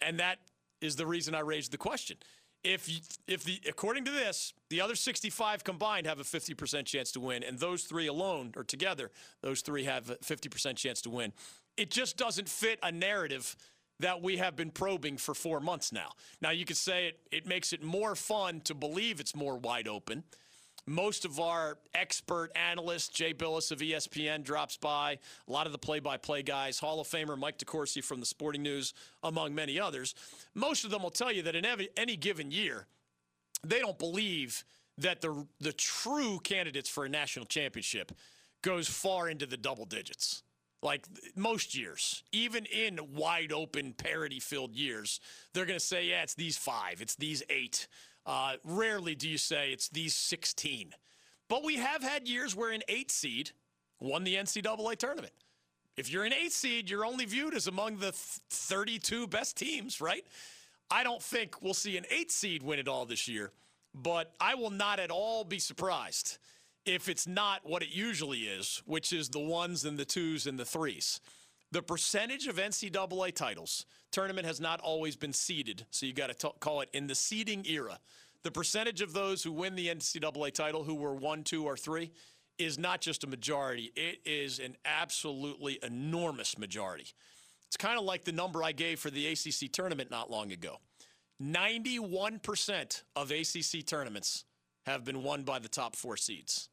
And 0.00 0.18
that 0.20 0.38
is 0.80 0.96
the 0.96 1.06
reason 1.06 1.34
I 1.34 1.40
raised 1.40 1.72
the 1.72 1.78
question. 1.78 2.16
If 2.64 2.88
if 3.28 3.44
the 3.44 3.60
according 3.68 4.06
to 4.06 4.10
this, 4.10 4.52
the 4.70 4.80
other 4.80 4.96
65 4.96 5.62
combined 5.62 6.06
have 6.06 6.18
a 6.18 6.24
50% 6.24 6.84
chance 6.84 7.12
to 7.12 7.20
win, 7.20 7.44
and 7.44 7.58
those 7.58 7.84
three 7.84 8.08
alone 8.08 8.52
or 8.56 8.64
together, 8.64 9.12
those 9.40 9.60
three 9.60 9.84
have 9.84 10.10
a 10.10 10.16
50% 10.16 10.74
chance 10.74 11.00
to 11.02 11.10
win. 11.10 11.32
It 11.76 11.92
just 11.92 12.16
doesn't 12.16 12.48
fit 12.48 12.80
a 12.82 12.90
narrative 12.90 13.54
that 14.00 14.22
we 14.22 14.36
have 14.36 14.56
been 14.56 14.70
probing 14.70 15.16
for 15.16 15.34
four 15.34 15.60
months 15.60 15.92
now. 15.92 16.12
Now 16.40 16.50
you 16.50 16.64
could 16.64 16.76
say 16.76 17.08
it 17.08 17.20
it 17.30 17.46
makes 17.46 17.72
it 17.72 17.82
more 17.82 18.14
fun 18.14 18.60
to 18.62 18.74
believe 18.74 19.20
it's 19.20 19.34
more 19.34 19.56
wide 19.56 19.88
open 19.88 20.24
most 20.86 21.24
of 21.24 21.40
our 21.40 21.78
expert 21.94 22.50
analysts, 22.54 23.08
Jay 23.08 23.34
Bilas 23.34 23.72
of 23.72 23.80
ESPN 23.80 24.44
drops 24.44 24.76
by, 24.76 25.18
a 25.48 25.52
lot 25.52 25.66
of 25.66 25.72
the 25.72 25.78
play-by-play 25.78 26.44
guys, 26.44 26.78
Hall 26.78 27.00
of 27.00 27.08
Famer 27.08 27.36
Mike 27.36 27.58
DeCourcy 27.58 28.02
from 28.02 28.20
the 28.20 28.26
Sporting 28.26 28.62
News, 28.62 28.94
among 29.22 29.54
many 29.54 29.80
others. 29.80 30.14
Most 30.54 30.84
of 30.84 30.90
them 30.90 31.02
will 31.02 31.10
tell 31.10 31.32
you 31.32 31.42
that 31.42 31.56
in 31.56 31.66
any 31.96 32.16
given 32.16 32.52
year, 32.52 32.86
they 33.64 33.80
don't 33.80 33.98
believe 33.98 34.64
that 34.98 35.20
the 35.20 35.46
the 35.60 35.72
true 35.72 36.38
candidates 36.38 36.88
for 36.88 37.04
a 37.04 37.08
national 37.08 37.46
championship 37.46 38.12
goes 38.62 38.88
far 38.88 39.28
into 39.28 39.44
the 39.44 39.56
double 39.56 39.84
digits. 39.84 40.42
Like 40.82 41.06
most 41.34 41.76
years, 41.76 42.22
even 42.32 42.66
in 42.66 43.00
wide 43.14 43.52
open, 43.52 43.92
parity 43.92 44.40
filled 44.40 44.74
years, 44.74 45.20
they're 45.52 45.66
going 45.66 45.78
to 45.78 45.84
say, 45.84 46.06
yeah, 46.06 46.22
it's 46.22 46.34
these 46.34 46.56
five, 46.56 47.00
it's 47.00 47.16
these 47.16 47.42
eight. 47.48 47.88
Uh, 48.26 48.56
rarely 48.64 49.14
do 49.14 49.28
you 49.28 49.38
say 49.38 49.70
it's 49.70 49.88
these 49.88 50.14
16. 50.14 50.92
But 51.48 51.64
we 51.64 51.76
have 51.76 52.02
had 52.02 52.28
years 52.28 52.54
where 52.54 52.72
an 52.72 52.82
eight 52.88 53.10
seed 53.10 53.52
won 54.00 54.24
the 54.24 54.34
NCAA 54.34 54.96
tournament. 54.96 55.32
If 55.96 56.12
you're 56.12 56.24
an 56.24 56.32
eight 56.34 56.52
seed, 56.52 56.90
you're 56.90 57.06
only 57.06 57.24
viewed 57.24 57.54
as 57.54 57.68
among 57.68 57.98
the 57.98 58.12
32 58.12 59.28
best 59.28 59.56
teams, 59.56 60.00
right? 60.00 60.26
I 60.90 61.02
don't 61.02 61.22
think 61.22 61.62
we'll 61.62 61.74
see 61.74 61.96
an 61.96 62.04
eight 62.10 62.30
seed 62.30 62.62
win 62.62 62.78
it 62.78 62.86
all 62.86 63.06
this 63.06 63.26
year, 63.26 63.52
but 63.94 64.34
I 64.38 64.56
will 64.56 64.70
not 64.70 65.00
at 65.00 65.10
all 65.10 65.42
be 65.42 65.58
surprised 65.58 66.38
if 66.86 67.08
it's 67.08 67.26
not 67.26 67.60
what 67.64 67.82
it 67.82 67.90
usually 67.90 68.40
is, 68.40 68.82
which 68.86 69.12
is 69.12 69.28
the 69.28 69.40
ones 69.40 69.84
and 69.84 69.98
the 69.98 70.04
twos 70.04 70.46
and 70.46 70.58
the 70.58 70.64
threes. 70.64 71.20
The 71.72 71.82
percentage 71.82 72.46
of 72.46 72.56
NCAA 72.56 73.34
titles, 73.34 73.86
tournament 74.12 74.46
has 74.46 74.60
not 74.60 74.80
always 74.80 75.16
been 75.16 75.32
seeded, 75.32 75.84
so 75.90 76.06
you 76.06 76.12
got 76.12 76.36
to 76.36 76.50
call 76.60 76.80
it 76.80 76.88
in 76.92 77.08
the 77.08 77.14
seeding 77.14 77.66
era. 77.66 77.98
The 78.44 78.52
percentage 78.52 79.02
of 79.02 79.12
those 79.12 79.42
who 79.42 79.50
win 79.50 79.74
the 79.74 79.88
NCAA 79.88 80.52
title 80.52 80.84
who 80.84 80.94
were 80.94 81.14
one, 81.14 81.42
two, 81.42 81.64
or 81.64 81.76
three 81.76 82.12
is 82.58 82.78
not 82.78 83.00
just 83.00 83.24
a 83.24 83.26
majority, 83.26 83.92
it 83.96 84.20
is 84.24 84.60
an 84.60 84.76
absolutely 84.84 85.78
enormous 85.82 86.56
majority. 86.56 87.08
It's 87.66 87.76
kind 87.76 87.98
of 87.98 88.04
like 88.04 88.24
the 88.24 88.32
number 88.32 88.62
I 88.62 88.72
gave 88.72 89.00
for 89.00 89.10
the 89.10 89.26
ACC 89.26 89.72
tournament 89.72 90.10
not 90.10 90.30
long 90.30 90.52
ago. 90.52 90.78
91% 91.42 93.02
of 93.14 93.30
ACC 93.30 93.84
tournaments 93.84 94.44
have 94.86 95.04
been 95.04 95.22
won 95.22 95.42
by 95.42 95.58
the 95.58 95.68
top 95.68 95.96
four 95.96 96.16
seeds. 96.16 96.68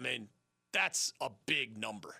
I 0.00 0.02
mean, 0.02 0.28
that's 0.72 1.12
a 1.20 1.30
big 1.46 1.76
number. 1.76 2.14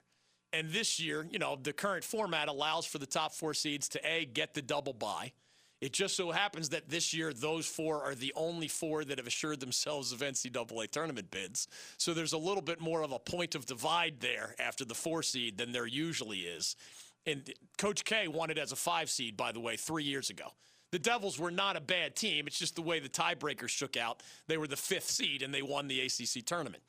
And 0.53 0.71
this 0.71 1.01
year, 1.01 1.27
you 1.31 1.39
know, 1.39 1.59
the 1.61 1.73
current 1.73 2.05
format 2.05 2.49
allows 2.49 2.85
for 2.85 2.99
the 2.99 3.07
top 3.07 3.33
four 3.33 3.55
seeds 3.55 3.89
to 3.91 4.01
A, 4.05 4.27
get 4.27 4.55
the 4.55 4.63
double 4.63 4.93
bye. 4.93 5.33
It 5.81 5.95
just 5.95 6.15
so 6.15 6.31
happens 6.31 6.69
that 6.71 6.91
this 6.91 7.15
year, 7.15 7.33
those 7.33 7.67
four 7.67 8.03
are 8.03 8.15
the 8.15 8.35
only 8.37 8.69
four 8.69 9.03
that 9.05 9.17
have 9.17 9.27
assured 9.27 9.61
themselves 9.61 10.13
of 10.13 10.19
NCAA 10.19 10.91
tournament 10.91 11.31
bids. 11.31 11.69
So 11.97 12.13
there's 12.13 12.35
a 12.35 12.39
little 12.39 12.63
bit 12.63 12.81
more 12.81 13.03
of 13.03 13.13
a 13.13 13.19
point 13.19 13.55
of 13.55 13.65
divide 13.65 14.21
there 14.21 14.55
after 14.59 14.85
the 14.85 14.95
four 14.95 15.23
seed 15.23 15.57
than 15.57 15.73
there 15.73 15.87
usually 15.87 16.41
is. 16.41 16.77
And 17.25 17.51
Coach 17.79 18.05
K 18.05 18.29
won 18.29 18.51
it 18.51 18.59
as 18.59 18.73
a 18.73 18.77
five 18.77 19.09
seed, 19.09 19.39
by 19.39 19.53
the 19.53 19.61
way, 19.61 19.77
three 19.77 20.05
years 20.05 20.29
ago. 20.29 20.53
The 20.93 20.99
Devils 20.99 21.39
were 21.39 21.53
not 21.53 21.77
a 21.77 21.81
bad 21.81 22.17
team. 22.17 22.47
It's 22.47 22.59
just 22.59 22.75
the 22.75 22.83
way 22.83 22.99
the 22.99 23.09
tiebreakers 23.09 23.69
shook 23.69 23.97
out. 23.97 24.23
They 24.49 24.59
were 24.59 24.67
the 24.67 24.77
fifth 24.77 25.09
seed 25.09 25.41
and 25.41 25.55
they 25.55 25.63
won 25.63 25.89
the 25.89 26.01
ACC 26.01 26.45
tournament. 26.45 26.83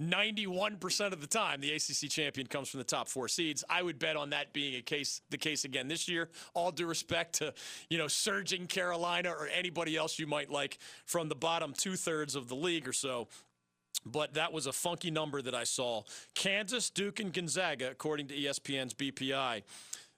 91% 0.00 1.12
of 1.12 1.20
the 1.20 1.26
time, 1.26 1.60
the 1.60 1.72
ACC 1.72 2.10
champion 2.10 2.46
comes 2.46 2.68
from 2.68 2.78
the 2.78 2.84
top 2.84 3.08
four 3.08 3.28
seeds. 3.28 3.64
I 3.70 3.82
would 3.82 3.98
bet 3.98 4.16
on 4.16 4.30
that 4.30 4.52
being 4.52 4.74
a 4.76 4.82
case, 4.82 5.22
the 5.30 5.38
case 5.38 5.64
again 5.64 5.88
this 5.88 6.06
year. 6.06 6.28
All 6.52 6.70
due 6.70 6.86
respect 6.86 7.36
to, 7.36 7.54
you 7.88 7.96
know, 7.96 8.08
surging 8.08 8.66
Carolina 8.66 9.30
or 9.30 9.48
anybody 9.48 9.96
else 9.96 10.18
you 10.18 10.26
might 10.26 10.50
like 10.50 10.78
from 11.06 11.28
the 11.28 11.34
bottom 11.34 11.72
two 11.72 11.96
thirds 11.96 12.34
of 12.34 12.48
the 12.48 12.56
league 12.56 12.86
or 12.86 12.92
so. 12.92 13.28
But 14.04 14.34
that 14.34 14.52
was 14.52 14.66
a 14.66 14.72
funky 14.72 15.10
number 15.10 15.40
that 15.40 15.54
I 15.54 15.64
saw. 15.64 16.02
Kansas, 16.34 16.90
Duke, 16.90 17.18
and 17.18 17.32
Gonzaga, 17.32 17.90
according 17.90 18.28
to 18.28 18.34
ESPN's 18.34 18.94
BPI, 18.94 19.62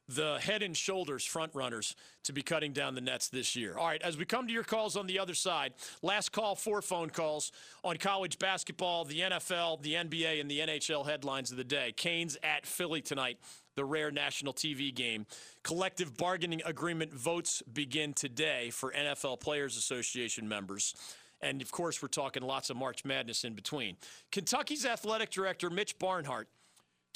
the 0.09 0.39
head 0.41 0.63
and 0.63 0.77
shoulders 0.77 1.25
front 1.25 1.55
runners 1.55 1.95
to 2.25 2.33
be 2.33 2.43
cutting 2.43 2.73
down 2.73 2.95
the 2.95 3.01
nets 3.01 3.29
this 3.29 3.55
year. 3.55 3.77
All 3.77 3.87
right, 3.87 4.01
as 4.03 4.17
we 4.17 4.25
come 4.25 4.47
to 4.47 4.53
your 4.53 4.65
calls 4.65 4.97
on 4.97 5.07
the 5.07 5.19
other 5.19 5.35
side, 5.35 5.75
last 6.03 6.33
call, 6.33 6.55
four 6.55 6.81
phone 6.81 7.11
calls 7.11 7.53
on 7.85 7.97
college 7.99 8.39
basketball, 8.39 9.05
the 9.05 9.21
NFL, 9.21 9.83
the 9.83 9.95
NBA, 9.95 10.41
and 10.41 10.51
the 10.51 10.61
NHL 10.61 11.07
headlines 11.07 11.51
of 11.51 11.57
the 11.59 11.65
day. 11.65 11.93
Canes 11.97 12.39
at 12.43 12.67
Philly 12.67 13.03
tonight, 13.03 13.39
the 13.77 13.85
rare 13.85 14.11
national 14.11 14.55
TV 14.55 14.95
game. 14.95 15.27
Collective 15.63 16.17
bargaining 16.17 16.63
agreement 16.65 17.13
votes 17.13 17.63
begin 17.73 18.15
today 18.15 18.71
for 18.71 18.93
NFL 18.93 19.41
Players 19.41 19.77
Association 19.77 20.49
members. 20.49 20.95
And 21.41 21.63
of 21.63 21.71
course, 21.71 22.03
we're 22.03 22.09
talking 22.09 22.43
lots 22.43 22.71
of 22.71 22.77
March 22.77 23.05
Madness 23.05 23.45
in 23.45 23.55
between. 23.55 23.97
Kentucky's 24.33 24.85
athletic 24.85 25.31
director, 25.31 25.71
Mitch 25.71 25.99
Barnhart, 25.99 26.49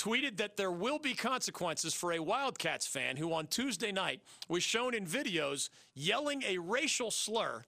tweeted 0.02 0.36
that 0.36 0.56
there 0.56 0.72
will 0.72 0.98
be 0.98 1.14
consequences 1.14 1.94
for 1.94 2.12
a 2.12 2.18
Wildcats 2.18 2.88
fan 2.88 3.16
who 3.16 3.32
on 3.32 3.46
Tuesday 3.46 3.92
night 3.92 4.20
was 4.48 4.64
shown 4.64 4.94
in 4.94 5.06
videos 5.06 5.68
yelling 5.94 6.42
a 6.42 6.58
racial 6.58 7.12
slur 7.12 7.62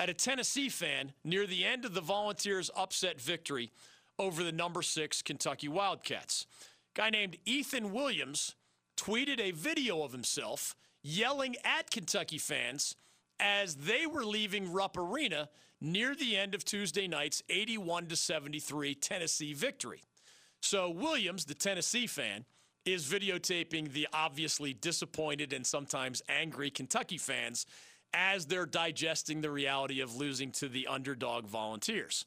at 0.00 0.08
a 0.08 0.14
Tennessee 0.14 0.70
fan 0.70 1.12
near 1.24 1.46
the 1.46 1.62
end 1.62 1.84
of 1.84 1.92
the 1.92 2.00
Volunteers' 2.00 2.70
upset 2.74 3.20
victory 3.20 3.70
over 4.18 4.42
the 4.42 4.52
number 4.52 4.80
six 4.80 5.20
Kentucky 5.20 5.68
Wildcats. 5.68 6.46
Guy 6.94 7.10
named 7.10 7.36
Ethan 7.44 7.92
Williams 7.92 8.54
tweeted 8.96 9.38
a 9.38 9.50
video 9.50 10.02
of 10.02 10.12
himself 10.12 10.74
yelling 11.02 11.54
at 11.66 11.90
Kentucky 11.90 12.38
fans 12.38 12.96
as 13.38 13.74
they 13.74 14.06
were 14.06 14.24
leaving 14.24 14.72
Rupp 14.72 14.96
Arena 14.96 15.50
near 15.82 16.14
the 16.14 16.34
end 16.34 16.54
of 16.54 16.64
Tuesday 16.64 17.06
night's 17.06 17.42
81 17.50 18.08
73 18.08 18.94
Tennessee 18.94 19.52
victory. 19.52 20.00
So 20.64 20.88
Williams, 20.88 21.44
the 21.44 21.54
Tennessee 21.54 22.06
fan, 22.06 22.46
is 22.86 23.04
videotaping 23.04 23.92
the 23.92 24.08
obviously 24.14 24.72
disappointed 24.72 25.52
and 25.52 25.66
sometimes 25.66 26.22
angry 26.26 26.70
Kentucky 26.70 27.18
fans 27.18 27.66
as 28.14 28.46
they're 28.46 28.64
digesting 28.64 29.42
the 29.42 29.50
reality 29.50 30.00
of 30.00 30.16
losing 30.16 30.50
to 30.52 30.68
the 30.68 30.86
underdog 30.86 31.46
volunteers. 31.46 32.24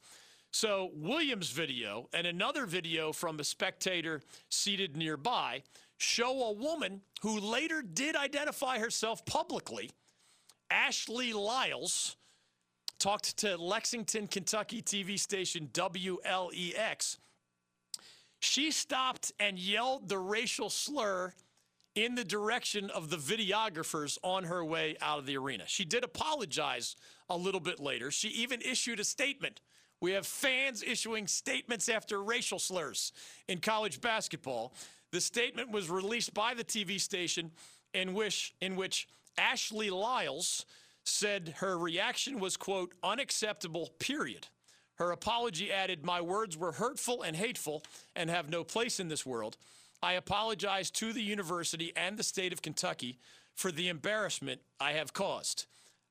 So 0.52 0.92
Williams' 0.94 1.50
video 1.50 2.10
and 2.14 2.28
another 2.28 2.68
video 2.68 3.12
from 3.12 3.40
a 3.40 3.44
spectator 3.44 4.22
seated 4.50 4.96
nearby 4.96 5.64
show 5.98 6.44
a 6.44 6.52
woman 6.52 7.02
who 7.22 7.40
later 7.40 7.82
did 7.82 8.16
identify 8.16 8.78
herself 8.78 9.26
publicly, 9.26 9.90
Ashley 10.70 11.34
Lyles, 11.34 12.18
talked 13.00 13.36
to 13.38 13.58
Lexington, 13.58 14.28
Kentucky 14.28 14.84
TV 14.84 15.18
station 15.20 15.70
WLEX 15.74 17.18
she 18.40 18.72
stopped 18.72 19.32
and 19.40 19.58
yelled 19.58 20.10
the 20.10 20.20
racial 20.20 20.70
slur 20.70 21.34
in 21.96 22.14
the 22.16 22.24
direction 22.24 22.92
of 22.92 23.10
the 23.10 23.18
videographers 23.18 24.18
on 24.24 24.44
her 24.44 24.64
way 24.64 24.96
out 25.02 25.18
of 25.18 25.26
the 25.26 25.36
arena. 25.36 25.64
She 25.66 25.84
did 25.84 26.04
apologize 26.04 26.96
a 27.30 27.36
little 27.36 27.60
bit 27.60 27.80
later. 27.80 28.12
She 28.12 28.30
even 28.30 28.62
issued 28.62 29.00
a 29.00 29.04
statement. 29.04 29.62
We 30.00 30.12
have 30.12 30.28
fans 30.28 30.84
issuing 30.84 31.26
statements 31.26 31.90
after 31.90 32.22
racial 32.22 32.60
slurs 32.60 33.14
in 33.48 33.60
college 33.60 34.00
basketball. 34.00 34.74
The 35.12 35.22
statement 35.22 35.72
was 35.72 35.90
released 35.90 36.36
by 36.36 36.54
the 36.54 36.64
TV 36.64 37.00
station 37.00 37.52
in 37.96 38.14
which, 38.14 38.54
in 38.62 38.76
which 38.76 39.08
Ashley 39.38 39.90
Lyles 39.90 40.66
said 41.04 41.56
her 41.58 41.78
reaction 41.78 42.40
was, 42.40 42.58
quote, 42.58 42.94
unacceptable, 43.02 43.90
period. 43.98 44.48
Her 44.98 45.12
apology 45.12 45.72
added, 45.72 46.04
My 46.04 46.22
words 46.22 46.58
were 46.58 46.74
hurtful 46.74 47.22
and 47.22 47.36
hateful 47.36 47.84
and 48.16 48.30
have 48.30 48.50
no 48.50 48.64
place 48.64 49.00
in 49.00 49.08
this 49.08 49.26
world. 49.26 49.58
I 50.02 50.14
apologize 50.14 50.92
to 50.92 51.14
the 51.14 51.22
university 51.22 51.94
and 51.96 52.18
the 52.18 52.24
state 52.24 52.54
of 52.54 52.62
Kentucky 52.62 53.18
for 53.56 53.72
the 53.72 53.90
embarrassment 53.90 54.62
I 54.80 54.94
have 54.94 55.14
caused. 55.14 55.66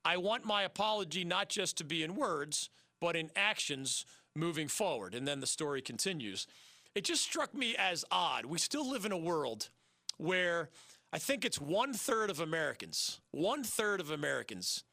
I 0.04 0.16
want 0.16 0.44
my 0.44 0.62
apology 0.62 1.24
not 1.24 1.48
just 1.48 1.76
to 1.78 1.84
be 1.84 2.02
in 2.02 2.14
words, 2.14 2.70
but 3.00 3.16
in 3.16 3.30
actions 3.34 4.04
moving 4.34 4.68
forward. 4.68 5.14
And 5.14 5.26
then 5.26 5.40
the 5.40 5.46
story 5.46 5.82
continues. 5.82 6.46
It 6.94 7.04
just 7.04 7.22
struck 7.22 7.54
me 7.54 7.74
as 7.76 8.04
odd. 8.10 8.46
We 8.46 8.58
still 8.58 8.88
live 8.88 9.04
in 9.04 9.12
a 9.12 9.18
world 9.18 9.68
where 10.16 10.70
I 11.12 11.18
think 11.18 11.44
it's 11.44 11.60
one 11.60 11.92
third 11.92 12.30
of 12.30 12.40
Americans, 12.40 13.20
one 13.32 13.64
third 13.64 14.00
of 14.00 14.10
Americans 14.10 14.84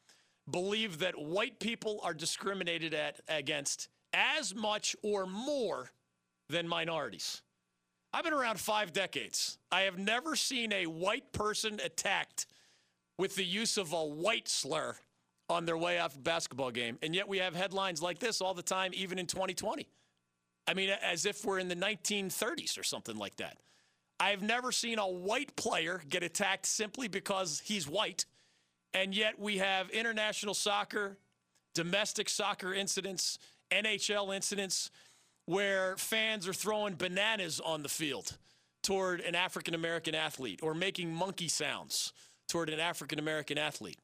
believe 0.50 0.98
that 0.98 1.18
white 1.18 1.58
people 1.58 2.00
are 2.02 2.14
discriminated 2.14 2.94
at 2.94 3.20
against 3.28 3.88
as 4.12 4.54
much 4.54 4.94
or 5.02 5.26
more 5.26 5.90
than 6.48 6.68
minorities. 6.68 7.42
I've 8.12 8.24
been 8.24 8.32
around 8.32 8.60
five 8.60 8.92
decades. 8.92 9.58
I 9.72 9.82
have 9.82 9.98
never 9.98 10.36
seen 10.36 10.72
a 10.72 10.86
white 10.86 11.32
person 11.32 11.80
attacked 11.82 12.46
with 13.18 13.34
the 13.34 13.44
use 13.44 13.76
of 13.76 13.92
a 13.92 14.04
white 14.04 14.48
slur 14.48 14.94
on 15.48 15.64
their 15.64 15.76
way 15.76 15.98
off 15.98 16.14
a 16.14 16.20
basketball 16.20 16.70
game. 16.70 16.98
And 17.02 17.14
yet 17.14 17.28
we 17.28 17.38
have 17.38 17.54
headlines 17.54 18.00
like 18.00 18.18
this 18.18 18.40
all 18.40 18.54
the 18.54 18.62
time, 18.62 18.92
even 18.94 19.18
in 19.18 19.26
2020. 19.26 19.88
I 20.66 20.74
mean, 20.74 20.90
as 20.90 21.26
if 21.26 21.44
we're 21.44 21.58
in 21.58 21.68
the 21.68 21.76
1930s 21.76 22.78
or 22.78 22.82
something 22.82 23.16
like 23.16 23.36
that. 23.36 23.58
I've 24.20 24.42
never 24.42 24.72
seen 24.72 24.98
a 24.98 25.08
white 25.08 25.54
player 25.56 26.00
get 26.08 26.22
attacked 26.22 26.66
simply 26.66 27.08
because 27.08 27.60
he's 27.64 27.88
white. 27.88 28.26
And 28.94 29.14
yet 29.14 29.38
we 29.38 29.58
have 29.58 29.90
international 29.90 30.54
soccer, 30.54 31.18
domestic 31.74 32.28
soccer 32.28 32.72
incidents, 32.72 33.38
NHL 33.72 34.34
incidents 34.34 34.90
where 35.46 35.96
fans 35.96 36.48
are 36.48 36.54
throwing 36.54 36.94
bananas 36.94 37.60
on 37.60 37.82
the 37.82 37.88
field 37.88 38.38
toward 38.82 39.20
an 39.20 39.34
African 39.34 39.74
American 39.74 40.14
athlete 40.14 40.60
or 40.62 40.74
making 40.74 41.12
monkey 41.12 41.48
sounds 41.48 42.12
toward 42.48 42.70
an 42.70 42.78
African 42.78 43.18
American 43.18 43.58
athlete. 43.58 43.98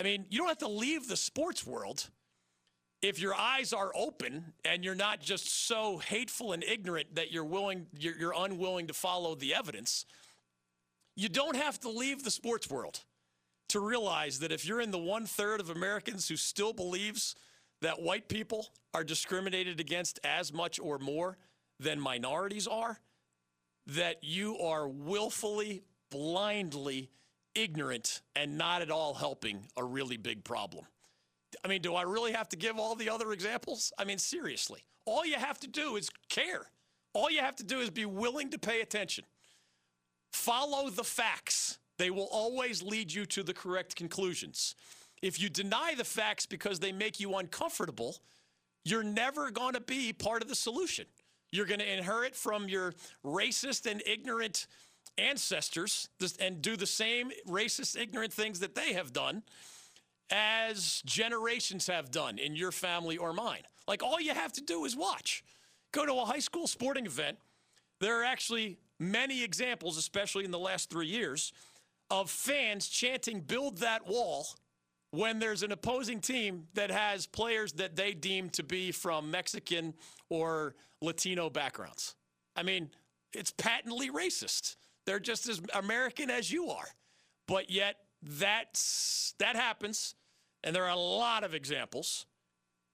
I 0.00 0.04
mean, 0.04 0.26
you 0.28 0.38
don't 0.38 0.48
have 0.48 0.58
to 0.58 0.68
leave 0.68 1.08
the 1.08 1.16
sports 1.16 1.66
world 1.66 2.08
if 3.00 3.20
your 3.20 3.34
eyes 3.34 3.72
are 3.72 3.92
open 3.94 4.52
and 4.64 4.84
you're 4.84 4.94
not 4.94 5.20
just 5.20 5.66
so 5.66 5.98
hateful 5.98 6.52
and 6.52 6.62
ignorant 6.64 7.14
that 7.14 7.32
you're 7.32 7.44
willing 7.44 7.86
you're, 7.98 8.16
you're 8.16 8.34
unwilling 8.36 8.88
to 8.88 8.94
follow 8.94 9.34
the 9.34 9.54
evidence. 9.54 10.04
You 11.16 11.28
don't 11.28 11.56
have 11.56 11.80
to 11.80 11.88
leave 11.88 12.22
the 12.22 12.30
sports 12.30 12.68
world 12.70 13.00
to 13.68 13.80
realize 13.80 14.38
that 14.40 14.52
if 14.52 14.66
you're 14.66 14.80
in 14.80 14.90
the 14.90 14.98
one 14.98 15.26
third 15.26 15.60
of 15.60 15.70
Americans 15.70 16.28
who 16.28 16.36
still 16.36 16.72
believes 16.72 17.34
that 17.80 18.00
white 18.00 18.28
people 18.28 18.68
are 18.94 19.04
discriminated 19.04 19.78
against 19.80 20.18
as 20.24 20.52
much 20.52 20.80
or 20.80 20.98
more 20.98 21.36
than 21.78 22.00
minorities 22.00 22.66
are, 22.66 22.98
that 23.86 24.22
you 24.22 24.58
are 24.58 24.88
willfully, 24.88 25.82
blindly 26.10 27.10
ignorant 27.54 28.22
and 28.36 28.58
not 28.58 28.82
at 28.82 28.90
all 28.90 29.14
helping 29.14 29.66
a 29.76 29.84
really 29.84 30.16
big 30.16 30.44
problem. 30.44 30.84
I 31.64 31.68
mean, 31.68 31.82
do 31.82 31.94
I 31.94 32.02
really 32.02 32.32
have 32.32 32.48
to 32.50 32.56
give 32.56 32.78
all 32.78 32.94
the 32.94 33.10
other 33.10 33.32
examples? 33.32 33.92
I 33.98 34.04
mean, 34.04 34.18
seriously. 34.18 34.84
All 35.06 35.24
you 35.24 35.36
have 35.36 35.58
to 35.60 35.66
do 35.66 35.96
is 35.96 36.10
care. 36.28 36.66
All 37.14 37.30
you 37.30 37.40
have 37.40 37.56
to 37.56 37.64
do 37.64 37.80
is 37.80 37.90
be 37.90 38.04
willing 38.04 38.50
to 38.50 38.58
pay 38.58 38.80
attention. 38.80 39.24
Follow 40.32 40.90
the 40.90 41.04
facts. 41.04 41.78
They 41.98 42.10
will 42.10 42.28
always 42.30 42.82
lead 42.82 43.12
you 43.12 43.26
to 43.26 43.42
the 43.42 43.52
correct 43.52 43.96
conclusions. 43.96 44.74
If 45.20 45.40
you 45.40 45.48
deny 45.48 45.94
the 45.96 46.04
facts 46.04 46.46
because 46.46 46.78
they 46.78 46.92
make 46.92 47.20
you 47.20 47.34
uncomfortable, 47.36 48.16
you're 48.84 49.02
never 49.02 49.50
going 49.50 49.74
to 49.74 49.80
be 49.80 50.12
part 50.12 50.42
of 50.42 50.48
the 50.48 50.54
solution. 50.54 51.06
You're 51.50 51.66
going 51.66 51.80
to 51.80 51.92
inherit 51.92 52.36
from 52.36 52.68
your 52.68 52.94
racist 53.24 53.90
and 53.90 54.02
ignorant 54.06 54.66
ancestors 55.16 56.08
and 56.38 56.62
do 56.62 56.76
the 56.76 56.86
same 56.86 57.32
racist, 57.48 58.00
ignorant 58.00 58.32
things 58.32 58.60
that 58.60 58.74
they 58.74 58.92
have 58.92 59.12
done 59.12 59.42
as 60.30 61.02
generations 61.04 61.86
have 61.86 62.10
done 62.10 62.38
in 62.38 62.54
your 62.54 62.70
family 62.70 63.16
or 63.16 63.32
mine. 63.32 63.62
Like 63.88 64.02
all 64.02 64.20
you 64.20 64.34
have 64.34 64.52
to 64.52 64.60
do 64.60 64.84
is 64.84 64.94
watch. 64.94 65.42
Go 65.92 66.06
to 66.06 66.12
a 66.12 66.24
high 66.24 66.38
school 66.38 66.66
sporting 66.66 67.06
event. 67.06 67.38
There 67.98 68.20
are 68.20 68.24
actually 68.24 68.78
many 69.00 69.42
examples, 69.42 69.96
especially 69.96 70.44
in 70.44 70.50
the 70.50 70.58
last 70.58 70.90
three 70.90 71.06
years, 71.06 71.52
of 72.10 72.30
fans 72.30 72.88
chanting, 72.88 73.40
Build 73.40 73.78
that 73.78 74.06
wall 74.06 74.46
when 75.10 75.38
there's 75.38 75.62
an 75.62 75.72
opposing 75.72 76.20
team 76.20 76.66
that 76.74 76.90
has 76.90 77.26
players 77.26 77.72
that 77.74 77.96
they 77.96 78.12
deem 78.12 78.50
to 78.50 78.62
be 78.62 78.92
from 78.92 79.30
Mexican 79.30 79.94
or 80.28 80.74
Latino 81.00 81.48
backgrounds. 81.48 82.14
I 82.56 82.62
mean, 82.62 82.90
it's 83.32 83.50
patently 83.50 84.10
racist. 84.10 84.76
They're 85.06 85.20
just 85.20 85.48
as 85.48 85.60
American 85.74 86.30
as 86.30 86.52
you 86.52 86.68
are. 86.70 86.88
But 87.46 87.70
yet 87.70 87.96
that's 88.22 89.34
that 89.38 89.56
happens 89.56 90.14
and 90.64 90.74
there 90.74 90.84
are 90.84 90.90
a 90.90 90.96
lot 90.96 91.44
of 91.44 91.54
examples 91.54 92.26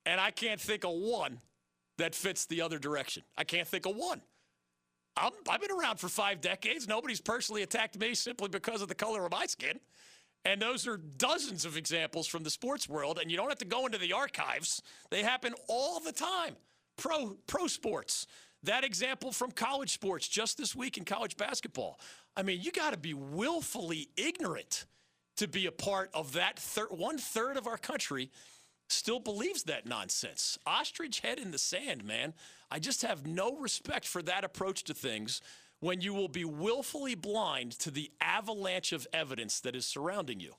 and 0.04 0.20
I 0.20 0.30
can't 0.30 0.60
think 0.60 0.84
of 0.84 0.92
one 0.92 1.40
that 1.96 2.14
fits 2.14 2.46
the 2.46 2.60
other 2.60 2.78
direction. 2.78 3.22
I 3.38 3.44
can't 3.44 3.66
think 3.66 3.86
of 3.86 3.96
one. 3.96 4.20
I 5.16 5.30
have 5.48 5.60
been 5.60 5.70
around 5.70 5.98
for 5.98 6.08
five 6.08 6.40
decades. 6.40 6.88
Nobody's 6.88 7.20
personally 7.20 7.62
attacked 7.62 7.98
me 7.98 8.14
simply 8.14 8.48
because 8.48 8.82
of 8.82 8.88
the 8.88 8.94
color 8.94 9.24
of 9.24 9.32
my 9.32 9.46
skin. 9.46 9.78
And 10.44 10.60
those 10.60 10.86
are 10.86 10.98
dozens 10.98 11.64
of 11.64 11.76
examples 11.76 12.26
from 12.26 12.42
the 12.42 12.50
sports 12.50 12.88
world, 12.88 13.18
and 13.18 13.30
you 13.30 13.36
don't 13.36 13.48
have 13.48 13.58
to 13.58 13.64
go 13.64 13.86
into 13.86 13.96
the 13.96 14.12
archives. 14.12 14.82
They 15.10 15.22
happen 15.22 15.54
all 15.68 16.00
the 16.00 16.12
time. 16.12 16.56
Pro 16.96 17.36
pro 17.46 17.66
sports. 17.66 18.26
That 18.62 18.84
example 18.84 19.32
from 19.32 19.50
college 19.50 19.92
sports 19.92 20.26
just 20.26 20.58
this 20.58 20.74
week 20.74 20.96
in 20.96 21.04
college 21.04 21.36
basketball. 21.36 21.98
I 22.36 22.42
mean, 22.42 22.60
you 22.62 22.72
got 22.72 22.92
to 22.92 22.98
be 22.98 23.14
willfully 23.14 24.08
ignorant 24.16 24.86
to 25.36 25.48
be 25.48 25.66
a 25.66 25.72
part 25.72 26.10
of 26.14 26.32
that 26.32 26.58
thir- 26.58 26.88
one 26.88 27.18
third 27.18 27.56
of 27.56 27.66
our 27.66 27.76
country 27.76 28.30
still 28.88 29.20
believes 29.20 29.64
that 29.64 29.86
nonsense. 29.86 30.58
Ostrich 30.66 31.20
head 31.20 31.38
in 31.38 31.50
the 31.50 31.58
sand, 31.58 32.04
man. 32.04 32.34
I 32.70 32.78
just 32.78 33.02
have 33.02 33.26
no 33.26 33.56
respect 33.56 34.06
for 34.06 34.22
that 34.22 34.44
approach 34.44 34.84
to 34.84 34.94
things 34.94 35.40
when 35.80 36.00
you 36.00 36.14
will 36.14 36.28
be 36.28 36.44
willfully 36.44 37.14
blind 37.14 37.72
to 37.72 37.90
the 37.90 38.10
avalanche 38.20 38.92
of 38.92 39.06
evidence 39.12 39.60
that 39.60 39.76
is 39.76 39.86
surrounding 39.86 40.40
you. 40.40 40.54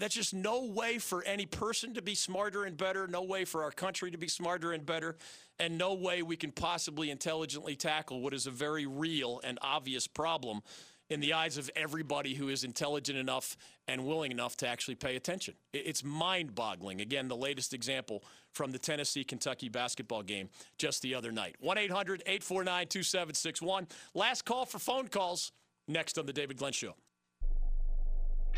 That's 0.00 0.14
just 0.14 0.32
no 0.32 0.64
way 0.64 0.98
for 0.98 1.22
any 1.24 1.44
person 1.44 1.94
to 1.94 2.02
be 2.02 2.14
smarter 2.14 2.64
and 2.64 2.76
better, 2.76 3.06
no 3.06 3.22
way 3.22 3.44
for 3.44 3.62
our 3.64 3.72
country 3.72 4.10
to 4.10 4.18
be 4.18 4.28
smarter 4.28 4.72
and 4.72 4.86
better, 4.86 5.16
and 5.58 5.76
no 5.76 5.94
way 5.94 6.22
we 6.22 6.36
can 6.36 6.52
possibly 6.52 7.10
intelligently 7.10 7.76
tackle 7.76 8.20
what 8.20 8.32
is 8.32 8.46
a 8.46 8.50
very 8.50 8.86
real 8.86 9.40
and 9.44 9.58
obvious 9.60 10.06
problem 10.06 10.62
in 11.12 11.20
the 11.20 11.34
eyes 11.34 11.58
of 11.58 11.70
everybody 11.76 12.34
who 12.34 12.48
is 12.48 12.64
intelligent 12.64 13.18
enough 13.18 13.56
and 13.86 14.04
willing 14.04 14.32
enough 14.32 14.56
to 14.56 14.68
actually 14.68 14.94
pay 14.94 15.16
attention. 15.16 15.54
It's 15.72 16.02
mind 16.02 16.54
boggling. 16.54 17.00
Again, 17.00 17.28
the 17.28 17.36
latest 17.36 17.74
example 17.74 18.24
from 18.52 18.72
the 18.72 18.78
Tennessee 18.78 19.22
Kentucky 19.22 19.68
basketball 19.68 20.22
game 20.22 20.48
just 20.78 21.02
the 21.02 21.14
other 21.14 21.30
night. 21.30 21.56
1 21.60 21.78
800 21.78 22.22
849 22.26 22.86
2761. 22.88 23.86
Last 24.14 24.44
call 24.44 24.64
for 24.64 24.78
phone 24.78 25.08
calls 25.08 25.52
next 25.86 26.18
on 26.18 26.26
The 26.26 26.32
David 26.32 26.56
Glenn 26.56 26.72
Show. 26.72 26.94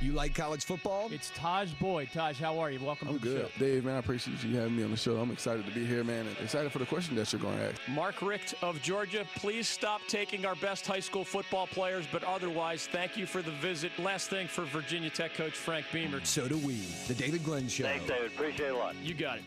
You 0.01 0.13
like 0.13 0.35
college 0.35 0.65
football? 0.65 1.09
It's 1.13 1.31
Tajh 1.31 1.79
Boyd. 1.79 2.09
Tajh, 2.09 2.37
how 2.37 2.59
are 2.59 2.71
you? 2.71 2.81
Welcome 2.81 3.09
I'm 3.09 3.19
to 3.19 3.25
the 3.25 3.35
good. 3.35 3.51
show. 3.53 3.59
Dave, 3.59 3.85
man, 3.85 3.95
I 3.97 3.99
appreciate 3.99 4.43
you 4.43 4.57
having 4.57 4.77
me 4.77 4.83
on 4.83 4.91
the 4.91 4.97
show. 4.97 5.17
I'm 5.17 5.31
excited 5.31 5.65
to 5.67 5.73
be 5.73 5.87
here, 5.87 6.03
man, 6.03 6.27
and 6.27 6.37
excited 6.39 6.73
for 6.73 6.81
the 6.81 6.87
question 6.87 7.15
that 7.17 7.33
you're 7.33 7.41
going 7.41 7.57
to 7.57 7.65
ask. 7.71 7.81
Mark 7.89 8.21
Richt 8.21 8.55
of 8.61 8.83
Georgia, 8.83 9.25
please 9.37 9.69
stop 9.69 10.01
taking 10.09 10.45
our 10.45 10.57
best 10.57 10.87
high 10.87 11.01
school 11.01 11.25
football 11.25 11.67
players, 11.67 12.07
but 12.11 12.25
otherwise, 12.25 12.89
thank 12.91 13.17
you 13.17 13.25
for 13.25 13.41
the 13.41 13.53
visit. 13.53 13.93
Last 13.99 14.31
thing 14.31 14.49
for 14.49 14.65
Virginia 14.65 15.11
Tech 15.11 15.35
coach 15.35 15.53
Frank 15.55 15.87
Beamer. 15.93 16.21
So 16.25 16.49
do 16.49 16.59
we. 16.59 16.81
The 17.07 17.15
David 17.15 17.45
Glenn 17.45 17.69
Show. 17.69 17.85
Thanks, 17.85 18.07
David. 18.07 18.33
Appreciate 18.33 18.69
it 18.69 18.75
a 18.75 18.77
lot. 18.77 18.97
You 18.97 19.15
got 19.15 19.39
it. 19.39 19.45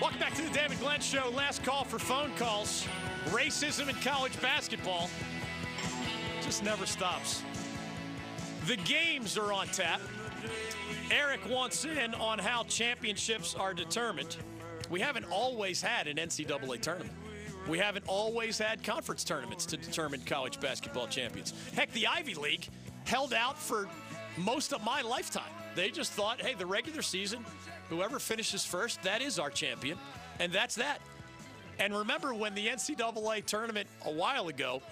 Welcome 0.00 0.18
back 0.18 0.34
to 0.34 0.42
the 0.42 0.50
David 0.50 0.80
Glenn 0.80 1.00
Show. 1.00 1.30
Last 1.30 1.62
call 1.62 1.84
for 1.84 1.98
phone 1.98 2.34
calls. 2.36 2.86
Racism 3.26 3.88
in 3.88 3.94
college 3.96 4.40
basketball 4.40 5.08
just 6.50 6.64
never 6.64 6.84
stops. 6.84 7.44
The 8.66 8.74
games 8.78 9.38
are 9.38 9.52
on 9.52 9.68
tap. 9.68 10.00
Eric 11.08 11.48
wants 11.48 11.84
in 11.84 12.12
on 12.14 12.40
how 12.40 12.64
championships 12.64 13.54
are 13.54 13.72
determined. 13.72 14.36
We 14.90 14.98
haven't 14.98 15.26
always 15.30 15.80
had 15.80 16.08
an 16.08 16.16
NCAA 16.16 16.80
tournament. 16.80 17.12
We 17.68 17.78
haven't 17.78 18.04
always 18.08 18.58
had 18.58 18.82
conference 18.82 19.22
tournaments 19.22 19.64
to 19.66 19.76
determine 19.76 20.22
college 20.22 20.58
basketball 20.58 21.06
champions. 21.06 21.54
Heck, 21.76 21.92
the 21.92 22.08
Ivy 22.08 22.34
League 22.34 22.66
held 23.04 23.32
out 23.32 23.56
for 23.56 23.88
most 24.36 24.72
of 24.72 24.82
my 24.82 25.02
lifetime. 25.02 25.52
They 25.76 25.90
just 25.90 26.10
thought, 26.10 26.40
hey, 26.40 26.54
the 26.54 26.66
regular 26.66 27.02
season, 27.02 27.44
whoever 27.88 28.18
finishes 28.18 28.64
first, 28.64 29.00
that 29.04 29.22
is 29.22 29.38
our 29.38 29.50
champion. 29.50 29.98
And 30.40 30.52
that's 30.52 30.74
that. 30.74 31.00
And 31.78 31.96
remember 31.96 32.34
when 32.34 32.56
the 32.56 32.66
NCAA 32.66 33.46
tournament 33.46 33.88
a 34.04 34.10
while 34.10 34.48
ago 34.48 34.82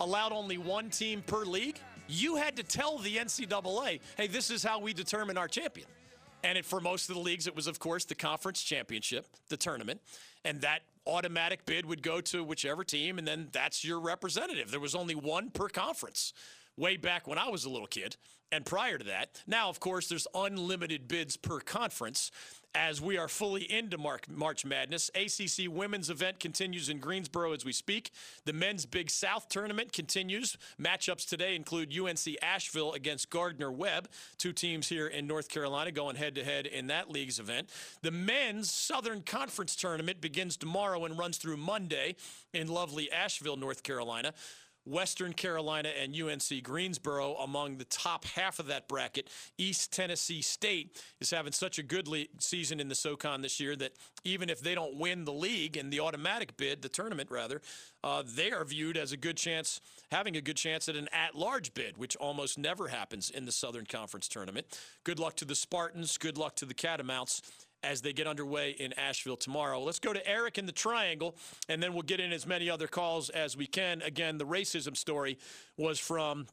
allowed 0.00 0.32
only 0.32 0.58
one 0.58 0.90
team 0.90 1.22
per 1.26 1.44
league? 1.44 1.78
You 2.08 2.36
had 2.36 2.56
to 2.56 2.62
tell 2.62 2.98
the 2.98 3.16
NCAA, 3.16 4.00
hey, 4.16 4.26
this 4.26 4.50
is 4.50 4.64
how 4.64 4.80
we 4.80 4.92
determine 4.92 5.38
our 5.38 5.46
champion. 5.46 5.86
And 6.42 6.56
it, 6.56 6.64
for 6.64 6.80
most 6.80 7.08
of 7.08 7.14
the 7.14 7.20
leagues, 7.20 7.46
it 7.46 7.54
was, 7.54 7.66
of 7.66 7.78
course, 7.78 8.04
the 8.04 8.14
conference 8.14 8.62
championship, 8.62 9.26
the 9.48 9.56
tournament. 9.56 10.00
And 10.44 10.60
that 10.62 10.80
automatic 11.06 11.66
bid 11.66 11.84
would 11.86 12.02
go 12.02 12.20
to 12.22 12.42
whichever 12.42 12.82
team, 12.82 13.18
and 13.18 13.28
then 13.28 13.48
that's 13.52 13.84
your 13.84 14.00
representative. 14.00 14.70
There 14.70 14.80
was 14.80 14.94
only 14.94 15.14
one 15.14 15.50
per 15.50 15.68
conference 15.68 16.32
way 16.76 16.96
back 16.96 17.28
when 17.28 17.38
I 17.38 17.48
was 17.48 17.64
a 17.64 17.70
little 17.70 17.86
kid 17.86 18.16
and 18.52 18.66
prior 18.66 18.98
to 18.98 19.04
that. 19.04 19.42
Now, 19.46 19.68
of 19.68 19.80
course, 19.80 20.08
there's 20.08 20.26
unlimited 20.34 21.08
bids 21.08 21.36
per 21.36 21.60
conference 21.60 22.30
as 22.74 23.00
we 23.00 23.18
are 23.18 23.28
fully 23.28 23.70
into 23.70 23.98
March 23.98 24.64
Madness. 24.64 25.10
ACC 25.14 25.68
women's 25.68 26.08
event 26.08 26.38
continues 26.38 26.88
in 26.88 26.98
Greensboro 26.98 27.52
as 27.52 27.64
we 27.64 27.72
speak. 27.72 28.12
The 28.44 28.52
men's 28.52 28.86
Big 28.86 29.10
South 29.10 29.48
tournament 29.48 29.92
continues. 29.92 30.56
Matchups 30.80 31.28
today 31.28 31.56
include 31.56 31.92
UNC 31.96 32.36
Asheville 32.42 32.92
against 32.92 33.28
Gardner 33.30 33.72
Webb, 33.72 34.08
two 34.38 34.52
teams 34.52 34.88
here 34.88 35.08
in 35.08 35.26
North 35.26 35.48
Carolina 35.48 35.90
going 35.90 36.16
head 36.16 36.36
to 36.36 36.44
head 36.44 36.66
in 36.66 36.86
that 36.88 37.10
league's 37.10 37.40
event. 37.40 37.70
The 38.02 38.12
men's 38.12 38.70
Southern 38.70 39.22
Conference 39.22 39.74
tournament 39.74 40.20
begins 40.20 40.56
tomorrow 40.56 41.04
and 41.04 41.18
runs 41.18 41.38
through 41.38 41.56
Monday 41.56 42.14
in 42.52 42.68
lovely 42.68 43.10
Asheville, 43.10 43.56
North 43.56 43.82
Carolina. 43.82 44.32
Western 44.84 45.32
Carolina 45.32 45.90
and 46.00 46.14
UNC 46.14 46.62
Greensboro 46.62 47.34
among 47.36 47.76
the 47.76 47.84
top 47.84 48.24
half 48.24 48.58
of 48.58 48.66
that 48.66 48.88
bracket. 48.88 49.28
East 49.58 49.92
Tennessee 49.92 50.42
State 50.42 51.00
is 51.20 51.30
having 51.30 51.52
such 51.52 51.78
a 51.78 51.82
good 51.82 52.08
le- 52.08 52.24
season 52.38 52.80
in 52.80 52.88
the 52.88 52.94
SoCon 52.94 53.42
this 53.42 53.60
year 53.60 53.76
that 53.76 53.92
even 54.24 54.48
if 54.50 54.60
they 54.60 54.74
don't 54.74 54.96
win 54.96 55.24
the 55.24 55.32
league 55.32 55.76
and 55.76 55.92
the 55.92 56.00
automatic 56.00 56.56
bid, 56.56 56.82
the 56.82 56.88
tournament 56.88 57.30
rather, 57.30 57.60
uh, 58.02 58.22
they 58.26 58.50
are 58.50 58.64
viewed 58.64 58.96
as 58.96 59.12
a 59.12 59.16
good 59.16 59.36
chance, 59.36 59.80
having 60.10 60.36
a 60.36 60.40
good 60.40 60.56
chance 60.56 60.88
at 60.88 60.96
an 60.96 61.08
at-large 61.12 61.74
bid, 61.74 61.96
which 61.96 62.16
almost 62.16 62.58
never 62.58 62.88
happens 62.88 63.30
in 63.30 63.44
the 63.44 63.52
Southern 63.52 63.86
Conference 63.86 64.28
tournament. 64.28 64.66
Good 65.04 65.18
luck 65.18 65.36
to 65.36 65.44
the 65.44 65.54
Spartans. 65.54 66.18
Good 66.18 66.38
luck 66.38 66.56
to 66.56 66.64
the 66.66 66.74
Catamounts 66.74 67.42
as 67.82 68.00
they 68.02 68.12
get 68.12 68.26
underway 68.26 68.70
in 68.70 68.92
Asheville 68.94 69.36
tomorrow. 69.36 69.82
Let's 69.82 69.98
go 69.98 70.12
to 70.12 70.26
Eric 70.28 70.58
in 70.58 70.66
the 70.66 70.72
Triangle, 70.72 71.36
and 71.68 71.82
then 71.82 71.92
we'll 71.92 72.02
get 72.02 72.20
in 72.20 72.32
as 72.32 72.46
many 72.46 72.68
other 72.68 72.86
calls 72.86 73.30
as 73.30 73.56
we 73.56 73.66
can. 73.66 74.02
Again, 74.02 74.38
the 74.38 74.46
racism 74.46 74.96
story 74.96 75.38
was 75.76 75.98
from 75.98 76.46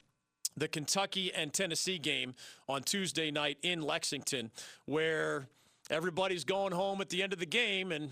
the 0.55 0.67
Kentucky 0.67 1.31
and 1.33 1.53
Tennessee 1.53 1.99
game 1.99 2.33
on 2.67 2.83
Tuesday 2.83 3.29
night 3.29 3.57
in 3.61 3.81
Lexington, 3.81 4.51
where 4.85 5.47
everybody's 5.89 6.43
going 6.43 6.73
home 6.73 7.01
at 7.01 7.09
the 7.09 7.21
end 7.21 7.33
of 7.33 7.39
the 7.39 7.45
game, 7.45 7.91
and 7.91 8.11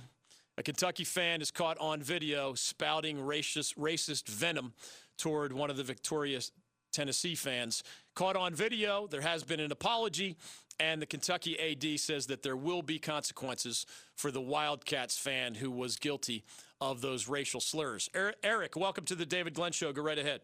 a 0.58 0.64
Kentucky 0.64 1.04
fan 1.04 1.42
is 1.42 1.52
caught 1.52 1.78
on 1.80 2.02
video 2.02 2.54
spouting 2.54 3.18
racist, 3.18 3.76
racist 3.76 4.28
venom 4.28 4.74
toward 5.18 5.52
one 5.54 5.70
of 5.70 5.78
the 5.78 5.84
victorious 5.84 6.52
Tennessee 6.92 7.36
fans. 7.36 7.84
Caught 8.14 8.38
on 8.38 8.56
video, 8.56 9.06
there 9.08 9.22
has 9.22 9.44
been 9.44 9.60
an 9.60 9.72
apology. 9.72 10.38
And 10.80 11.02
the 11.02 11.06
Kentucky 11.06 11.58
AD 11.60 12.00
says 12.00 12.28
that 12.28 12.44
there 12.44 12.58
will 12.58 12.82
be 12.82 13.00
consequences 13.00 13.86
for 14.16 14.32
the 14.32 14.42
Wildcats 14.42 15.18
fan 15.18 15.56
who 15.56 15.72
was 15.72 15.96
guilty 15.96 16.44
of 16.82 17.02
those 17.02 17.28
racial 17.30 17.62
slurs. 17.62 18.10
Eric, 18.44 18.76
welcome 18.76 19.06
to 19.06 19.16
the 19.16 19.26
David 19.26 19.54
Glenn 19.54 19.72
Show. 19.72 19.94
Go 19.94 20.02
right 20.02 20.20
ahead. 20.20 20.42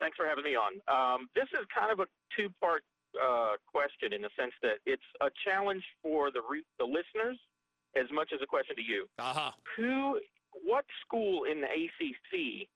Thanks 0.00 0.16
for 0.16 0.26
having 0.26 0.44
me 0.44 0.56
on. 0.56 0.80
Um, 0.88 1.28
this 1.36 1.46
is 1.52 1.66
kind 1.76 1.92
of 1.92 2.00
a 2.00 2.06
two 2.36 2.48
part 2.60 2.82
uh, 3.14 3.54
question 3.70 4.12
in 4.12 4.22
the 4.22 4.30
sense 4.38 4.52
that 4.62 4.78
it's 4.86 5.04
a 5.20 5.28
challenge 5.44 5.84
for 6.02 6.30
the, 6.30 6.40
re- 6.48 6.64
the 6.78 6.84
listeners 6.84 7.38
as 7.96 8.06
much 8.12 8.30
as 8.34 8.40
a 8.42 8.46
question 8.46 8.76
to 8.76 8.82
you. 8.82 9.06
Uh-huh. 9.18 9.50
Who, 9.76 10.18
what 10.64 10.84
school 11.04 11.44
in 11.44 11.60
the 11.60 11.68
ACC 11.68 12.66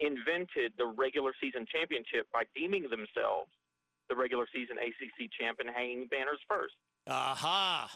invented 0.00 0.72
the 0.76 0.86
regular 0.86 1.32
season 1.40 1.64
championship 1.72 2.28
by 2.32 2.44
deeming 2.54 2.82
themselves 2.82 3.50
the 4.08 4.16
regular 4.16 4.46
season 4.54 4.76
ACC 4.78 5.30
champ 5.38 5.58
and 5.60 5.68
hanging 5.74 6.06
banners 6.10 6.40
first. 6.48 6.74
Aha. 7.08 7.90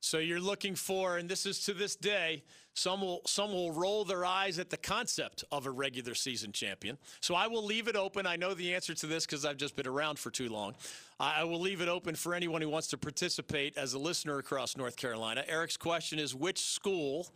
So 0.00 0.18
you're 0.18 0.40
looking 0.40 0.74
for, 0.74 1.16
and 1.16 1.28
this 1.28 1.46
is 1.46 1.64
to 1.64 1.74
this 1.74 1.96
day, 1.96 2.44
some 2.74 3.00
will 3.00 3.22
some 3.26 3.50
will 3.52 3.72
roll 3.72 4.04
their 4.04 4.24
eyes 4.24 4.58
at 4.58 4.70
the 4.70 4.76
concept 4.76 5.42
of 5.50 5.66
a 5.66 5.70
regular 5.70 6.14
season 6.14 6.52
champion. 6.52 6.98
So 7.20 7.34
I 7.34 7.46
will 7.46 7.64
leave 7.64 7.88
it 7.88 7.96
open. 7.96 8.26
I 8.26 8.36
know 8.36 8.54
the 8.54 8.74
answer 8.74 8.94
to 8.94 9.06
this 9.06 9.24
because 9.24 9.44
I've 9.44 9.56
just 9.56 9.74
been 9.74 9.86
around 9.86 10.18
for 10.18 10.30
too 10.30 10.48
long. 10.48 10.74
I 11.18 11.44
will 11.44 11.60
leave 11.60 11.80
it 11.80 11.88
open 11.88 12.14
for 12.14 12.34
anyone 12.34 12.60
who 12.60 12.68
wants 12.68 12.88
to 12.88 12.98
participate 12.98 13.78
as 13.78 13.94
a 13.94 13.98
listener 13.98 14.38
across 14.38 14.76
North 14.76 14.96
Carolina. 14.96 15.42
Eric's 15.48 15.78
question 15.78 16.18
is 16.18 16.34
which 16.34 16.60
school? 16.60 17.28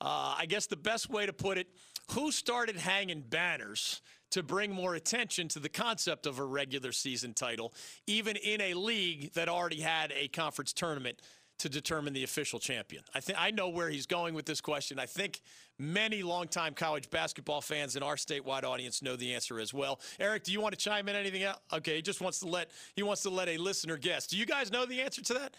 Uh, 0.00 0.34
I 0.38 0.46
guess 0.46 0.66
the 0.66 0.76
best 0.76 1.10
way 1.10 1.26
to 1.26 1.32
put 1.32 1.58
it: 1.58 1.68
who 2.12 2.32
started 2.32 2.76
hanging 2.76 3.20
banners 3.20 4.00
to 4.30 4.42
bring 4.42 4.72
more 4.72 4.94
attention 4.94 5.48
to 5.48 5.58
the 5.58 5.68
concept 5.68 6.26
of 6.26 6.38
a 6.38 6.44
regular 6.44 6.92
season 6.92 7.34
title, 7.34 7.74
even 8.06 8.36
in 8.36 8.60
a 8.60 8.74
league 8.74 9.32
that 9.34 9.48
already 9.48 9.80
had 9.80 10.12
a 10.12 10.28
conference 10.28 10.72
tournament 10.72 11.20
to 11.60 11.68
determine 11.68 12.14
the 12.14 12.24
official 12.24 12.58
champion. 12.58 13.02
I 13.14 13.20
think 13.20 13.38
I 13.38 13.50
know 13.50 13.68
where 13.68 13.90
he's 13.90 14.06
going 14.06 14.32
with 14.32 14.46
this 14.46 14.62
question. 14.62 14.98
I 14.98 15.04
think 15.04 15.42
many 15.78 16.22
longtime 16.22 16.72
college 16.72 17.10
basketball 17.10 17.60
fans 17.60 17.96
in 17.96 18.02
our 18.02 18.16
statewide 18.16 18.64
audience 18.64 19.02
know 19.02 19.14
the 19.14 19.34
answer 19.34 19.60
as 19.60 19.74
well. 19.74 20.00
Eric, 20.18 20.44
do 20.44 20.52
you 20.52 20.60
want 20.60 20.72
to 20.72 20.82
chime 20.82 21.06
in 21.08 21.16
anything 21.16 21.42
else? 21.42 21.58
Okay, 21.70 21.96
he 21.96 22.02
just 22.02 22.22
wants 22.22 22.40
to 22.40 22.46
let 22.46 22.70
he 22.96 23.02
wants 23.02 23.22
to 23.22 23.30
let 23.30 23.48
a 23.48 23.58
listener 23.58 23.98
guess. 23.98 24.26
Do 24.26 24.38
you 24.38 24.46
guys 24.46 24.72
know 24.72 24.86
the 24.86 25.02
answer 25.02 25.22
to 25.22 25.34
that? 25.34 25.54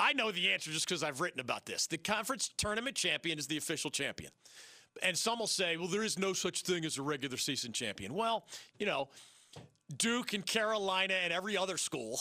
I 0.00 0.14
know 0.14 0.32
the 0.32 0.50
answer 0.50 0.72
just 0.72 0.88
because 0.88 1.04
I've 1.04 1.20
written 1.20 1.40
about 1.40 1.64
this. 1.64 1.86
The 1.86 1.98
conference 1.98 2.50
tournament 2.56 2.96
champion 2.96 3.38
is 3.38 3.46
the 3.46 3.56
official 3.56 3.90
champion. 3.90 4.32
And 5.02 5.16
some 5.16 5.38
will 5.38 5.46
say, 5.46 5.76
well, 5.76 5.88
there 5.88 6.02
is 6.02 6.18
no 6.18 6.32
such 6.32 6.62
thing 6.62 6.84
as 6.84 6.98
a 6.98 7.02
regular 7.02 7.36
season 7.36 7.72
champion. 7.72 8.14
Well, 8.14 8.44
you 8.78 8.86
know, 8.86 9.08
Duke 9.96 10.34
and 10.34 10.44
Carolina 10.44 11.14
and 11.14 11.32
every 11.32 11.56
other 11.56 11.76
school 11.76 12.20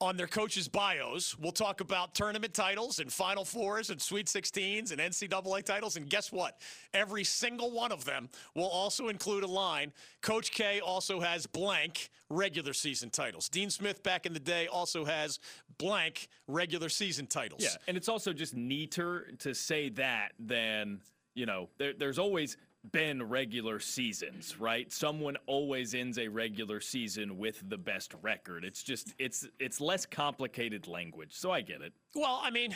on 0.00 0.16
their 0.16 0.26
coaches' 0.26 0.68
bios 0.68 1.38
will 1.38 1.52
talk 1.52 1.80
about 1.80 2.14
tournament 2.14 2.52
titles 2.52 2.98
and 2.98 3.12
Final 3.12 3.44
Fours 3.44 3.90
and 3.90 4.00
Sweet 4.00 4.26
16s 4.26 4.90
and 4.90 5.00
NCAA 5.00 5.64
titles. 5.64 5.96
And 5.96 6.10
guess 6.10 6.32
what? 6.32 6.60
Every 6.92 7.24
single 7.24 7.70
one 7.70 7.92
of 7.92 8.04
them 8.04 8.28
will 8.54 8.68
also 8.68 9.08
include 9.08 9.44
a 9.44 9.48
line 9.48 9.92
Coach 10.20 10.50
K 10.50 10.80
also 10.80 11.20
has 11.20 11.46
blank 11.46 12.10
regular 12.28 12.72
season 12.72 13.10
titles. 13.10 13.48
Dean 13.48 13.70
Smith 13.70 14.02
back 14.02 14.26
in 14.26 14.32
the 14.32 14.40
day 14.40 14.66
also 14.66 15.04
has 15.04 15.38
blank 15.78 16.28
regular 16.48 16.88
season 16.88 17.26
titles. 17.26 17.62
Yeah, 17.62 17.76
and 17.86 17.96
it's 17.96 18.08
also 18.08 18.32
just 18.32 18.54
neater 18.54 19.28
to 19.40 19.54
say 19.54 19.90
that 19.90 20.32
than 20.38 21.00
you 21.34 21.46
know, 21.46 21.68
there, 21.78 21.92
there's 21.98 22.18
always 22.18 22.56
been 22.92 23.22
regular 23.22 23.78
seasons, 23.80 24.58
right? 24.58 24.92
Someone 24.92 25.36
always 25.46 25.94
ends 25.94 26.18
a 26.18 26.28
regular 26.28 26.80
season 26.80 27.38
with 27.38 27.62
the 27.68 27.78
best 27.78 28.14
record. 28.22 28.64
It's 28.64 28.82
just 28.82 29.14
it's 29.18 29.46
it's 29.58 29.80
less 29.80 30.04
complicated 30.06 30.86
language. 30.86 31.32
So 31.32 31.50
I 31.50 31.62
get 31.62 31.80
it. 31.80 31.92
Well, 32.14 32.40
I 32.42 32.50
mean, 32.50 32.74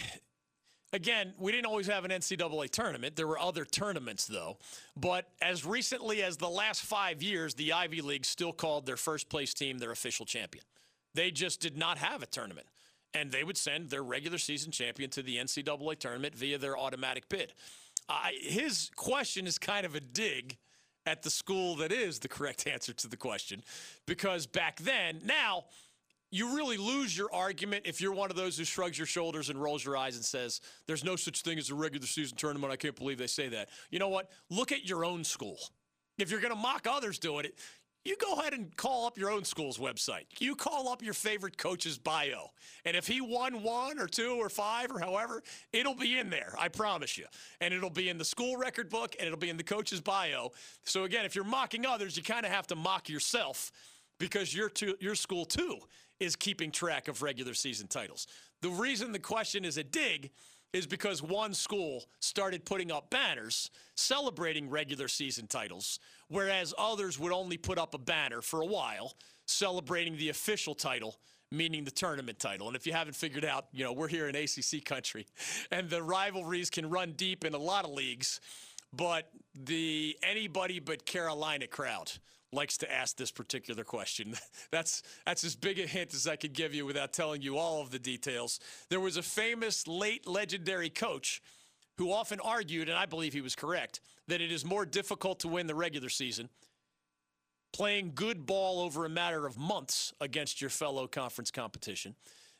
again, 0.92 1.34
we 1.38 1.52
didn't 1.52 1.66
always 1.66 1.86
have 1.88 2.04
an 2.04 2.10
NCAA 2.10 2.70
tournament. 2.70 3.16
There 3.16 3.26
were 3.26 3.38
other 3.38 3.64
tournaments 3.64 4.26
though. 4.26 4.56
But 4.96 5.28
as 5.42 5.66
recently 5.66 6.22
as 6.22 6.36
the 6.36 6.48
last 6.48 6.82
5 6.82 7.22
years, 7.22 7.54
the 7.54 7.72
Ivy 7.72 8.00
League 8.00 8.24
still 8.24 8.52
called 8.52 8.86
their 8.86 8.96
first 8.96 9.28
place 9.28 9.52
team 9.52 9.78
their 9.78 9.92
official 9.92 10.24
champion. 10.24 10.64
They 11.14 11.30
just 11.30 11.60
did 11.60 11.76
not 11.76 11.98
have 11.98 12.22
a 12.22 12.26
tournament. 12.26 12.66
And 13.14 13.32
they 13.32 13.42
would 13.42 13.56
send 13.56 13.88
their 13.88 14.02
regular 14.02 14.36
season 14.36 14.70
champion 14.70 15.08
to 15.10 15.22
the 15.22 15.36
NCAA 15.36 15.98
tournament 15.98 16.34
via 16.34 16.58
their 16.58 16.76
automatic 16.76 17.28
bid. 17.30 17.54
I, 18.08 18.32
his 18.40 18.90
question 18.96 19.46
is 19.46 19.58
kind 19.58 19.84
of 19.84 19.94
a 19.94 20.00
dig 20.00 20.56
at 21.06 21.22
the 21.22 21.30
school 21.30 21.76
that 21.76 21.92
is 21.92 22.18
the 22.18 22.28
correct 22.28 22.66
answer 22.72 22.92
to 22.92 23.08
the 23.08 23.16
question 23.16 23.62
because 24.06 24.46
back 24.46 24.78
then, 24.80 25.20
now, 25.24 25.64
you 26.30 26.56
really 26.56 26.76
lose 26.76 27.16
your 27.16 27.32
argument 27.32 27.86
if 27.86 28.00
you're 28.00 28.12
one 28.12 28.30
of 28.30 28.36
those 28.36 28.58
who 28.58 28.64
shrugs 28.64 28.98
your 28.98 29.06
shoulders 29.06 29.48
and 29.48 29.60
rolls 29.60 29.82
your 29.82 29.96
eyes 29.96 30.16
and 30.16 30.24
says, 30.24 30.60
There's 30.86 31.02
no 31.02 31.16
such 31.16 31.40
thing 31.40 31.58
as 31.58 31.70
a 31.70 31.74
regular 31.74 32.06
season 32.06 32.36
tournament. 32.36 32.72
I 32.72 32.76
can't 32.76 32.94
believe 32.94 33.18
they 33.18 33.26
say 33.26 33.48
that. 33.48 33.70
You 33.90 33.98
know 33.98 34.08
what? 34.10 34.30
Look 34.50 34.70
at 34.70 34.86
your 34.86 35.04
own 35.04 35.24
school. 35.24 35.58
If 36.18 36.30
you're 36.30 36.40
going 36.40 36.52
to 36.52 36.60
mock 36.60 36.86
others 36.86 37.18
doing 37.18 37.46
it, 37.46 37.58
you 38.08 38.16
go 38.16 38.40
ahead 38.40 38.54
and 38.54 38.74
call 38.76 39.06
up 39.06 39.18
your 39.18 39.30
own 39.30 39.44
school's 39.44 39.76
website. 39.76 40.24
You 40.40 40.56
call 40.56 40.88
up 40.88 41.02
your 41.02 41.12
favorite 41.12 41.58
coach's 41.58 41.98
bio. 41.98 42.50
And 42.84 42.96
if 42.96 43.06
he 43.06 43.20
won 43.20 43.62
one 43.62 43.98
or 43.98 44.06
two 44.06 44.36
or 44.40 44.48
five 44.48 44.90
or 44.90 44.98
however, 44.98 45.42
it'll 45.72 45.94
be 45.94 46.18
in 46.18 46.30
there, 46.30 46.54
I 46.58 46.68
promise 46.68 47.18
you. 47.18 47.26
And 47.60 47.74
it'll 47.74 47.90
be 47.90 48.08
in 48.08 48.16
the 48.16 48.24
school 48.24 48.56
record 48.56 48.88
book 48.88 49.14
and 49.18 49.26
it'll 49.26 49.38
be 49.38 49.50
in 49.50 49.58
the 49.58 49.62
coach's 49.62 50.00
bio. 50.00 50.52
So 50.84 51.04
again, 51.04 51.26
if 51.26 51.34
you're 51.34 51.44
mocking 51.44 51.84
others, 51.84 52.16
you 52.16 52.22
kind 52.22 52.46
of 52.46 52.50
have 52.50 52.66
to 52.68 52.76
mock 52.76 53.10
yourself 53.10 53.70
because 54.18 54.54
your, 54.54 54.70
too, 54.70 54.96
your 55.00 55.14
school 55.14 55.44
too 55.44 55.78
is 56.18 56.34
keeping 56.34 56.70
track 56.70 57.08
of 57.08 57.22
regular 57.22 57.52
season 57.52 57.86
titles. 57.88 58.26
The 58.62 58.70
reason 58.70 59.12
the 59.12 59.18
question 59.18 59.64
is 59.64 59.76
a 59.76 59.84
dig 59.84 60.30
is 60.72 60.86
because 60.86 61.22
one 61.22 61.54
school 61.54 62.04
started 62.20 62.64
putting 62.64 62.92
up 62.92 63.10
banners 63.10 63.70
celebrating 63.94 64.68
regular 64.68 65.08
season 65.08 65.46
titles, 65.46 65.98
whereas 66.28 66.74
others 66.78 67.18
would 67.18 67.32
only 67.32 67.56
put 67.56 67.78
up 67.78 67.94
a 67.94 67.98
banner 67.98 68.42
for 68.42 68.60
a 68.60 68.66
while 68.66 69.14
celebrating 69.46 70.16
the 70.16 70.28
official 70.28 70.74
title, 70.74 71.16
meaning 71.50 71.84
the 71.84 71.90
tournament 71.90 72.38
title. 72.38 72.66
And 72.66 72.76
if 72.76 72.86
you 72.86 72.92
haven't 72.92 73.16
figured 73.16 73.44
out, 73.44 73.66
you 73.72 73.84
know, 73.84 73.92
we're 73.92 74.08
here 74.08 74.28
in 74.28 74.36
ACC 74.36 74.84
country, 74.84 75.26
and 75.70 75.88
the 75.88 76.02
rivalries 76.02 76.70
can 76.70 76.88
run 76.90 77.12
deep 77.12 77.44
in 77.44 77.54
a 77.54 77.58
lot 77.58 77.84
of 77.84 77.92
leagues, 77.92 78.40
but 78.92 79.30
the 79.54 80.16
anybody 80.22 80.78
but 80.78 81.04
Carolina 81.04 81.66
crowd 81.66 82.12
likes 82.52 82.78
to 82.78 82.90
ask 82.90 83.16
this 83.16 83.30
particular 83.30 83.84
question. 83.84 84.34
That's 84.70 85.02
that's 85.26 85.44
as 85.44 85.54
big 85.56 85.78
a 85.78 85.86
hint 85.86 86.14
as 86.14 86.26
I 86.26 86.36
could 86.36 86.52
give 86.52 86.74
you 86.74 86.86
without 86.86 87.12
telling 87.12 87.42
you 87.42 87.56
all 87.58 87.80
of 87.80 87.90
the 87.90 87.98
details. 87.98 88.60
There 88.88 89.00
was 89.00 89.16
a 89.16 89.22
famous 89.22 89.86
late 89.86 90.26
legendary 90.26 90.90
coach 90.90 91.42
who 91.96 92.12
often 92.12 92.38
argued, 92.40 92.88
and 92.88 92.96
I 92.96 93.06
believe 93.06 93.32
he 93.32 93.40
was 93.40 93.54
correct, 93.54 94.00
that 94.28 94.40
it 94.40 94.52
is 94.52 94.64
more 94.64 94.86
difficult 94.86 95.40
to 95.40 95.48
win 95.48 95.66
the 95.66 95.74
regular 95.74 96.08
season 96.08 96.48
playing 97.72 98.12
good 98.14 98.46
ball 98.46 98.80
over 98.80 99.04
a 99.04 99.08
matter 99.08 99.46
of 99.46 99.58
months 99.58 100.12
against 100.20 100.60
your 100.60 100.70
fellow 100.70 101.06
conference 101.06 101.50
competition 101.50 102.14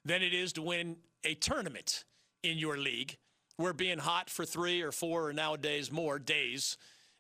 than 0.05 0.23
it 0.23 0.35
is 0.35 0.53
to 0.53 0.63
win 0.63 0.97
a 1.25 1.35
tournament 1.35 2.05
in 2.43 2.59
your 2.59 2.77
league 2.77 3.17
where 3.57 3.73
being 3.73 3.99
hot 3.99 4.31
for 4.31 4.45
three 4.45 4.81
or 4.83 4.93
four 4.93 5.29
or 5.29 5.33
nowadays 5.33 5.91
more 5.91 6.19
days 6.19 6.77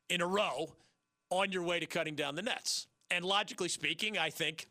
in 0.08 0.20
a 0.20 0.26
row 0.26 0.72
on 1.30 1.50
your 1.50 1.62
way 1.62 1.80
to 1.80 1.86
cutting 1.86 2.14
down 2.14 2.34
the 2.34 2.42
nets. 2.42 2.86
And 3.10 3.24
logically 3.24 3.68
speaking, 3.68 4.16
I 4.16 4.30
think 4.30 4.68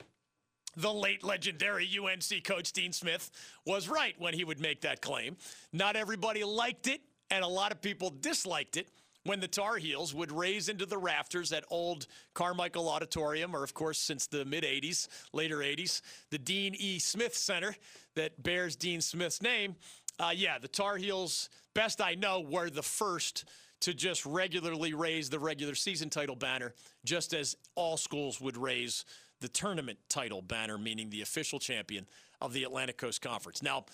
the 0.76 0.94
late 0.94 1.24
legendary 1.24 1.90
UNC 2.00 2.44
coach 2.44 2.72
Dean 2.72 2.94
Smith 2.94 3.30
was 3.66 3.90
right 3.90 4.16
when 4.20 4.34
he 4.34 4.44
would 4.44 4.60
make 4.60 4.82
that 4.82 5.02
claim. 5.02 5.36
Not 5.74 5.96
everybody 5.96 6.44
liked 6.44 6.88
it, 6.88 7.02
and 7.30 7.44
a 7.44 7.48
lot 7.48 7.72
of 7.72 7.82
people 7.82 8.10
disliked 8.10 8.78
it 8.78 8.88
when 9.28 9.40
the 9.40 9.48
Tar 9.48 9.76
Heels 9.76 10.14
would 10.14 10.32
raise 10.32 10.70
into 10.70 10.86
the 10.86 10.98
rafters 10.98 11.52
at 11.52 11.66
old 11.70 12.08
Carmichael 12.34 12.90
Auditorium, 12.90 13.56
or 13.56 13.64
of 13.64 13.74
course, 13.74 14.00
since 14.00 14.26
the 14.26 14.46
mid 14.46 14.64
80s, 14.64 15.08
later 15.34 15.58
80s, 15.58 16.02
the 16.32 16.38
Dean 16.38 16.74
E. 16.76 16.98
Smith 16.98 17.36
Center 17.36 17.76
that 18.16 18.42
bears 18.42 18.76
Dean 18.76 19.02
Smith's 19.02 19.42
name. 19.42 19.76
Uh, 20.20 20.32
yeah, 20.34 20.58
the 20.58 20.68
Tar 20.68 20.98
Heels, 20.98 21.50
best 21.74 22.02
I 22.02 22.16
know, 22.16 22.40
were 22.40 22.70
the 22.70 22.82
first 22.82 23.46
to 23.82 23.94
just 23.94 24.26
regularly 24.26 24.94
raise 24.94 25.30
the 25.30 25.40
regular 25.40 25.76
season 25.76 26.10
title 26.10 26.36
banner, 26.36 26.74
just 27.06 27.34
as 27.34 27.56
all 27.76 27.98
schools 27.98 28.42
would 28.42 28.58
raise 28.58 29.06
the 29.42 29.48
tournament 29.50 30.00
title 30.10 30.42
banner, 30.42 30.78
meaning 30.78 31.10
the 31.10 31.22
official 31.22 31.60
champion 31.60 32.08
of 32.42 32.54
the 32.54 32.64
Atlantic 32.64 32.98
Coast 32.98 33.22
Conference. 33.22 33.62
Now, 33.62 33.86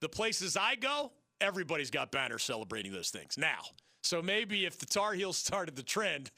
the 0.00 0.08
places 0.08 0.56
I 0.56 0.76
go, 0.76 1.12
everybody's 1.40 1.90
got 1.90 2.10
banners 2.10 2.42
celebrating 2.42 2.92
those 2.92 3.10
things 3.10 3.36
now. 3.36 3.60
So 4.02 4.22
maybe 4.22 4.66
if 4.66 4.78
the 4.78 4.86
Tar 4.86 5.12
Heels 5.12 5.36
started 5.36 5.76
the 5.76 5.82
trend, 5.82 6.30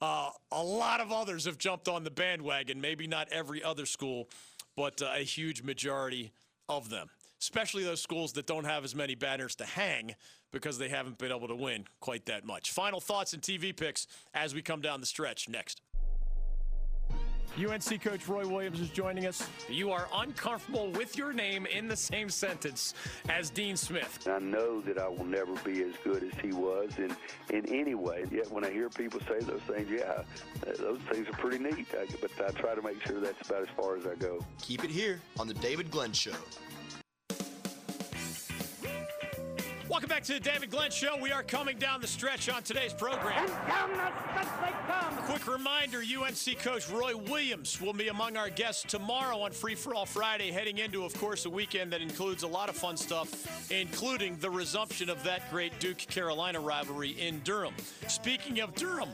uh, 0.00 0.30
a 0.52 0.62
lot 0.62 1.00
of 1.00 1.10
others 1.10 1.44
have 1.44 1.58
jumped 1.58 1.88
on 1.88 2.04
the 2.04 2.10
bandwagon. 2.10 2.80
Maybe 2.80 3.06
not 3.06 3.28
every 3.30 3.62
other 3.62 3.86
school, 3.86 4.28
but 4.76 5.02
uh, 5.02 5.10
a 5.14 5.24
huge 5.24 5.62
majority 5.62 6.32
of 6.68 6.90
them, 6.90 7.08
especially 7.40 7.82
those 7.82 8.00
schools 8.00 8.32
that 8.34 8.46
don't 8.46 8.64
have 8.64 8.84
as 8.84 8.94
many 8.94 9.14
banners 9.14 9.54
to 9.56 9.64
hang 9.64 10.14
because 10.52 10.78
they 10.78 10.88
haven't 10.88 11.18
been 11.18 11.32
able 11.32 11.48
to 11.48 11.56
win 11.56 11.84
quite 12.00 12.26
that 12.26 12.44
much. 12.44 12.70
Final 12.70 13.00
thoughts 13.00 13.32
and 13.32 13.42
TV 13.42 13.76
picks 13.76 14.06
as 14.34 14.54
we 14.54 14.62
come 14.62 14.80
down 14.80 15.00
the 15.00 15.06
stretch 15.06 15.48
next. 15.48 15.80
UNC 17.56 18.02
coach 18.02 18.28
Roy 18.28 18.46
Williams 18.46 18.80
is 18.80 18.90
joining 18.90 19.26
us. 19.26 19.48
You 19.68 19.90
are 19.90 20.08
uncomfortable 20.14 20.90
with 20.92 21.16
your 21.16 21.32
name 21.32 21.66
in 21.66 21.88
the 21.88 21.96
same 21.96 22.28
sentence 22.28 22.94
as 23.28 23.50
Dean 23.50 23.76
Smith. 23.76 24.28
I 24.30 24.38
know 24.38 24.80
that 24.82 24.98
I 24.98 25.08
will 25.08 25.24
never 25.24 25.54
be 25.64 25.82
as 25.82 25.92
good 26.04 26.22
as 26.22 26.32
he 26.40 26.52
was 26.52 26.98
in, 26.98 27.14
in 27.50 27.66
any 27.66 27.94
way. 27.94 28.24
Yet 28.30 28.50
when 28.50 28.64
I 28.64 28.70
hear 28.70 28.88
people 28.88 29.20
say 29.20 29.40
those 29.40 29.62
things, 29.62 29.88
yeah, 29.90 30.22
those 30.78 31.00
things 31.10 31.28
are 31.28 31.32
pretty 31.32 31.58
neat. 31.58 31.86
I, 31.92 32.06
but 32.20 32.30
I 32.44 32.50
try 32.60 32.74
to 32.74 32.82
make 32.82 33.04
sure 33.06 33.20
that's 33.20 33.48
about 33.48 33.62
as 33.62 33.68
far 33.76 33.96
as 33.96 34.06
I 34.06 34.14
go. 34.14 34.44
Keep 34.62 34.84
it 34.84 34.90
here 34.90 35.20
on 35.38 35.48
The 35.48 35.54
David 35.54 35.90
Glenn 35.90 36.12
Show. 36.12 36.32
Welcome 39.88 40.10
back 40.10 40.22
to 40.24 40.34
the 40.34 40.40
David 40.40 40.70
Glenn 40.70 40.90
Show. 40.90 41.16
We 41.18 41.32
are 41.32 41.42
coming 41.42 41.78
down 41.78 42.02
the 42.02 42.06
stretch 42.06 42.50
on 42.50 42.62
today's 42.62 42.92
program. 42.92 43.38
And 43.38 43.48
down 43.66 43.90
the 43.92 44.12
stretch 44.20 44.60
they 44.60 44.72
come. 44.86 45.16
Quick 45.24 45.46
reminder 45.50 46.00
UNC 46.00 46.58
coach 46.58 46.90
Roy 46.90 47.16
Williams 47.16 47.80
will 47.80 47.94
be 47.94 48.08
among 48.08 48.36
our 48.36 48.50
guests 48.50 48.82
tomorrow 48.82 49.40
on 49.40 49.50
Free 49.50 49.74
for 49.74 49.94
All 49.94 50.04
Friday, 50.04 50.50
heading 50.50 50.76
into, 50.76 51.04
of 51.04 51.14
course, 51.14 51.46
a 51.46 51.50
weekend 51.50 51.90
that 51.94 52.02
includes 52.02 52.42
a 52.42 52.46
lot 52.46 52.68
of 52.68 52.76
fun 52.76 52.98
stuff, 52.98 53.70
including 53.70 54.36
the 54.40 54.50
resumption 54.50 55.08
of 55.08 55.22
that 55.24 55.50
great 55.50 55.78
Duke 55.80 55.96
Carolina 55.96 56.60
rivalry 56.60 57.12
in 57.18 57.40
Durham. 57.40 57.72
Speaking 58.08 58.60
of 58.60 58.74
Durham, 58.74 59.08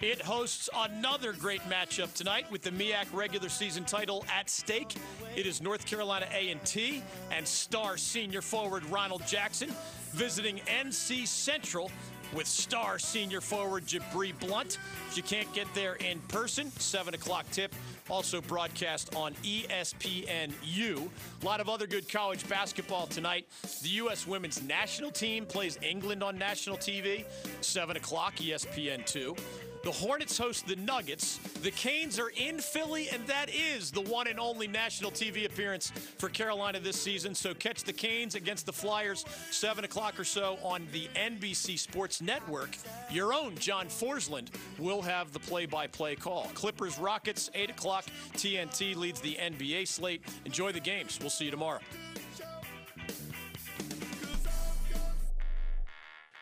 it 0.00 0.22
hosts 0.22 0.68
another 0.74 1.32
great 1.32 1.60
matchup 1.62 2.12
tonight 2.14 2.50
with 2.50 2.62
the 2.62 2.70
MEAC 2.70 3.06
regular 3.12 3.48
season 3.48 3.84
title 3.84 4.24
at 4.34 4.48
stake. 4.48 4.94
It 5.36 5.46
is 5.46 5.60
North 5.60 5.84
Carolina 5.84 6.26
A&T 6.32 7.02
and 7.30 7.46
star 7.46 7.96
senior 7.96 8.40
forward 8.40 8.84
Ronald 8.86 9.26
Jackson 9.26 9.70
visiting 10.12 10.56
NC 10.60 11.26
Central 11.26 11.90
with 12.34 12.46
star 12.46 12.98
senior 12.98 13.40
forward 13.40 13.84
Jibri 13.86 14.38
Blount. 14.38 14.78
If 15.08 15.16
you 15.16 15.22
can't 15.22 15.52
get 15.52 15.66
there 15.74 15.94
in 15.96 16.20
person, 16.28 16.70
7 16.70 17.14
o'clock 17.14 17.44
tip. 17.50 17.74
Also 18.08 18.40
broadcast 18.40 19.14
on 19.14 19.34
ESPNU. 19.42 21.08
A 21.42 21.44
lot 21.44 21.60
of 21.60 21.68
other 21.68 21.86
good 21.86 22.08
college 22.08 22.48
basketball 22.48 23.06
tonight. 23.06 23.46
The 23.82 23.88
U.S. 23.90 24.26
women's 24.26 24.62
national 24.62 25.10
team 25.10 25.44
plays 25.44 25.78
England 25.82 26.22
on 26.22 26.38
national 26.38 26.76
TV, 26.76 27.24
7 27.60 27.96
o'clock, 27.96 28.36
ESPN2. 28.36 29.38
The 29.82 29.90
Hornets 29.90 30.36
host 30.36 30.66
the 30.66 30.76
Nuggets. 30.76 31.38
The 31.62 31.70
Canes 31.70 32.18
are 32.18 32.28
in 32.36 32.58
Philly, 32.58 33.08
and 33.08 33.26
that 33.26 33.48
is 33.48 33.90
the 33.90 34.02
one 34.02 34.26
and 34.26 34.38
only 34.38 34.66
national 34.66 35.10
TV 35.10 35.46
appearance 35.46 35.90
for 36.18 36.28
Carolina 36.28 36.80
this 36.80 37.00
season. 37.00 37.34
So 37.34 37.54
catch 37.54 37.84
the 37.84 37.92
Canes 37.92 38.34
against 38.34 38.66
the 38.66 38.74
Flyers, 38.74 39.24
7 39.50 39.82
o'clock 39.84 40.20
or 40.20 40.24
so 40.24 40.58
on 40.62 40.86
the 40.92 41.08
NBC 41.16 41.78
Sports 41.78 42.20
Network. 42.20 42.76
Your 43.10 43.32
own 43.32 43.56
John 43.56 43.86
Forslund 43.86 44.48
will 44.78 45.00
have 45.00 45.32
the 45.32 45.40
play 45.40 45.64
by 45.64 45.86
play 45.86 46.14
call. 46.14 46.50
Clippers 46.52 46.98
Rockets, 46.98 47.50
8 47.54 47.70
o'clock. 47.70 48.04
TNT 48.34 48.94
leads 48.94 49.22
the 49.22 49.36
NBA 49.40 49.88
slate. 49.88 50.22
Enjoy 50.44 50.72
the 50.72 50.80
games. 50.80 51.18
We'll 51.22 51.30
see 51.30 51.46
you 51.46 51.50
tomorrow. 51.50 51.80